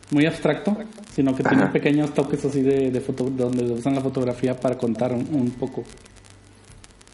muy 0.10 0.26
abstracto, 0.26 0.76
sino 1.14 1.36
que 1.36 1.44
tiene 1.44 1.68
pequeños 1.68 2.14
toques 2.14 2.44
así 2.44 2.62
de, 2.62 2.92
de 2.92 3.02
foto, 3.02 3.30
donde 3.30 3.64
usan 3.72 3.96
la 3.96 4.02
fotografía 4.02 4.60
para 4.60 4.78
contar 4.78 5.14
un, 5.14 5.52
poco. 5.52 5.84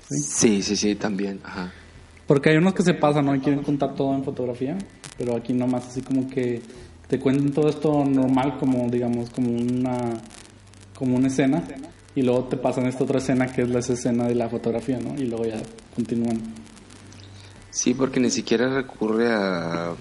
¿Sí? 0.09 0.61
¿Sí? 0.61 0.75
sí, 0.75 0.95
también. 0.95 1.39
Ajá. 1.43 1.71
Porque 2.25 2.49
hay 2.49 2.57
unos 2.57 2.73
que 2.73 2.83
se 2.83 2.93
pasan, 2.93 3.25
¿no? 3.25 3.35
Y 3.35 3.39
quieren 3.39 3.63
contar 3.63 3.93
todo 3.93 4.13
en 4.13 4.23
fotografía, 4.23 4.77
pero 5.17 5.35
aquí 5.35 5.53
nomás 5.53 5.87
así 5.87 6.01
como 6.01 6.29
que 6.29 6.61
te 7.07 7.19
cuentan 7.19 7.51
todo 7.51 7.69
esto 7.69 8.03
normal 8.03 8.57
como 8.59 8.89
digamos 8.89 9.29
como 9.29 9.49
una 9.49 10.13
como 10.93 11.15
una 11.15 11.27
escena 11.27 11.63
y 12.17 12.23
luego 12.23 12.45
te 12.45 12.57
pasan 12.57 12.87
esta 12.87 13.03
otra 13.03 13.19
escena 13.19 13.47
que 13.47 13.61
es 13.61 13.69
la 13.69 13.79
escena 13.79 14.27
de 14.27 14.35
la 14.35 14.49
fotografía 14.49 14.99
no 14.99 15.15
y 15.15 15.25
luego 15.25 15.45
ya 15.45 15.61
continúan 15.95 16.41
sí 17.69 17.93
porque 17.93 18.19
ni 18.19 18.29
siquiera 18.29 18.73
recurre 18.73 19.31
a 19.31 19.95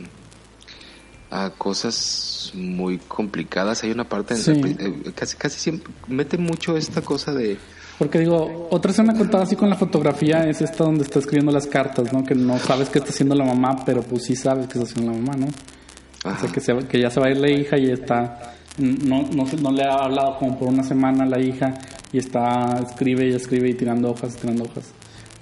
a 1.30 1.50
cosas 1.50 2.52
muy 2.54 2.98
complicadas. 2.98 3.82
Hay 3.82 3.90
una 3.90 4.08
parte 4.08 4.34
en 4.34 4.76
eh, 4.80 5.12
casi 5.14 5.36
casi 5.36 5.58
siempre 5.58 5.92
mete 6.06 6.38
mucho 6.38 6.76
esta 6.76 7.02
cosa 7.02 7.32
de 7.32 7.58
porque 7.98 8.18
digo, 8.18 8.68
otra 8.70 8.90
escena 8.90 9.14
contada 9.14 9.44
así 9.44 9.56
con 9.56 9.70
la 9.70 9.76
fotografía 9.76 10.46
es 10.46 10.60
esta 10.60 10.84
donde 10.84 11.04
está 11.04 11.18
escribiendo 11.18 11.50
las 11.50 11.66
cartas, 11.66 12.12
¿no? 12.12 12.24
Que 12.24 12.34
no 12.34 12.58
sabes 12.58 12.90
qué 12.90 12.98
está 12.98 13.10
haciendo 13.10 13.34
la 13.34 13.44
mamá, 13.44 13.84
pero 13.86 14.02
pues 14.02 14.24
sí 14.24 14.36
sabes 14.36 14.66
qué 14.66 14.78
está 14.78 14.84
haciendo 14.84 15.12
la 15.12 15.18
mamá, 15.18 15.34
¿no? 15.38 15.46
O 15.46 16.38
sea, 16.38 16.50
que, 16.52 16.86
que 16.86 17.00
ya 17.00 17.08
se 17.08 17.20
va 17.20 17.28
a 17.28 17.30
ir 17.30 17.38
la 17.38 17.50
hija 17.50 17.78
y 17.78 17.90
está... 17.90 18.52
No, 18.76 19.22
no, 19.22 19.46
no 19.62 19.70
le 19.70 19.84
ha 19.84 19.94
hablado 19.94 20.38
como 20.38 20.58
por 20.58 20.68
una 20.68 20.82
semana 20.82 21.24
a 21.24 21.26
la 21.26 21.40
hija 21.40 21.72
y 22.12 22.18
está... 22.18 22.80
Escribe 22.80 23.28
y 23.28 23.32
escribe 23.32 23.68
y 23.68 23.74
tirando 23.74 24.10
hojas, 24.10 24.36
tirando 24.36 24.64
hojas. 24.64 24.92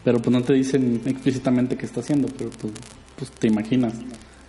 Pero 0.04 0.20
pues 0.20 0.30
no 0.30 0.42
te 0.42 0.52
dicen 0.52 1.00
explícitamente 1.04 1.76
qué 1.76 1.86
está 1.86 2.00
haciendo, 2.00 2.28
pero 2.36 2.50
pues, 2.50 2.72
pues 3.16 3.30
te 3.30 3.48
imaginas, 3.48 3.94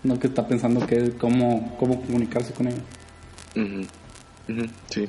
¿no? 0.04 0.20
Que 0.20 0.28
está 0.28 0.48
pensando 0.48 0.86
que 0.86 1.12
cómo, 1.12 1.76
cómo 1.80 2.02
comunicarse 2.02 2.54
con 2.54 2.68
ella. 2.68 2.82
Sí. 4.90 5.08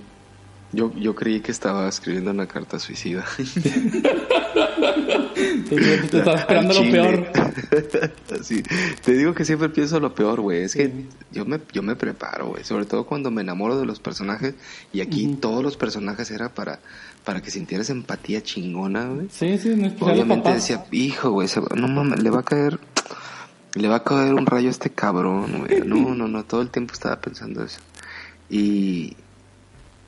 Yo, 0.72 0.92
yo 0.94 1.14
creí 1.14 1.40
que 1.40 1.52
estaba 1.52 1.88
escribiendo 1.88 2.32
una 2.32 2.46
carta 2.46 2.78
suicida. 2.78 3.24
te 5.68 6.18
estaba 6.18 6.38
esperando 6.38 6.74
lo 6.74 6.80
peor. 6.90 7.26
sí. 8.42 8.62
Te 9.04 9.12
digo 9.12 9.32
que 9.34 9.44
siempre 9.44 9.68
pienso 9.68 10.00
lo 10.00 10.14
peor, 10.14 10.40
güey. 10.40 10.62
Es 10.62 10.74
que 10.74 11.06
yo 11.32 11.44
me, 11.44 11.60
yo 11.72 11.82
me 11.82 11.94
preparo, 11.94 12.48
güey. 12.48 12.64
Sobre 12.64 12.84
todo 12.84 13.06
cuando 13.06 13.30
me 13.30 13.42
enamoro 13.42 13.78
de 13.78 13.86
los 13.86 14.00
personajes. 14.00 14.54
Y 14.92 15.00
aquí 15.00 15.26
todos 15.40 15.62
los 15.62 15.76
personajes 15.76 16.30
era 16.30 16.48
para, 16.48 16.80
para 17.24 17.40
que 17.40 17.50
sintieras 17.50 17.90
empatía 17.90 18.42
chingona, 18.42 19.06
güey. 19.06 19.28
Sí, 19.30 19.58
sí, 19.58 19.68
no 19.76 19.92
Obviamente 20.00 20.52
decía, 20.52 20.84
hijo, 20.90 21.30
güey, 21.30 21.48
no 21.74 21.88
mames, 21.88 22.22
le 22.22 22.30
va 22.30 22.40
a 22.40 22.44
caer... 22.44 22.78
Le 23.74 23.88
va 23.88 23.96
a 23.96 24.04
caer 24.04 24.32
un 24.32 24.46
rayo 24.46 24.68
a 24.68 24.70
este 24.70 24.88
cabrón, 24.88 25.66
güey. 25.66 25.82
No, 25.82 26.14
no, 26.14 26.26
no, 26.28 26.44
todo 26.44 26.62
el 26.62 26.70
tiempo 26.70 26.94
estaba 26.94 27.20
pensando 27.20 27.62
eso. 27.62 27.78
Y, 28.48 29.16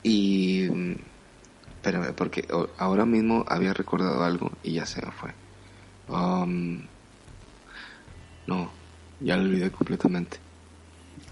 y. 0.03 0.67
Espérame, 1.75 2.13
porque 2.13 2.45
ahora 2.77 3.05
mismo 3.05 3.45
había 3.47 3.73
recordado 3.73 4.21
algo 4.23 4.51
y 4.63 4.73
ya 4.73 4.85
se 4.85 5.01
me 5.01 5.11
fue. 5.11 5.31
Um, 6.09 6.81
no, 8.47 8.69
ya 9.21 9.37
lo 9.37 9.43
olvidé 9.43 9.71
completamente. 9.71 10.37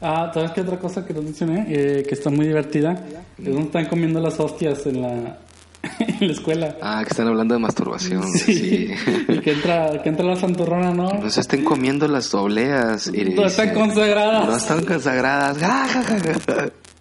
Ah, 0.01 0.31
¿sabes 0.33 0.51
qué 0.51 0.61
otra 0.61 0.79
cosa 0.79 1.05
que 1.05 1.13
nos 1.13 1.23
mencioné? 1.23 1.65
Eh, 1.67 2.03
que 2.07 2.13
está 2.13 2.29
muy 2.29 2.45
divertida. 2.47 2.93
Es 3.37 3.45
donde 3.45 3.63
están 3.63 3.85
comiendo 3.85 4.19
las 4.19 4.39
hostias 4.39 4.85
en 4.85 5.01
la, 5.01 5.09
en 5.99 6.27
la 6.27 6.33
escuela. 6.33 6.77
Ah, 6.81 7.01
que 7.03 7.09
están 7.09 7.27
hablando 7.27 7.55
de 7.55 7.59
masturbación. 7.59 8.23
Sí. 8.33 8.89
y 9.27 9.39
que 9.39 9.51
entra, 9.51 10.01
que 10.03 10.09
entra 10.09 10.25
la 10.25 10.35
santurrona, 10.35 10.93
¿no? 10.93 11.09
No 11.09 11.29
se 11.29 11.41
estén 11.41 11.63
comiendo 11.63 12.07
las 12.07 12.29
dobleas. 12.29 13.11
no 13.11 13.45
están 13.45 13.73
consagradas. 13.73 14.47
No 14.47 14.55
están 14.55 14.85
consagradas. 14.85 15.57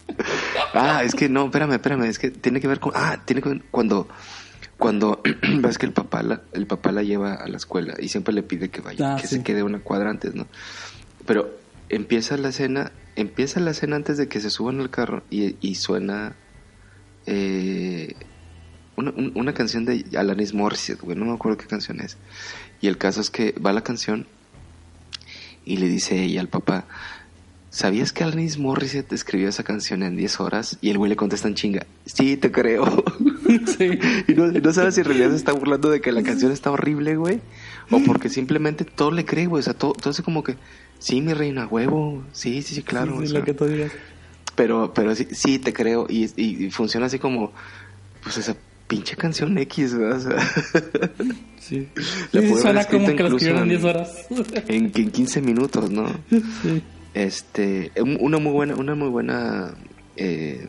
ah, 0.75 1.03
es 1.05 1.15
que 1.15 1.29
no, 1.29 1.47
espérame, 1.47 1.73
espérame, 1.73 2.05
es 2.05 2.19
que 2.19 2.31
tiene 2.31 2.61
que 2.61 2.69
ver 2.69 2.81
con, 2.81 2.93
ah, 2.95 3.23
tiene 3.25 3.43
que 3.43 3.49
ver 3.49 3.63
cuando, 3.71 4.09
cuando 4.79 5.23
ves 5.61 5.79
que 5.79 5.87
el 5.87 5.93
papá 5.93 6.23
la, 6.23 6.43
el 6.53 6.67
papá 6.67 6.93
la 6.93 7.03
lleva 7.03 7.35
a 7.35 7.49
la 7.49 7.57
escuela 7.57 7.95
y 7.99 8.09
siempre 8.09 8.35
le 8.35 8.43
pide 8.43 8.69
que 8.69 8.81
vaya, 8.81 9.15
ah, 9.15 9.17
que 9.21 9.27
se 9.27 9.43
quede 9.43 9.63
una 9.63 9.81
cuadra 9.81 10.11
antes, 10.11 10.35
¿no? 10.35 10.47
Pero 11.27 11.51
empieza 11.89 12.37
la 12.37 12.49
escena, 12.49 12.93
empieza 13.17 13.61
la 13.61 13.73
escena 13.73 13.97
antes 13.97 14.17
de 14.17 14.29
que 14.29 14.41
se 14.41 14.51
suban 14.51 14.81
al 14.81 14.91
carro 14.91 15.23
y, 15.31 15.57
y 15.61 15.75
suena 15.77 16.37
eh, 17.27 18.15
una, 18.97 19.13
una, 19.35 19.53
canción 19.53 19.85
de 19.85 20.05
Alanis 20.17 20.55
Morissette, 20.55 21.01
güey, 21.01 21.17
no 21.17 21.27
me 21.27 21.33
acuerdo 21.35 21.59
qué 21.59 21.67
canción 21.67 22.01
es. 22.01 22.17
Y 22.81 22.87
el 22.87 22.99
caso 22.99 23.21
es 23.21 23.31
que 23.31 23.53
va 23.53 23.73
la 23.73 23.83
canción 23.83 24.27
y 25.65 25.77
le 25.79 25.89
dice 25.89 26.23
ella 26.23 26.41
al 26.41 26.49
papá, 26.49 26.87
¿sabías 27.77 28.11
que 28.11 28.25
Alanis 28.25 28.57
Morissette 28.57 29.13
escribió 29.13 29.51
esa 29.51 29.63
canción 29.63 30.03
en 30.03 30.17
10 30.17 30.41
horas? 30.41 30.79
Y 30.81 30.89
el 30.89 30.97
güey 30.97 31.11
le 31.11 31.17
contesta 31.17 31.47
en 31.47 31.55
chinga, 31.55 31.87
sí, 32.07 32.37
te 32.39 32.51
creo. 32.51 33.05
Sí. 33.47 33.91
y 34.27 34.35
no, 34.35 34.73
sabes 34.73 34.97
si 34.97 35.03
en 35.03 35.07
realidad 35.07 35.31
se 35.31 35.37
está 35.37 35.53
burlando 35.53 35.89
de 35.89 36.01
que 36.01 36.11
la 36.11 36.25
canción 36.25 36.51
está 36.51 36.73
horrible, 36.73 37.15
güey. 37.15 37.41
O 37.91 38.01
porque 38.01 38.29
simplemente 38.29 38.85
todo 38.85 39.13
le 39.13 39.25
cree, 39.25 39.47
güey. 39.47 39.61
O 39.61 39.63
sea, 39.63 39.73
todo, 39.73 39.93
todo 39.93 40.11
es 40.11 40.21
como 40.23 40.43
que, 40.43 40.57
sí, 40.99 41.21
mi 41.21 41.33
reina, 41.33 41.65
huevo. 41.67 42.25
Sí, 42.33 42.61
sí, 42.63 42.75
sí, 42.75 42.83
claro. 42.83 43.21
Sí, 43.25 43.33
lo 43.33 43.45
que 43.45 43.55
tú 43.55 43.67
digas. 43.67 43.93
Pero, 44.57 44.93
pero 44.93 45.15
sí, 45.15 45.29
sí, 45.31 45.61
te 45.61 45.73
creo. 45.73 46.07
Y, 46.09 46.29
y, 46.37 46.71
funciona 46.73 47.07
así 47.07 47.21
como, 47.21 47.53
pues 48.25 48.37
esa 48.37 48.57
pinche 48.89 49.15
canción 49.15 49.57
X, 49.59 49.95
¿verdad? 49.95 50.17
O 50.17 50.21
sea, 50.21 50.39
sí. 51.61 51.89
sí 52.33 52.55
suena 52.61 52.85
como 52.85 53.15
que 53.15 53.23
la 53.23 53.29
escribieron 53.29 53.63
en 53.63 53.69
10 53.69 53.85
horas. 53.85 54.27
En, 54.67 54.91
en 54.93 55.11
15 55.13 55.41
minutos, 55.41 55.89
¿no? 55.91 56.09
Sí 56.63 56.83
este 57.17 57.91
una 58.21 58.39
muy 58.39 58.53
buena 58.53 58.75
una 58.77 58.95
muy 58.95 59.09
buena 59.09 59.75
eh, 60.17 60.69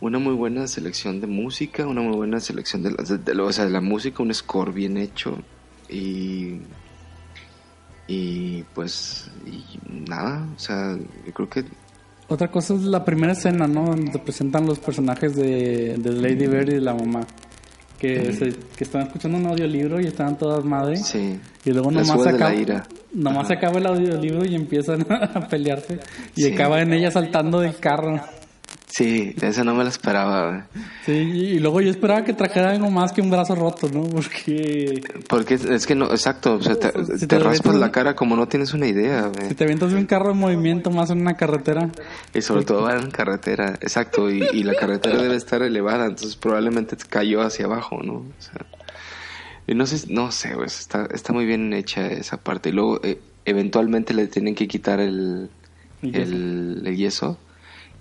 una 0.00 0.18
muy 0.18 0.34
buena 0.34 0.66
selección 0.66 1.22
de 1.22 1.26
música 1.26 1.86
una 1.86 2.02
muy 2.02 2.14
buena 2.14 2.38
selección 2.38 2.82
de, 2.82 2.90
de, 2.90 3.40
o 3.40 3.50
sea, 3.50 3.64
de 3.64 3.70
la 3.70 3.80
música 3.80 4.22
un 4.22 4.32
score 4.34 4.72
bien 4.72 4.98
hecho 4.98 5.38
y 5.88 6.58
y 8.06 8.62
pues 8.74 9.30
y 9.46 9.64
nada 10.10 10.46
o 10.54 10.58
sea 10.58 10.98
yo 11.26 11.32
creo 11.32 11.48
que 11.48 11.64
otra 12.28 12.50
cosa 12.50 12.74
es 12.74 12.82
la 12.82 13.06
primera 13.06 13.32
escena 13.32 13.66
no 13.66 13.86
donde 13.86 14.18
presentan 14.18 14.66
los 14.66 14.78
personajes 14.78 15.34
de, 15.34 15.96
de 15.96 16.12
Lady 16.12 16.46
Bird 16.46 16.68
y 16.68 16.74
de 16.74 16.80
la 16.82 16.92
mamá 16.92 17.26
que, 18.02 18.32
se, 18.32 18.52
que 18.76 18.82
estaban 18.82 19.06
escuchando 19.06 19.38
un 19.38 19.46
audiolibro 19.46 20.00
y 20.00 20.06
estaban 20.06 20.36
todas 20.36 20.64
madres. 20.64 21.06
Sí. 21.06 21.38
Y 21.64 21.70
luego 21.70 21.92
nomás, 21.92 22.26
acaba, 22.26 22.52
nomás 23.14 23.48
acaba 23.48 23.78
el 23.78 23.86
audiolibro 23.86 24.44
y 24.44 24.56
empiezan 24.56 25.06
a 25.08 25.46
pelearse. 25.46 26.00
Y 26.34 26.52
acaba 26.52 26.82
en 26.82 26.92
ella 26.94 27.12
saltando 27.12 27.60
del 27.60 27.76
carro. 27.76 28.20
Sí, 28.92 29.34
eso 29.40 29.64
no 29.64 29.74
me 29.74 29.84
lo 29.84 29.88
esperaba. 29.88 30.66
Sí, 31.06 31.12
y 31.12 31.58
luego 31.60 31.80
yo 31.80 31.88
esperaba 31.88 32.24
que 32.24 32.34
trajera 32.34 32.72
algo 32.72 32.90
más 32.90 33.10
que 33.12 33.22
un 33.22 33.30
brazo 33.30 33.54
roto, 33.54 33.88
¿no? 33.88 34.02
Porque... 34.02 35.02
Porque 35.30 35.54
es 35.54 35.86
que 35.86 35.94
no, 35.94 36.10
exacto, 36.10 36.56
o 36.56 36.62
sea, 36.62 36.74
te, 36.74 36.92
te, 37.26 37.38
raspas 37.38 37.74
la 37.76 37.90
cara 37.90 38.14
como 38.14 38.36
no 38.36 38.46
tienes 38.48 38.74
una 38.74 38.86
idea. 38.86 39.32
Si 39.48 39.54
te 39.54 39.64
avientas 39.64 39.92
de 39.92 39.96
un 39.98 40.04
carro 40.04 40.32
en 40.32 40.36
movimiento 40.36 40.90
más 40.90 41.08
en 41.08 41.22
una 41.22 41.38
carretera. 41.38 41.88
Y 42.34 42.42
sobre 42.42 42.66
todo 42.66 42.90
en 42.90 43.10
carretera, 43.10 43.78
exacto, 43.80 44.30
y, 44.30 44.46
y, 44.52 44.62
la 44.62 44.74
carretera 44.74 45.22
debe 45.22 45.36
estar 45.36 45.62
elevada, 45.62 46.04
entonces 46.04 46.36
probablemente 46.36 46.94
te 46.94 47.06
cayó 47.06 47.40
hacia 47.40 47.64
abajo, 47.64 48.02
¿no? 48.02 48.16
O 48.16 48.40
sea, 48.40 48.66
y 49.66 49.74
no 49.74 49.86
sé, 49.86 50.06
no 50.12 50.30
sé, 50.32 50.50
pues 50.54 50.80
está, 50.80 51.08
está 51.14 51.32
muy 51.32 51.46
bien 51.46 51.72
hecha 51.72 52.08
esa 52.08 52.36
parte. 52.36 52.68
Y 52.68 52.72
luego, 52.72 53.00
eh, 53.02 53.18
eventualmente 53.46 54.12
le 54.12 54.26
tienen 54.26 54.54
que 54.54 54.68
quitar 54.68 55.00
el, 55.00 55.48
el, 56.02 56.82
el 56.84 56.96
yeso 56.98 57.38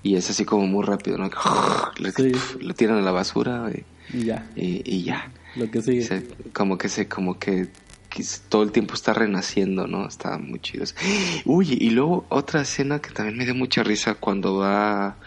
y 0.03 0.15
es 0.15 0.29
así 0.29 0.45
como 0.45 0.65
muy 0.67 0.85
rápido, 0.85 1.17
¿no? 1.17 1.29
Lo 1.99 2.73
tiran 2.75 2.97
a 2.97 3.01
la 3.01 3.11
basura 3.11 3.69
y, 4.13 4.25
ya. 4.25 4.45
Y, 4.55 5.03
ya. 5.03 5.31
Lo 5.55 5.69
que 5.69 5.81
sigue. 5.81 6.27
como 6.53 6.77
que 6.77 6.89
se, 6.89 7.07
como 7.07 7.37
que, 7.37 7.67
todo 8.49 8.63
el 8.63 8.71
tiempo 8.71 8.93
está 8.93 9.13
renaciendo, 9.13 9.87
¿no? 9.87 10.07
Está 10.07 10.37
muy 10.37 10.59
chido. 10.59 10.85
Uy, 11.45 11.77
y 11.79 11.91
luego 11.91 12.25
otra 12.29 12.61
escena 12.61 12.99
que 12.99 13.11
también 13.11 13.37
me 13.37 13.45
dio 13.45 13.55
mucha 13.55 13.83
risa 13.83 14.15
cuando 14.15 14.57
va 14.57 15.17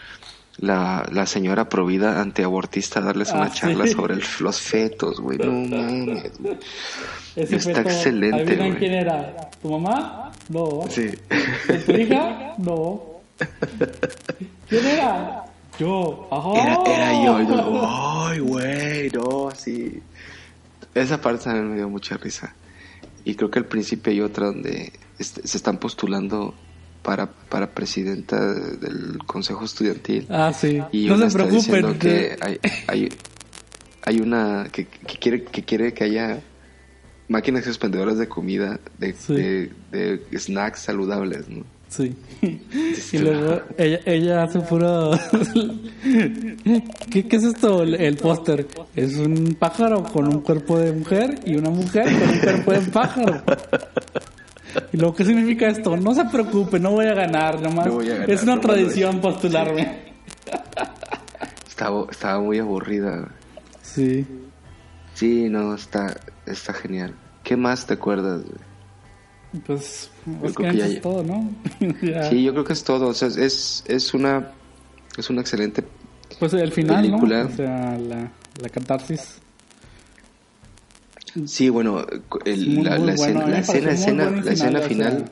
la, 0.57 1.07
la 1.11 1.25
señora 1.25 1.67
provida 1.67 2.21
antiabortista 2.21 2.99
a 2.99 3.03
darles 3.03 3.31
una 3.31 3.45
ah, 3.45 3.51
charla 3.51 3.87
sobre 3.87 4.17
los 4.39 4.61
fetos, 4.61 5.19
güey. 5.19 5.37
No 5.37 5.51
mames. 5.77 6.31
Está 7.35 7.81
excelente, 7.81 8.55
güey. 8.55 8.75
quién 8.75 8.93
era? 8.93 9.49
¿Tu 9.61 9.69
mamá? 9.69 10.31
No. 10.49 10.85
Sí. 10.89 11.09
¿Tu 11.85 11.91
hija? 11.93 12.55
No. 12.57 13.14
¿Quién 14.69 14.85
era? 14.85 15.45
Yo. 15.79 16.27
Era, 16.55 16.77
era 16.85 17.23
yo. 17.23 17.81
ay, 17.87 18.39
güey, 18.39 19.09
no, 19.09 19.49
así. 19.49 20.01
Esa 20.93 21.19
parte 21.19 21.45
también 21.45 21.71
me 21.71 21.75
dio 21.75 21.89
mucha 21.89 22.17
risa. 22.17 22.55
Y 23.25 23.35
creo 23.35 23.51
que 23.51 23.59
al 23.59 23.65
principio 23.65 24.11
hay 24.13 24.21
otra 24.21 24.47
donde 24.47 24.93
se 25.19 25.57
están 25.57 25.77
postulando 25.77 26.53
para, 27.01 27.31
para 27.31 27.71
presidenta 27.71 28.53
del 28.53 29.19
consejo 29.25 29.65
estudiantil. 29.65 30.25
Ah, 30.29 30.53
sí. 30.53 30.81
Y 30.91 31.07
no 31.07 31.17
se 31.17 31.35
preocupen. 31.35 31.99
Que 31.99 32.37
hay, 32.39 32.59
hay, 32.87 33.09
hay 34.03 34.19
una 34.19 34.69
que, 34.71 34.85
que, 34.87 35.17
quiere, 35.17 35.43
que 35.43 35.63
quiere 35.63 35.93
que 35.93 36.05
haya 36.05 36.39
máquinas 37.27 37.67
expendedoras 37.67 38.17
de 38.17 38.27
comida, 38.27 38.79
de, 38.97 39.13
de, 39.91 40.17
de 40.31 40.39
snacks 40.39 40.79
saludables, 40.79 41.49
¿no? 41.49 41.65
Sí. 41.95 42.13
Y 43.13 43.17
luego 43.19 43.61
ella, 43.77 43.99
ella 44.05 44.43
hace 44.43 44.59
puro... 44.59 45.11
¿Qué, 47.09 47.27
¿Qué, 47.27 47.35
es 47.37 47.43
esto? 47.43 47.83
El, 47.83 48.17
póster. 48.17 48.67
Es 48.95 49.15
un 49.17 49.55
pájaro 49.57 50.03
con 50.03 50.27
un 50.27 50.41
cuerpo 50.41 50.77
de 50.77 50.91
mujer 50.91 51.39
y 51.45 51.55
una 51.55 51.69
mujer 51.69 52.05
con 52.05 52.29
un 52.29 52.39
cuerpo 52.39 52.71
de 52.73 52.81
pájaro. 52.91 53.43
¿Y 54.91 54.97
luego 54.97 55.15
qué 55.15 55.23
significa 55.23 55.67
esto? 55.67 55.95
No 55.95 56.13
se 56.13 56.25
preocupe, 56.25 56.79
no 56.79 56.91
voy 56.91 57.05
a 57.05 57.13
ganar, 57.13 57.61
nomás. 57.61 57.87
es 58.27 58.43
una 58.43 58.59
tradición 58.59 59.21
postularme. 59.21 60.13
Estaba, 61.67 62.05
estaba 62.11 62.41
muy 62.41 62.59
aburrida. 62.59 63.29
Sí. 63.81 64.25
Sí, 65.13 65.47
no, 65.49 65.75
está, 65.75 66.17
está 66.45 66.73
genial. 66.73 67.13
¿Qué 67.43 67.55
más 67.55 67.85
te 67.85 67.93
acuerdas? 67.93 68.41
Pues, 69.65 70.09
es 70.43 71.01
todo, 71.01 71.23
¿no? 71.23 71.49
Sí, 72.29 72.43
yo 72.43 72.51
creo 72.51 72.63
que 72.63 72.73
es 72.73 72.83
todo. 72.83 73.07
O 73.07 73.13
sea, 73.13 73.27
es, 73.27 73.83
es 73.87 74.13
una 74.13 74.51
es 75.17 75.29
una 75.29 75.41
excelente 75.41 75.83
pues 76.39 76.53
el 76.53 76.71
final, 76.71 77.09
¿no? 77.09 77.17
O 77.17 77.49
sea, 77.49 77.97
la, 77.97 78.31
la 78.61 78.69
catarsis. 78.69 79.39
Sí, 81.45 81.69
bueno, 81.69 82.05
la, 82.45 83.13
escena, 83.13 83.47
la 83.47 83.59
escena, 83.59 84.29
la 84.29 84.51
escena 84.51 84.81
final 84.81 85.25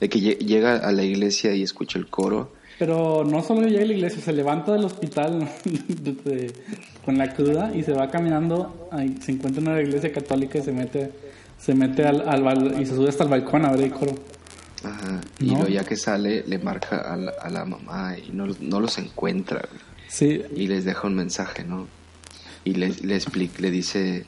de 0.00 0.08
que 0.08 0.20
llega 0.20 0.76
a 0.76 0.92
la 0.92 1.02
iglesia 1.02 1.54
y 1.54 1.62
escucha 1.62 1.98
el 1.98 2.08
coro. 2.08 2.52
Pero 2.78 3.24
no 3.24 3.42
solo 3.42 3.66
llega 3.66 3.82
a 3.82 3.86
la 3.86 3.92
iglesia, 3.94 4.22
se 4.22 4.32
levanta 4.32 4.72
del 4.72 4.84
hospital 4.84 5.48
con 7.04 7.18
la 7.18 7.34
cruda 7.34 7.72
y 7.74 7.82
se 7.82 7.92
va 7.92 8.10
caminando, 8.10 8.88
se 9.20 9.32
encuentra 9.32 9.62
en 9.62 9.74
la 9.74 9.82
iglesia 9.82 10.12
católica 10.12 10.58
y 10.58 10.62
se 10.62 10.72
mete 10.72 11.10
se 11.60 11.74
mete 11.74 12.04
al, 12.04 12.28
al 12.28 12.80
y 12.80 12.86
se 12.86 12.94
sube 12.94 13.08
hasta 13.08 13.24
el 13.24 13.30
balcón 13.30 13.64
a 13.64 13.72
ver 13.72 13.82
el 13.82 13.90
coro. 13.90 14.14
Ajá. 14.82 15.20
Y 15.38 15.50
luego 15.50 15.68
ya 15.68 15.84
que 15.84 15.96
sale 15.96 16.42
le 16.46 16.58
marca 16.58 16.96
a 17.00 17.16
la, 17.16 17.32
a 17.40 17.50
la 17.50 17.64
mamá 17.64 18.16
y 18.16 18.30
no, 18.32 18.46
no 18.60 18.80
los 18.80 18.98
encuentra. 18.98 19.68
Sí. 20.08 20.42
Y 20.56 20.66
les 20.66 20.84
deja 20.84 21.06
un 21.06 21.14
mensaje, 21.14 21.64
¿no? 21.64 21.86
Y 22.64 22.74
le, 22.74 22.88
le, 23.02 23.14
explica, 23.14 23.60
le 23.60 23.70
dice 23.70 24.26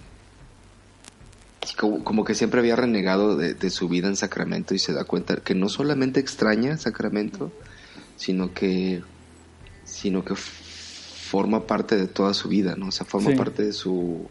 como, 1.76 2.24
que 2.24 2.34
siempre 2.34 2.60
había 2.60 2.76
renegado 2.76 3.36
de, 3.36 3.70
su 3.70 3.88
vida 3.88 4.08
en 4.08 4.16
Sacramento 4.16 4.74
y 4.74 4.78
se 4.78 4.92
da 4.92 5.04
cuenta 5.04 5.36
que 5.36 5.54
no 5.54 5.68
solamente 5.68 6.20
extraña 6.20 6.76
Sacramento, 6.76 7.52
sino 8.16 8.52
que, 8.52 9.02
sino 9.84 10.24
que 10.24 10.34
forma 10.34 11.66
parte 11.66 11.96
de 11.96 12.08
toda 12.08 12.34
su 12.34 12.48
vida, 12.48 12.74
¿no? 12.76 12.88
O 12.88 12.92
sea, 12.92 13.06
forma 13.06 13.34
parte 13.36 13.64
de 13.64 13.72
su... 13.72 14.28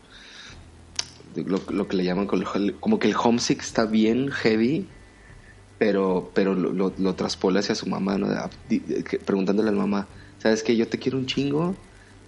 lo, 1.35 1.87
que 1.87 1.95
le 1.95 2.03
llaman 2.03 2.27
como 2.27 2.99
que 2.99 3.07
el 3.07 3.15
homesick 3.15 3.61
está 3.61 3.85
bien 3.85 4.29
heavy, 4.31 4.87
pero, 5.77 6.31
pero 6.33 6.53
lo, 6.53 6.93
lo, 6.97 7.15
traspola 7.15 7.59
hacia 7.59 7.75
su 7.75 7.87
mamá, 7.87 8.17
¿no? 8.17 8.27
Preguntándole 9.25 9.69
a 9.69 9.71
la 9.71 9.79
mamá, 9.79 10.07
¿sabes 10.39 10.63
qué? 10.63 10.75
Yo 10.75 10.87
te 10.87 10.99
quiero 10.99 11.17
un 11.17 11.25
chingo, 11.25 11.75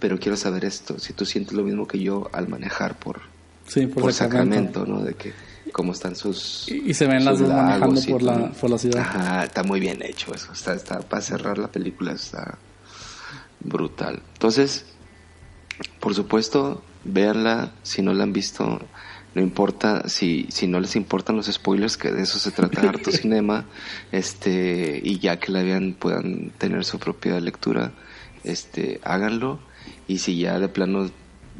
pero 0.00 0.18
quiero 0.18 0.36
saber 0.36 0.64
esto, 0.64 0.98
si 0.98 1.12
tú 1.12 1.24
sientes 1.24 1.54
lo 1.54 1.62
mismo 1.62 1.86
que 1.86 1.98
yo 1.98 2.28
al 2.32 2.48
manejar 2.48 2.98
por, 2.98 3.20
Sí, 3.66 3.86
por, 3.86 4.12
Sacramento. 4.12 4.84
¿no? 4.86 5.02
De 5.02 5.14
que 5.14 5.32
cómo 5.72 5.92
están 5.92 6.16
sus. 6.16 6.68
Y, 6.68 6.94
se 6.94 7.06
ven 7.06 7.24
las 7.24 7.38
dos 7.38 7.48
manejando 7.48 8.00
por 8.02 8.22
la, 8.22 8.50
por 8.50 8.70
la 8.70 8.78
ciudad. 8.78 9.00
Ajá, 9.00 9.44
está 9.44 9.62
muy 9.62 9.80
bien 9.80 10.02
hecho 10.02 10.34
eso. 10.34 10.52
Está, 10.52 10.74
está, 10.74 11.00
para 11.00 11.22
cerrar 11.22 11.58
la 11.58 11.68
película 11.68 12.12
está 12.12 12.58
brutal. 13.60 14.22
Entonces, 14.34 14.84
por 16.00 16.14
supuesto, 16.14 16.82
véanla. 17.04 17.72
Si 17.82 18.02
no 18.02 18.14
la 18.14 18.24
han 18.24 18.32
visto, 18.32 18.80
no 19.34 19.42
importa. 19.42 20.08
Si, 20.08 20.46
si 20.50 20.66
no 20.66 20.80
les 20.80 20.96
importan 20.96 21.36
los 21.36 21.46
spoilers, 21.46 21.96
que 21.96 22.10
de 22.10 22.22
eso 22.22 22.38
se 22.38 22.50
trata 22.50 22.88
harto 22.88 23.10
cinema. 23.12 23.66
Este, 24.12 25.00
y 25.02 25.18
ya 25.18 25.38
que 25.38 25.52
la 25.52 25.62
vean, 25.62 25.94
puedan 25.98 26.50
tener 26.58 26.84
su 26.84 26.98
propia 26.98 27.40
lectura. 27.40 27.92
Este, 28.44 29.00
háganlo. 29.04 29.58
Y 30.06 30.18
si 30.18 30.38
ya 30.38 30.58
de 30.58 30.68
plano 30.68 31.10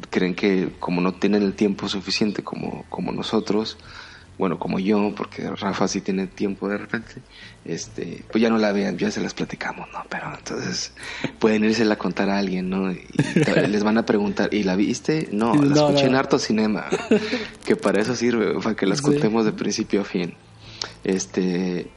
creen 0.09 0.35
que 0.35 0.71
como 0.79 1.01
no 1.01 1.13
tienen 1.13 1.43
el 1.43 1.53
tiempo 1.53 1.87
suficiente 1.89 2.43
como, 2.43 2.85
como 2.89 3.11
nosotros, 3.11 3.77
bueno, 4.37 4.59
como 4.59 4.79
yo, 4.79 5.13
porque 5.15 5.49
Rafa 5.49 5.87
sí 5.87 6.01
tiene 6.01 6.27
tiempo 6.27 6.67
de 6.67 6.77
repente, 6.77 7.13
este, 7.63 8.23
pues 8.31 8.41
ya 8.41 8.49
no 8.49 8.57
la 8.57 8.71
vean, 8.73 8.97
ya 8.97 9.09
se 9.09 9.21
las 9.21 9.33
platicamos, 9.33 9.87
¿no? 9.93 10.03
Pero 10.09 10.33
entonces 10.37 10.93
pueden 11.39 11.63
irse 11.63 11.89
a 11.89 11.95
contar 11.97 12.29
a 12.29 12.37
alguien, 12.37 12.69
¿no? 12.69 12.91
Y, 12.91 13.07
les 13.67 13.83
van 13.83 13.97
a 13.97 14.05
preguntar, 14.05 14.53
¿y 14.53 14.63
la 14.63 14.75
viste? 14.75 15.29
No, 15.31 15.55
la 15.55 15.75
escuché 15.75 16.05
en 16.05 16.15
harto 16.15 16.37
cinema, 16.37 16.85
que 17.65 17.75
para 17.75 18.01
eso 18.01 18.15
sirve, 18.15 18.59
para 18.61 18.75
que 18.75 18.85
las 18.85 19.01
contemos 19.01 19.45
de 19.45 19.53
principio 19.53 20.01
a 20.01 20.05
fin. 20.05 20.33
Este, 21.03 21.91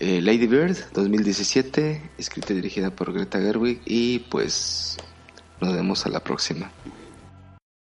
eh, 0.00 0.20
Lady 0.20 0.46
Bird, 0.46 0.76
2017, 0.92 2.10
escrita 2.18 2.52
y 2.52 2.56
dirigida 2.56 2.90
por 2.90 3.12
Greta 3.12 3.38
Gerwig, 3.38 3.80
y 3.84 4.20
pues 4.20 4.96
nos 5.60 5.72
vemos 5.72 6.04
a 6.04 6.08
la 6.08 6.20
próxima. 6.20 6.72